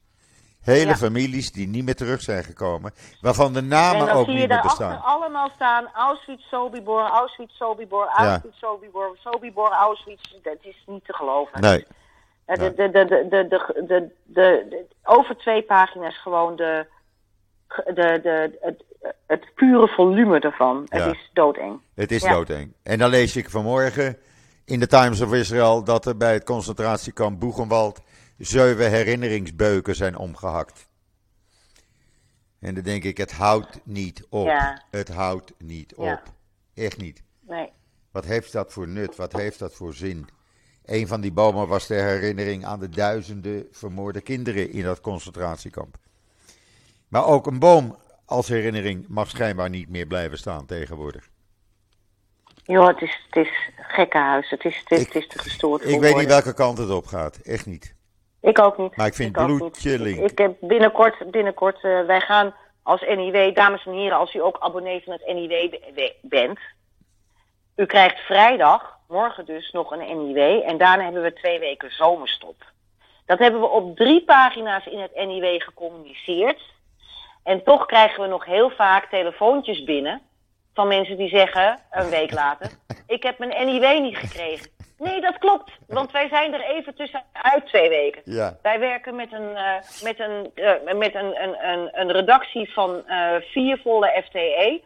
Hele 0.64 0.90
Ja. 0.90 0.96
families 0.96 1.52
die 1.52 1.68
niet 1.68 1.86
meer 1.86 1.96
terug 1.96 2.22
zijn 2.22 2.44
gekomen. 2.44 2.94
Waarvan 3.22 3.54
de 3.54 3.60
En 3.60 3.68
namen 3.68 4.12
ook 4.12 4.28
niet 4.28 4.48
meer 4.48 4.62
bestaan. 4.62 5.02
allemaal 5.04 5.50
staan 5.56 5.88
Auschwitz, 5.94 6.44
Sobibor, 6.50 7.02
Auschwitz, 7.10 7.56
Sobibor, 7.58 8.06
Ja. 8.06 8.26
Auschwitz, 8.30 8.58
Sobibor, 8.60 9.18
Sobibor, 9.24 9.72
Auschwitz. 9.72 10.22
Dat 10.44 10.58
is 10.62 10.84
niet 10.88 11.06
te 11.06 11.14
geloven. 11.14 11.62
Nee, 11.62 11.86
Eh, 12.46 12.58
De, 12.58 12.74
de, 12.74 12.90
de, 12.92 13.06
de, 13.06 13.28
de, 13.30 13.48
de, 13.48 13.84
de, 13.88 14.12
de- 14.26 14.66
de- 14.70 14.86
over 15.04 15.38
twee 15.38 15.62
pagina's 15.64 16.18
gewoon 16.22 16.56
de, 16.56 16.86
de, 17.86 18.20
de, 18.24 18.58
het, 18.62 18.84
het 19.28 19.46
pure 19.56 19.88
volume 19.88 20.40
ervan. 20.40 20.86
Ja. 20.90 20.98
Het 21.00 21.16
is 21.16 21.30
doodeng. 21.34 21.82
het 21.96 22.12
is 22.12 22.22
Ja. 22.22 22.32
doodeng. 22.34 22.74
En 22.84 22.98
dan 22.98 23.10
lees 23.10 23.36
ik 23.36 23.50
vanmorgen 23.50 24.18
in 24.66 24.80
de 24.80 24.88
Times 24.88 25.22
of 25.22 25.34
Israel 25.34 25.84
dat 25.84 26.06
er 26.06 26.18
bij 26.18 26.34
het 26.34 26.44
concentratiekamp 26.44 27.40
Boegenwald 27.40 28.02
zeven 28.40 28.90
herinneringsbeuken 28.92 29.96
zijn 29.96 30.18
omgehakt. 30.18 30.88
En 32.60 32.74
dan 32.74 32.84
denk 32.84 33.04
ik, 33.04 33.18
het 33.18 33.32
houdt 33.32 33.80
niet 33.84 34.26
op. 34.30 34.46
Ja. 34.46 34.84
Het 34.90 35.10
houdt 35.10 35.54
niet 35.58 35.96
op. 35.96 36.06
Ja. 36.06 36.24
Echt 36.74 36.98
niet. 36.98 37.24
Nee. 37.42 37.70
Wat 38.12 38.26
heeft 38.26 38.52
dat 38.52 38.74
voor 38.74 38.88
nut? 38.88 39.16
Wat 39.16 39.34
heeft 39.34 39.60
dat 39.60 39.74
voor 39.76 39.94
zin? 39.94 40.28
Een 40.86 41.08
van 41.08 41.22
die 41.22 41.32
bomen 41.32 41.68
was 41.68 41.86
ter 41.86 42.04
herinnering 42.04 42.66
aan 42.66 42.80
de 42.80 42.90
duizenden 42.90 43.68
vermoorde 43.72 44.22
kinderen 44.22 44.72
in 44.72 44.84
dat 44.84 45.02
concentratiekamp. 45.02 45.98
Maar 47.08 47.26
ook 47.26 47.48
een 47.48 47.60
boom 47.60 47.98
als 48.26 48.48
herinnering 48.48 49.08
mag 49.08 49.30
schijnbaar 49.30 49.70
niet 49.70 49.90
meer 49.90 50.08
blijven 50.08 50.38
staan 50.38 50.66
tegenwoordig. 50.66 51.30
Joh, 52.64 52.88
het 52.88 53.02
is, 53.02 53.20
het 53.30 53.46
is 53.46 53.70
gekkenhuis. 53.76 54.50
Het 54.50 54.64
is, 54.66 54.78
het 54.78 54.92
is, 54.92 55.00
Ik- 55.00 55.06
het 55.14 55.16
is 55.16 55.28
te 55.28 55.40
gestoord 55.40 55.86
Ik 55.86 56.00
weet 56.00 56.16
niet 56.16 56.28
welke 56.28 56.54
kant 56.54 56.78
het 56.78 56.90
op 56.90 57.06
gaat. 57.06 57.38
Echt 57.38 57.66
niet. 57.66 57.96
Ik 58.42 58.60
ook 58.60 58.78
niet. 58.78 58.96
Maar 58.96 59.08
ik 59.08 59.14
vind. 59.14 59.34
Ik, 60.18 60.32
ik 60.32 60.38
heb 60.38 60.56
binnenkort, 60.60 61.32
binnenkort 61.32 61.84
eh, 61.84 62.06
wij 62.06 62.22
gaan 62.22 62.56
als 62.84 63.02
NIW, 63.02 63.56
dames 63.56 63.86
en 63.86 63.94
heren, 63.94 64.18
als 64.18 64.34
u 64.34 64.42
ook 64.42 64.58
abonnee 64.60 65.04
van 65.04 65.14
het 65.14 65.28
NIW 65.34 65.70
be- 65.70 65.92
be- 65.96 66.16
bent. 66.22 66.60
U 67.76 67.86
krijgt 67.86 68.20
vrijdag, 68.20 68.98
morgen 69.08 69.46
dus, 69.46 69.72
nog 69.72 69.92
een 69.92 70.18
NIW. 70.18 70.62
En 70.66 70.78
daarna 70.78 71.04
hebben 71.04 71.22
we 71.22 71.34
twee 71.34 71.60
weken 71.60 71.92
zomerstop. 71.92 72.64
Dat 73.26 73.40
hebben 73.40 73.62
we 73.62 73.68
op 73.68 73.96
drie 73.96 74.24
pagina's 74.24 74.86
in 74.86 75.00
het 75.00 75.16
NIW 75.16 75.62
gecommuniceerd. 75.62 76.62
En 77.44 77.64
toch 77.64 77.86
krijgen 77.86 78.22
we 78.24 78.28
nog 78.28 78.46
heel 78.46 78.70
vaak 78.70 79.06
telefoontjes 79.10 79.84
binnen 79.84 80.22
van 80.74 80.88
mensen 80.88 81.18
die 81.18 81.30
zeggen, 81.30 81.80
een 81.92 82.10
week 82.10 82.32
later, 82.32 82.72
ik 83.08 83.24
heb 83.24 83.38
mijn 83.40 83.66
NIW 83.66 84.02
niet 84.02 84.18
gekregen. 84.18 84.72
Nee, 85.00 85.22
dat 85.22 85.38
klopt, 85.38 85.72
want 85.88 86.12
wij 86.12 86.28
zijn 86.28 86.54
er 86.54 86.62
even 86.62 86.96
tussenuit 86.96 87.66
twee 87.66 87.90
weken. 87.90 88.22
Ja. 88.26 88.58
Wij 88.62 88.80
werken 88.80 89.16
met 89.16 89.32
een, 89.32 89.56
eh, 89.56 89.74
met 90.04 90.20
een, 90.20 90.52
eh, 90.56 90.94
met 90.96 91.16
een, 91.16 91.44
een, 91.44 91.70
een, 91.70 91.90
een 91.92 92.12
redactie 92.12 92.74
van 92.74 93.08
eh, 93.08 93.36
vier 93.42 93.80
volle 93.84 94.24
FTE. 94.26 94.82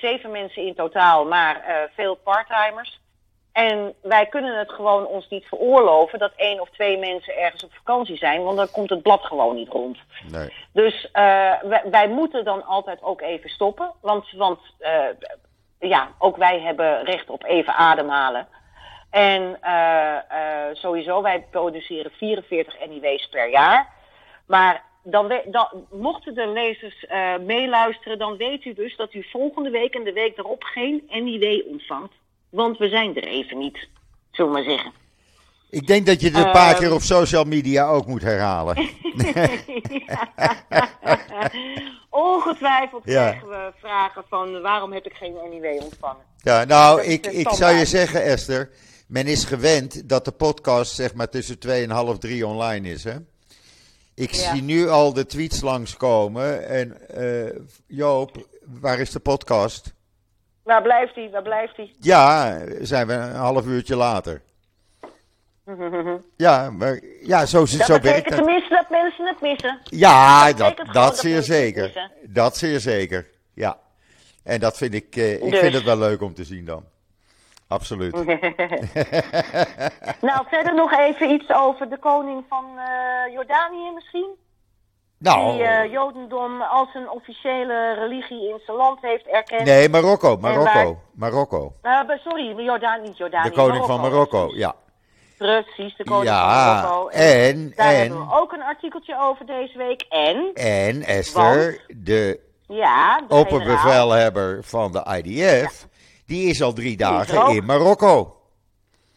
Zeven 0.00 0.30
mensen 0.30 0.66
in 0.66 0.74
totaal, 0.74 1.24
maar 1.24 1.88
veel 1.94 2.14
parttimers. 2.14 3.00
En 3.52 3.94
wij 4.02 4.26
kunnen 4.26 4.58
het 4.58 4.70
gewoon 4.70 5.06
ons 5.06 5.28
niet 5.28 5.44
veroorloven 5.44 6.18
dat 6.18 6.32
één 6.36 6.60
of 6.60 6.70
twee 6.70 6.98
mensen 6.98 7.36
ergens 7.36 7.64
op 7.64 7.72
vakantie 7.72 8.16
zijn, 8.16 8.42
want 8.42 8.56
dan 8.56 8.70
komt 8.70 8.90
het 8.90 9.02
blad 9.02 9.24
gewoon 9.24 9.54
niet 9.54 9.68
rond. 9.68 9.98
Nee. 10.30 10.52
Dus 10.72 11.08
wij, 11.12 11.82
wij 11.90 12.08
moeten 12.08 12.44
dan 12.44 12.64
altijd 12.64 13.02
ook 13.02 13.20
even 13.20 13.50
stoppen. 13.50 13.92
Want, 14.00 14.30
want 14.30 14.60
ja, 15.78 16.08
ook 16.18 16.36
wij 16.36 16.60
hebben 16.60 17.04
recht 17.04 17.30
op 17.30 17.44
even 17.44 17.74
ademhalen. 17.74 18.48
En 19.12 19.58
eh, 19.60 20.16
eh, 20.16 20.74
sowieso, 20.74 21.22
wij 21.22 21.44
produceren 21.50 22.10
44 22.10 22.74
NIW's 22.88 23.28
per 23.30 23.50
jaar. 23.50 23.88
Maar 24.46 24.82
dan, 25.04 25.26
we- 25.26 25.44
dan, 25.50 25.86
mochten 25.90 26.34
de 26.34 26.46
lezers 26.48 27.06
eh, 27.06 27.36
meeluisteren, 27.46 28.18
dan 28.18 28.36
weet 28.36 28.64
u 28.64 28.74
dus 28.74 28.96
dat 28.96 29.14
u 29.14 29.26
volgende 29.30 29.70
week 29.70 29.94
en 29.94 30.04
de 30.04 30.12
week 30.12 30.38
erop 30.38 30.62
geen 30.62 31.02
NIW 31.10 31.66
ontvangt. 31.70 32.12
Want 32.50 32.78
we 32.78 32.88
zijn 32.88 33.16
er 33.16 33.24
even 33.26 33.58
niet, 33.58 33.88
zullen 34.30 34.52
we 34.52 34.58
maar 34.58 34.68
zeggen. 34.70 34.92
Ik 35.70 35.86
denk 35.86 36.06
dat 36.06 36.20
je 36.20 36.26
het 36.26 36.36
een 36.36 36.50
paar 36.50 36.74
keer 36.74 36.92
op 36.94 37.00
social 37.00 37.44
media 37.44 37.88
ook 37.88 38.06
moet 38.06 38.22
herhalen. 38.22 38.76
Ongetwijfeld 42.10 43.02
Ja. 43.04 43.28
krijgen 43.28 43.48
we 43.48 43.72
vragen 43.78 44.24
van 44.28 44.60
waarom 44.60 44.92
heb 44.92 45.06
ik 45.06 45.12
geen 45.14 45.34
NIW 45.50 45.82
ontvangen. 45.82 46.24
Ja, 46.38 46.64
nou, 46.64 47.02
ik, 47.02 47.26
ik 47.26 47.48
zou 47.48 47.74
je 47.76 47.84
zeggen, 47.84 48.22
Esther. 48.22 48.70
Men 49.12 49.26
is 49.26 49.44
gewend 49.44 50.08
dat 50.08 50.24
de 50.24 50.30
podcast 50.32 50.94
zeg 50.94 51.14
maar 51.14 51.28
tussen 51.28 51.58
twee 51.58 51.82
en 51.82 51.90
half 51.90 52.18
drie 52.18 52.46
online 52.46 52.88
is, 52.88 53.04
hè? 53.04 53.14
Ik 54.14 54.30
Ja. 54.34 54.52
zie 54.52 54.62
nu 54.62 54.88
al 54.88 55.12
de 55.12 55.26
tweets 55.26 55.60
langskomen. 55.60 56.68
En 56.68 57.08
eh, 57.08 57.58
Joop, 57.86 58.46
waar 58.80 58.98
is 58.98 59.10
de 59.10 59.20
podcast? 59.20 59.92
Waar 60.62 60.82
blijft 60.82 61.14
hij? 61.14 61.30
Waar 61.30 61.42
blijft 61.42 61.76
hij? 61.76 61.94
Ja, 62.00 62.58
zijn 62.80 63.06
we 63.06 63.12
een 63.12 63.34
half 63.34 63.66
uurtje 63.66 63.96
later. 63.96 64.42
Ja, 66.36 66.70
maar 66.70 67.00
ja, 67.22 67.46
zo, 67.46 67.64
zo 67.66 67.76
Dat 67.78 67.86
werkt 67.86 68.02
betekent 68.02 68.28
het. 68.28 68.36
tenminste 68.36 68.74
dat 68.74 68.90
mensen 68.90 69.26
het 69.26 69.40
missen. 69.40 69.78
Ja, 69.84 70.46
dat 70.52 70.56
dat, 70.58 70.76
dat 70.86 70.94
dat 70.94 71.18
zeer 71.18 71.42
zeker. 71.42 72.10
Dat 72.26 72.56
zeer 72.56 72.80
zeker, 72.80 73.26
ja. 73.54 73.78
En 74.42 74.60
dat 74.60 74.76
vind 74.76 74.94
ik, 74.94 75.16
eh, 75.16 75.32
ik 75.32 75.50
Dus. 75.50 75.58
vind 75.60 75.74
het 75.74 75.84
wel 75.84 75.98
leuk 75.98 76.20
om 76.22 76.34
te 76.34 76.44
zien 76.44 76.64
dan. 76.64 76.84
Absoluut. 77.72 78.14
Nou, 80.20 80.44
verder 80.48 80.74
nog 80.74 80.92
even 80.92 81.30
iets 81.30 81.50
over 81.54 81.88
de 81.88 81.98
koning 81.98 82.44
van 82.48 82.64
eh, 82.78 83.32
Jordanië 83.32 83.90
misschien. 83.94 84.28
Nou, 85.18 85.52
Die 85.52 85.62
eh, 85.64 85.92
Jodendom 85.92 86.62
als 86.62 86.88
een 86.94 87.10
officiële 87.10 87.92
religie 87.94 88.48
in 88.48 88.60
zijn 88.66 88.76
land 88.76 88.98
heeft 89.00 89.26
erkend. 89.26 89.64
nee, 89.64 89.88
Marokko, 89.88 90.36
Marokko, 90.36 90.64
waar- 90.84 90.94
Marokko. 91.14 91.72
Be- 91.82 92.20
sorry, 92.24 92.54
Jordanië, 92.64 93.02
niet 93.08 93.16
Jordanië. 93.16 93.48
De 93.48 93.54
koning 93.54 93.84
van 93.86 94.00
Marokko, 94.00 94.40
precies. 94.42 94.58
ja. 94.60 94.74
Precies, 95.38 95.96
de 95.96 96.04
koning 96.04 96.26
van 96.28 96.36
Ja, 96.36 96.74
Marokko. 96.82 97.08
en, 97.08 97.72
Daar 97.76 97.86
en, 97.86 97.96
hebben 98.00 98.26
we 98.28 98.34
ook 98.34 98.52
een 98.52 98.62
artikeltje 98.62 99.20
over 99.20 99.46
deze 99.46 99.78
week. 99.78 100.02
En, 100.08 100.50
en 100.54 101.02
Esther, 101.02 101.84
de 101.96 102.40
ja, 102.66 103.16
de 103.16 103.22
generaal. 103.28 103.40
opperbevelhebber 103.40 104.58
van 104.64 104.92
de 104.92 105.22
IDF, 105.22 105.86
die 106.26 106.48
is 106.48 106.62
al 106.62 106.72
drie 106.72 106.96
dagen 106.96 107.54
in 107.54 107.64
Marokko. 107.64 108.36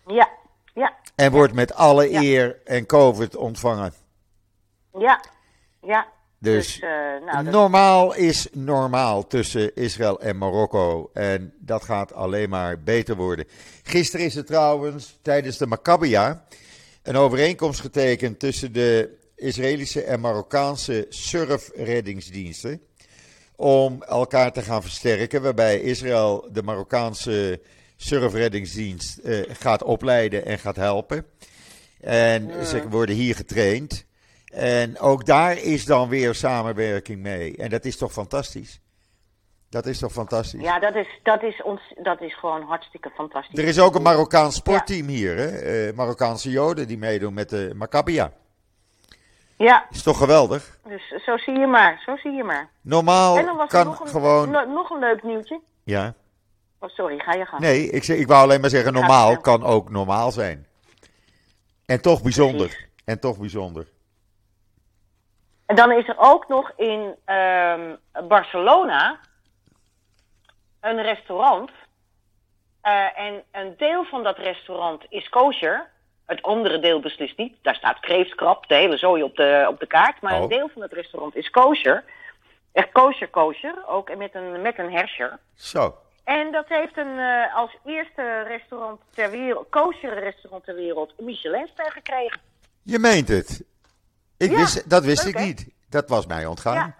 Ja, 0.07 0.29
ja, 0.73 0.93
En 1.15 1.31
wordt 1.31 1.53
met 1.53 1.73
alle 1.73 2.09
Ja. 2.09 2.21
eer 2.21 2.59
en 2.63 2.85
COVID 2.85 3.35
ontvangen. 3.35 3.93
ja, 4.99 5.23
ja. 5.81 6.13
Dus, 6.39 6.65
Dus, 6.73 6.79
eh, 6.79 6.89
nou, 7.25 7.43
dat- 7.43 7.53
normaal 7.53 8.15
is 8.15 8.47
normaal 8.53 9.27
tussen 9.27 9.75
Israël 9.75 10.19
en 10.21 10.37
Marokko. 10.37 11.09
En 11.13 11.53
dat 11.59 11.83
gaat 11.83 12.13
alleen 12.13 12.49
maar 12.49 12.79
beter 12.83 13.15
worden. 13.15 13.45
Gisteren 13.83 14.25
is 14.25 14.35
er 14.35 14.45
trouwens 14.45 15.19
tijdens 15.21 15.57
de 15.57 15.67
Maccabia 15.67 16.45
een 17.03 17.15
overeenkomst 17.15 17.79
getekend 17.79 18.39
tussen 18.39 18.73
de 18.73 19.17
Israëlische 19.35 20.01
en 20.03 20.19
Marokkaanse 20.19 21.05
surfreddingsdiensten. 21.09 22.81
Om 23.55 24.03
elkaar 24.03 24.51
te 24.51 24.61
gaan 24.61 24.81
versterken, 24.81 25.41
waarbij 25.41 25.81
Israël 25.81 26.47
de 26.51 26.63
Marokkaanse 26.63 27.61
surfreddingsdienst 27.95 29.17
eh, 29.17 29.41
gaat 29.47 29.83
opleiden 29.83 30.45
en 30.45 30.59
gaat 30.59 30.75
helpen. 30.75 31.25
En 32.01 32.65
ze 32.65 32.89
worden 32.89 33.15
hier 33.15 33.35
getraind. 33.35 34.05
En 34.53 34.99
ook 34.99 35.25
daar 35.25 35.57
is 35.57 35.85
dan 35.85 36.09
weer 36.09 36.35
samenwerking 36.35 37.21
mee. 37.21 37.57
En 37.57 37.69
dat 37.69 37.85
is 37.85 37.97
toch 37.97 38.11
fantastisch? 38.11 38.81
Dat 39.69 39.85
is 39.85 39.99
toch 39.99 40.11
fantastisch? 40.11 40.61
ja, 40.61 40.79
dat 40.79 40.95
is, 40.95 41.07
dat, 41.23 41.43
is 41.43 41.61
ons, 41.63 41.81
dat 42.03 42.21
is 42.21 42.39
gewoon 42.39 42.61
hartstikke 42.61 43.09
fantastisch. 43.09 43.59
Er 43.59 43.65
is 43.65 43.79
ook 43.79 43.95
een 43.95 44.01
Marokkaans 44.01 44.55
sportteam 44.55 45.07
hier, 45.07 45.37
hè? 45.37 45.47
Eh, 45.47 45.95
Marokkaanse 45.95 46.49
Joden 46.49 46.87
die 46.87 46.97
meedoen 46.97 47.33
met 47.33 47.49
de 47.49 47.71
Maccabia. 47.75 48.31
Ja, 49.57 49.85
Is 49.89 50.03
toch 50.03 50.17
geweldig? 50.17 50.77
dus 50.87 51.23
zo 51.25 51.37
zie 51.37 51.59
je 51.59 51.67
maar, 51.67 52.01
zo 52.05 52.15
zie 52.15 52.31
je 52.31 52.43
maar. 52.43 52.69
Normaal 52.81 53.37
en 53.37 53.45
dan 53.45 53.57
was 53.57 53.69
kan 53.69 53.85
nog 53.85 53.99
een, 53.99 54.07
gewoon. 54.07 54.49
no- 54.49 54.65
nog 54.65 54.89
een 54.89 54.99
leuk 54.99 55.23
nieuwtje. 55.23 55.59
Ja. 55.83 56.13
Oh, 56.79 56.89
sorry, 56.89 57.19
ga 57.19 57.33
je 57.33 57.45
gang. 57.45 57.61
Nee, 57.61 57.89
ik, 57.89 58.07
ik 58.07 58.27
wou 58.27 58.43
alleen 58.43 58.61
maar 58.61 58.69
zeggen: 58.69 58.93
normaal 58.93 59.37
kan 59.37 59.63
ook 59.63 59.89
normaal 59.89 60.31
zijn. 60.31 60.67
En 61.85 62.01
toch 62.01 62.21
bijzonder. 62.21 62.67
Precies. 62.67 62.87
En 63.05 63.19
toch 63.19 63.37
bijzonder. 63.37 63.87
En 65.65 65.75
dan 65.75 65.91
is 65.91 66.07
er 66.07 66.15
ook 66.17 66.47
nog 66.47 66.71
in 66.75 67.15
ehm, 67.25 67.95
Barcelona 68.27 69.19
een 70.79 71.01
restaurant. 71.01 71.71
Eh, 72.81 73.19
en 73.19 73.43
een 73.51 73.73
deel 73.77 74.03
van 74.03 74.23
dat 74.23 74.37
restaurant 74.37 75.03
is 75.09 75.29
kosher. 75.29 75.91
Het 76.25 76.41
andere 76.41 76.79
deel 76.79 76.99
beslist 76.99 77.37
niet. 77.37 77.55
Daar 77.61 77.75
staat 77.75 77.99
kreeftkrap, 77.99 78.67
de 78.67 78.75
hele 78.75 78.97
zooi 78.97 79.23
op 79.23 79.35
de, 79.35 79.65
op 79.69 79.79
de 79.79 79.87
kaart. 79.87 80.21
Maar 80.21 80.33
Oh. 80.35 80.41
een 80.41 80.47
deel 80.49 80.69
van 80.73 80.81
het 80.81 80.93
restaurant 80.93 81.35
is 81.35 81.49
kosher. 81.49 82.03
Echt 82.71 82.91
kosher, 82.91 83.27
kosher. 83.29 83.87
Ook 83.87 84.15
met 84.15 84.35
een, 84.35 84.61
met 84.61 84.79
een 84.79 84.91
herscher. 84.91 85.39
Zo. 85.55 85.95
En 86.23 86.51
dat 86.51 86.65
heeft 86.67 86.97
een, 86.97 87.17
eh, 87.19 87.55
als 87.55 87.77
eerste 87.85 88.41
restaurant 88.47 89.01
ter 89.13 89.31
wereld, 89.31 89.69
kosher 89.69 90.19
restaurant 90.19 90.63
ter 90.63 90.75
wereld, 90.75 91.13
een 91.17 91.25
Michelinster 91.25 91.91
gekregen. 91.91 92.39
Je 92.83 92.99
meent 92.99 93.27
het. 93.27 93.63
Ik 94.37 94.51
Ja, 94.51 94.57
wist, 94.57 94.89
dat 94.89 95.03
wist 95.03 95.23
leuk, 95.23 95.33
ik 95.33 95.39
hè? 95.39 95.45
niet. 95.45 95.67
Dat 95.89 96.09
was 96.09 96.25
mij 96.25 96.45
ontgaan. 96.45 96.73
Ja. 96.75 96.95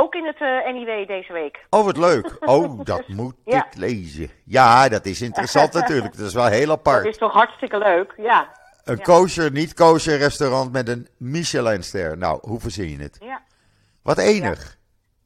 Ook 0.00 0.14
in 0.14 0.26
het 0.26 0.40
eh 0.40 0.72
NIW 0.72 1.06
deze 1.06 1.32
week. 1.32 1.66
Oh, 1.70 1.84
wat 1.84 1.96
leuk. 1.96 2.36
Oh, 2.54 2.80
dat 2.84 3.08
moet 3.08 3.34
Ja. 3.44 3.66
ik 3.66 3.74
lezen. 3.74 4.30
Ja, 4.44 4.88
dat 4.88 5.06
is 5.06 5.20
interessant 5.20 5.72
natuurlijk. 5.80 6.16
Dat 6.16 6.26
is 6.26 6.34
wel 6.34 6.46
heel 6.46 6.66
Dat 6.66 6.78
apart. 6.78 7.06
is 7.06 7.18
toch 7.18 7.32
hartstikke 7.32 7.78
leuk, 7.78 8.14
ja. 8.16 8.48
Een 8.84 8.96
ja. 8.96 9.02
kosher, 9.02 9.50
niet 9.52 9.74
kosher 9.74 10.18
restaurant 10.18 10.72
met 10.72 10.88
een 10.88 11.08
Michelinster. 11.18 12.18
Nou, 12.18 12.38
hoe 12.42 12.60
verzin 12.60 12.88
je 12.88 12.98
het? 13.02 13.16
ja. 13.20 13.42
Wat 14.02 14.18
enig. 14.18 14.76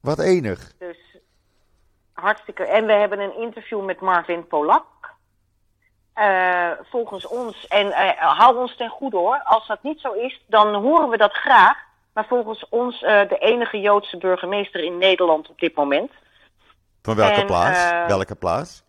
Wat 0.00 0.18
enig. 0.18 0.72
Dus 0.78 1.16
hartstikke. 2.12 2.64
En 2.64 2.86
we 2.86 2.92
hebben 2.92 3.20
een 3.20 3.36
interview 3.36 3.84
met 3.84 4.00
Marvin 4.00 4.46
Polak. 4.46 4.86
Eh, 6.14 6.70
volgens 6.90 7.26
ons, 7.26 7.66
en 7.66 7.92
eh, 7.92 8.38
hou 8.38 8.56
ons 8.56 8.76
ten 8.76 8.88
goede 8.88 9.16
hoor, 9.16 9.40
als 9.44 9.66
dat 9.66 9.82
niet 9.82 10.00
zo 10.00 10.12
is, 10.12 10.44
dan 10.46 10.74
horen 10.74 11.08
we 11.08 11.16
dat 11.16 11.32
graag. 11.32 11.78
Maar 12.12 12.26
volgens 12.26 12.68
ons 12.68 13.02
eh, 13.02 13.28
de 13.28 13.38
enige 13.38 13.80
Joodse 13.80 14.16
burgemeester 14.18 14.84
in 14.84 14.98
Nederland 14.98 15.48
op 15.48 15.58
dit 15.58 15.74
moment. 15.74 16.10
Van 17.02 17.16
welke 17.16 17.40
En, 17.40 17.46
plaats? 17.46 17.90
eh, 17.90 18.06
welke 18.06 18.34
plaats? 18.34 18.82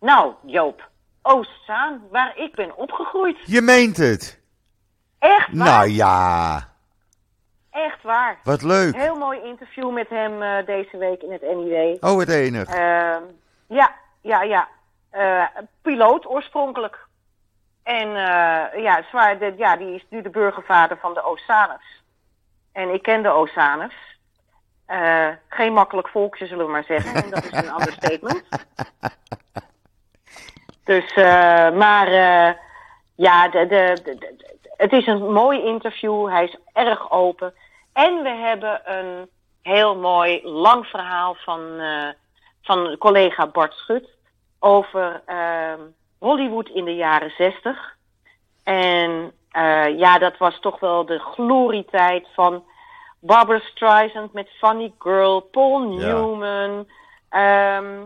Nou, 0.00 0.32
Joop, 0.42 0.88
Oostzaan, 1.22 2.02
waar 2.10 2.36
ik 2.38 2.54
ben 2.54 2.76
opgegroeid. 2.76 3.38
Je 3.46 3.60
meent 3.60 3.96
het. 3.96 4.40
Echt 5.18 5.46
waar. 5.52 5.66
Nou 5.66 5.88
ja, 5.88 6.68
Echt 7.70 8.02
waar. 8.02 8.38
wat 8.44 8.62
leuk. 8.62 8.94
Heel 8.96 9.16
mooi 9.16 9.40
interview 9.42 9.92
met 9.92 10.08
hem 10.08 10.42
eh, 10.42 10.66
deze 10.66 10.96
week 10.98 11.22
in 11.22 11.32
het 11.32 11.42
NIW. 11.42 11.96
Oh, 12.00 12.14
wat 12.16 12.28
enig. 12.28 12.68
Ehm, 12.68 13.22
ja, 13.68 13.94
ja, 14.20 14.42
ja. 14.42 14.68
Eh, 15.10 15.44
piloot 15.82 16.26
oorspronkelijk. 16.26 16.98
En 17.82 18.08
ja, 18.82 19.02
zwaar, 19.10 19.38
de, 19.38 19.54
ja, 19.56 19.76
die 19.76 19.94
is 19.94 20.04
nu 20.08 20.22
de 20.22 20.30
burgervader 20.30 20.98
van 21.00 21.14
de 21.14 21.22
Osaners. 21.24 22.02
En 22.74 22.94
ik 22.94 23.02
ken 23.02 23.22
de 23.22 23.28
Osaners. 23.28 23.94
Eh, 24.86 25.28
geen 25.48 25.72
makkelijk 25.72 26.08
volkje, 26.08 26.46
zullen 26.46 26.66
we 26.66 26.72
maar 26.72 26.84
zeggen. 26.84 27.22
En 27.22 27.30
dat 27.30 27.44
is 27.44 27.50
een 27.50 27.80
understatement. 27.80 28.44
Dus, 30.84 31.12
eh, 31.12 31.70
maar 31.70 32.06
eh, 32.06 32.54
ja, 33.14 33.48
de, 33.48 33.66
de, 33.66 34.02
het 34.76 34.92
is 34.92 35.06
een 35.06 35.32
mooi 35.32 35.62
interview. 35.62 36.28
Hij 36.28 36.44
is 36.44 36.56
erg 36.72 37.10
open. 37.10 37.54
En 37.92 38.22
we 38.22 38.28
hebben 38.28 38.80
een 38.84 39.28
heel 39.62 39.96
mooi 39.96 40.40
lang 40.42 40.86
verhaal 40.86 41.34
van, 41.34 41.82
van 42.62 42.96
collega 42.98 43.46
Bart 43.46 43.74
Schut 43.74 44.08
over 44.58 45.22
ehm, 45.26 45.80
Hollywood 46.18 46.68
in 46.68 46.84
de 46.84 46.94
jaren 46.94 47.30
zestig. 47.30 47.96
En 48.62 49.32
eh, 49.54 49.98
ja, 49.98 50.18
dat 50.18 50.38
was 50.38 50.60
toch 50.60 50.80
wel 50.80 51.06
de 51.06 51.18
glorietijd 51.18 52.26
van 52.34 52.64
Barbara 53.20 53.58
Streisand 53.58 54.32
met 54.32 54.48
Funny 54.58 54.92
Girl, 54.98 55.40
Paul 55.40 55.90
Ja. 55.90 56.06
Newman, 56.06 56.88
ehm, 57.28 58.04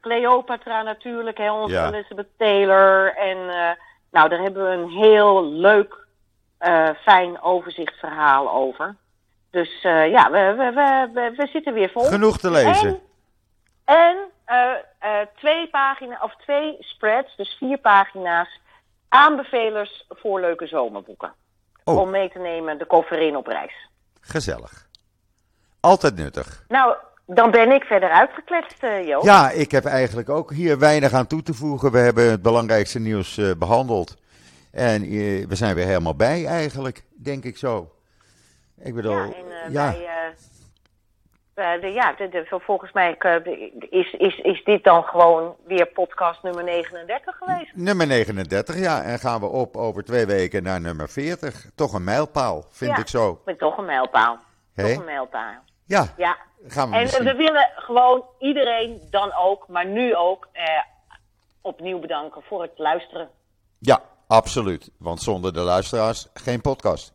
Cleopatra 0.00 0.82
natuurlijk, 0.82 1.38
hè, 1.38 1.52
onze 1.52 1.74
Ja. 1.74 1.86
Elizabeth 1.86 2.28
Taylor. 2.38 3.14
En 3.16 3.48
eh, 3.48 3.70
nou, 4.10 4.28
daar 4.28 4.38
hebben 4.38 4.64
we 4.64 4.70
een 4.70 4.88
heel 4.88 5.44
leuk, 5.44 6.06
eh, 6.58 6.88
fijn 7.02 7.42
overzichtsverhaal 7.42 8.50
over. 8.50 8.96
Dus 9.50 9.80
ja, 9.82 10.30
we, 10.30 10.54
we, 10.56 10.72
we, 11.12 11.32
we, 11.36 11.46
zitten 11.46 11.74
weer 11.74 11.90
vol. 11.90 12.04
Genoeg 12.04 12.38
te 12.38 12.50
lezen. 12.50 13.00
En, 13.84 14.16
en 14.44 15.28
twee 15.36 15.68
pagina's, 15.68 16.22
of 16.22 16.36
twee 16.36 16.76
spreads, 16.80 17.36
dus 17.36 17.56
vier 17.58 17.78
pagina's, 17.78 18.60
aanbevelers 19.14 20.06
voor 20.08 20.40
leuke 20.40 20.66
zomerboeken. 20.66 21.34
Oh. 21.84 21.98
Om 21.98 22.10
mee 22.10 22.30
te 22.30 22.38
nemen 22.38 22.78
de 22.78 22.86
koffer 22.86 23.18
in 23.18 23.36
op 23.36 23.46
reis. 23.46 23.88
Gezellig. 24.20 24.88
Altijd 25.80 26.16
nuttig. 26.16 26.64
Nou, 26.68 26.96
dan 27.26 27.50
ben 27.50 27.70
ik 27.70 27.84
verder 27.84 28.10
uitgekletst, 28.10 28.82
eh 28.82 29.06
Joop. 29.06 29.22
Ja, 29.24 29.50
ik 29.50 29.70
heb 29.70 29.84
eigenlijk 29.84 30.28
ook 30.28 30.52
hier 30.52 30.78
weinig 30.78 31.12
aan 31.12 31.26
toe 31.26 31.42
te 31.42 31.54
voegen. 31.54 31.92
We 31.92 31.98
hebben 31.98 32.30
het 32.30 32.42
belangrijkste 32.42 32.98
nieuws 32.98 33.38
eh, 33.38 33.50
behandeld. 33.58 34.16
En 34.70 35.02
eh, 35.02 35.46
we 35.46 35.54
zijn 35.54 35.74
weer 35.74 35.86
helemaal 35.86 36.16
bij 36.16 36.46
eigenlijk, 36.46 37.04
denk 37.22 37.44
ik 37.44 37.56
zo. 37.56 37.90
Ik 38.78 38.94
bedoel, 38.94 39.12
Ja, 39.12 39.32
en 39.64 39.72
ja, 39.72 39.90
bij, 39.90 40.13
eh, 41.54 41.80
de, 41.80 41.86
ja, 41.92 42.12
de, 42.12 42.28
de, 42.28 42.44
volgens 42.60 42.92
mij 42.92 43.16
eh, 43.18 43.46
is, 43.90 44.12
is, 44.12 44.38
is 44.38 44.64
dit 44.64 44.84
dan 44.84 45.02
gewoon 45.04 45.56
weer 45.66 45.86
podcast 45.86 46.42
nummer 46.42 46.64
39 46.64 47.36
geweest. 47.36 47.70
nummer 47.74 48.06
39, 48.06 48.78
ja. 48.78 49.02
En 49.02 49.18
gaan 49.18 49.40
we 49.40 49.46
op 49.46 49.76
over 49.76 50.04
twee 50.04 50.26
weken 50.26 50.62
naar 50.62 50.80
nummer 50.80 51.08
40. 51.08 51.64
Toch 51.74 51.92
een 51.92 52.04
mijlpaal, 52.04 52.64
vind 52.70 52.90
Ja. 52.90 52.96
ik 52.98 53.08
zo. 53.08 53.42
Toch 53.58 53.78
een 53.78 53.84
mijlpaal. 53.84 54.38
Toch 54.76 54.86
een 54.96 55.04
mijlpaal. 55.04 55.54
Ja, 55.86 56.06
Ja. 56.16 56.36
gaan 56.66 56.90
we 56.90 56.96
En 56.96 57.02
misschien... 57.02 57.24
we 57.24 57.34
willen 57.34 57.70
gewoon 57.76 58.24
iedereen 58.38 59.00
dan 59.10 59.32
ook, 59.32 59.68
maar 59.68 59.86
nu 59.86 60.14
ook, 60.16 60.48
eh, 60.52 60.64
opnieuw 61.60 61.98
bedanken 61.98 62.42
voor 62.42 62.62
het 62.62 62.72
luisteren. 62.76 63.28
Ja, 63.78 64.00
absoluut. 64.26 64.90
Want 64.98 65.20
zonder 65.22 65.52
de 65.52 65.60
luisteraars 65.60 66.28
geen 66.34 66.60
podcast. 66.60 67.12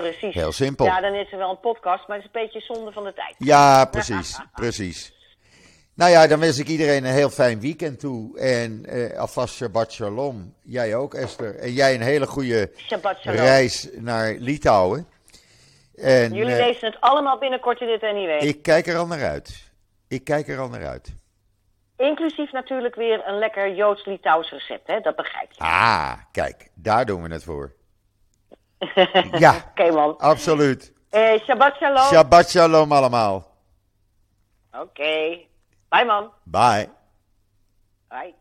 Precies. 0.00 0.34
Heel 0.34 0.52
simpel. 0.52 0.86
Ja, 0.86 1.00
dan 1.00 1.14
is 1.14 1.32
er 1.32 1.38
wel 1.38 1.50
een 1.50 1.60
podcast, 1.60 2.08
maar 2.08 2.16
het 2.16 2.26
is 2.26 2.30
een 2.32 2.42
beetje 2.42 2.74
zonde 2.74 2.92
van 2.92 3.04
de 3.04 3.12
tijd. 3.12 3.34
Ja, 3.38 3.84
precies, 3.84 4.40
precies. 4.54 5.18
Nou 5.94 6.10
ja, 6.10 6.26
dan 6.26 6.40
wens 6.40 6.58
ik 6.58 6.68
iedereen 6.68 7.04
een 7.04 7.12
heel 7.12 7.30
fijn 7.30 7.60
weekend 7.60 8.00
toe. 8.00 8.38
En 8.38 8.84
eh, 8.86 9.18
alvast 9.18 9.54
Shabbat 9.54 9.92
Shalom. 9.92 10.54
Jij 10.62 10.94
ook, 10.94 11.14
Esther. 11.14 11.58
En 11.58 11.72
jij 11.72 11.94
een 11.94 12.00
hele 12.00 12.26
goede 12.26 12.70
reis 13.22 13.88
naar 13.92 14.34
Litouwen. 14.38 15.08
En 15.94 16.34
Jullie 16.34 16.54
eh, 16.54 16.66
lezen 16.66 16.86
het 16.90 17.00
allemaal 17.00 17.38
binnenkort 17.38 17.80
in 17.80 17.86
dit 17.86 18.02
anyway. 18.02 18.38
ik 18.38 18.62
kijk 18.62 18.86
er 18.86 18.96
al 18.96 19.06
naar 19.06 19.24
uit. 19.24 19.70
Ik 20.08 20.24
kijk 20.24 20.48
er 20.48 20.58
al 20.58 20.68
naar 20.68 20.86
uit. 20.86 21.14
Inclusief 21.96 22.52
natuurlijk 22.52 22.94
weer 22.94 23.26
een 23.26 23.38
lekker 23.38 23.74
Joods-Litouws 23.74 24.50
recept, 24.50 24.86
hè? 24.86 25.00
dat 25.00 25.16
begrijp 25.16 25.52
je. 25.52 25.60
Ah, 25.60 26.12
kijk, 26.32 26.70
daar 26.74 27.06
doen 27.06 27.22
we 27.22 27.32
het 27.32 27.44
voor. 27.44 27.74
Ja, 29.38 29.54
Oké 29.70 29.92
man. 29.92 30.14
absoluut. 30.18 30.92
Eh, 31.10 31.40
Shabbat 31.44 31.76
shalom. 31.76 32.08
Shabbat 32.08 32.50
Shalom 32.50 32.92
allemaal. 32.92 33.44
Oké. 34.82 35.46
Bye 35.90 36.04
man. 36.04 36.30
Bye. 36.44 36.88
Bye. 38.08 38.34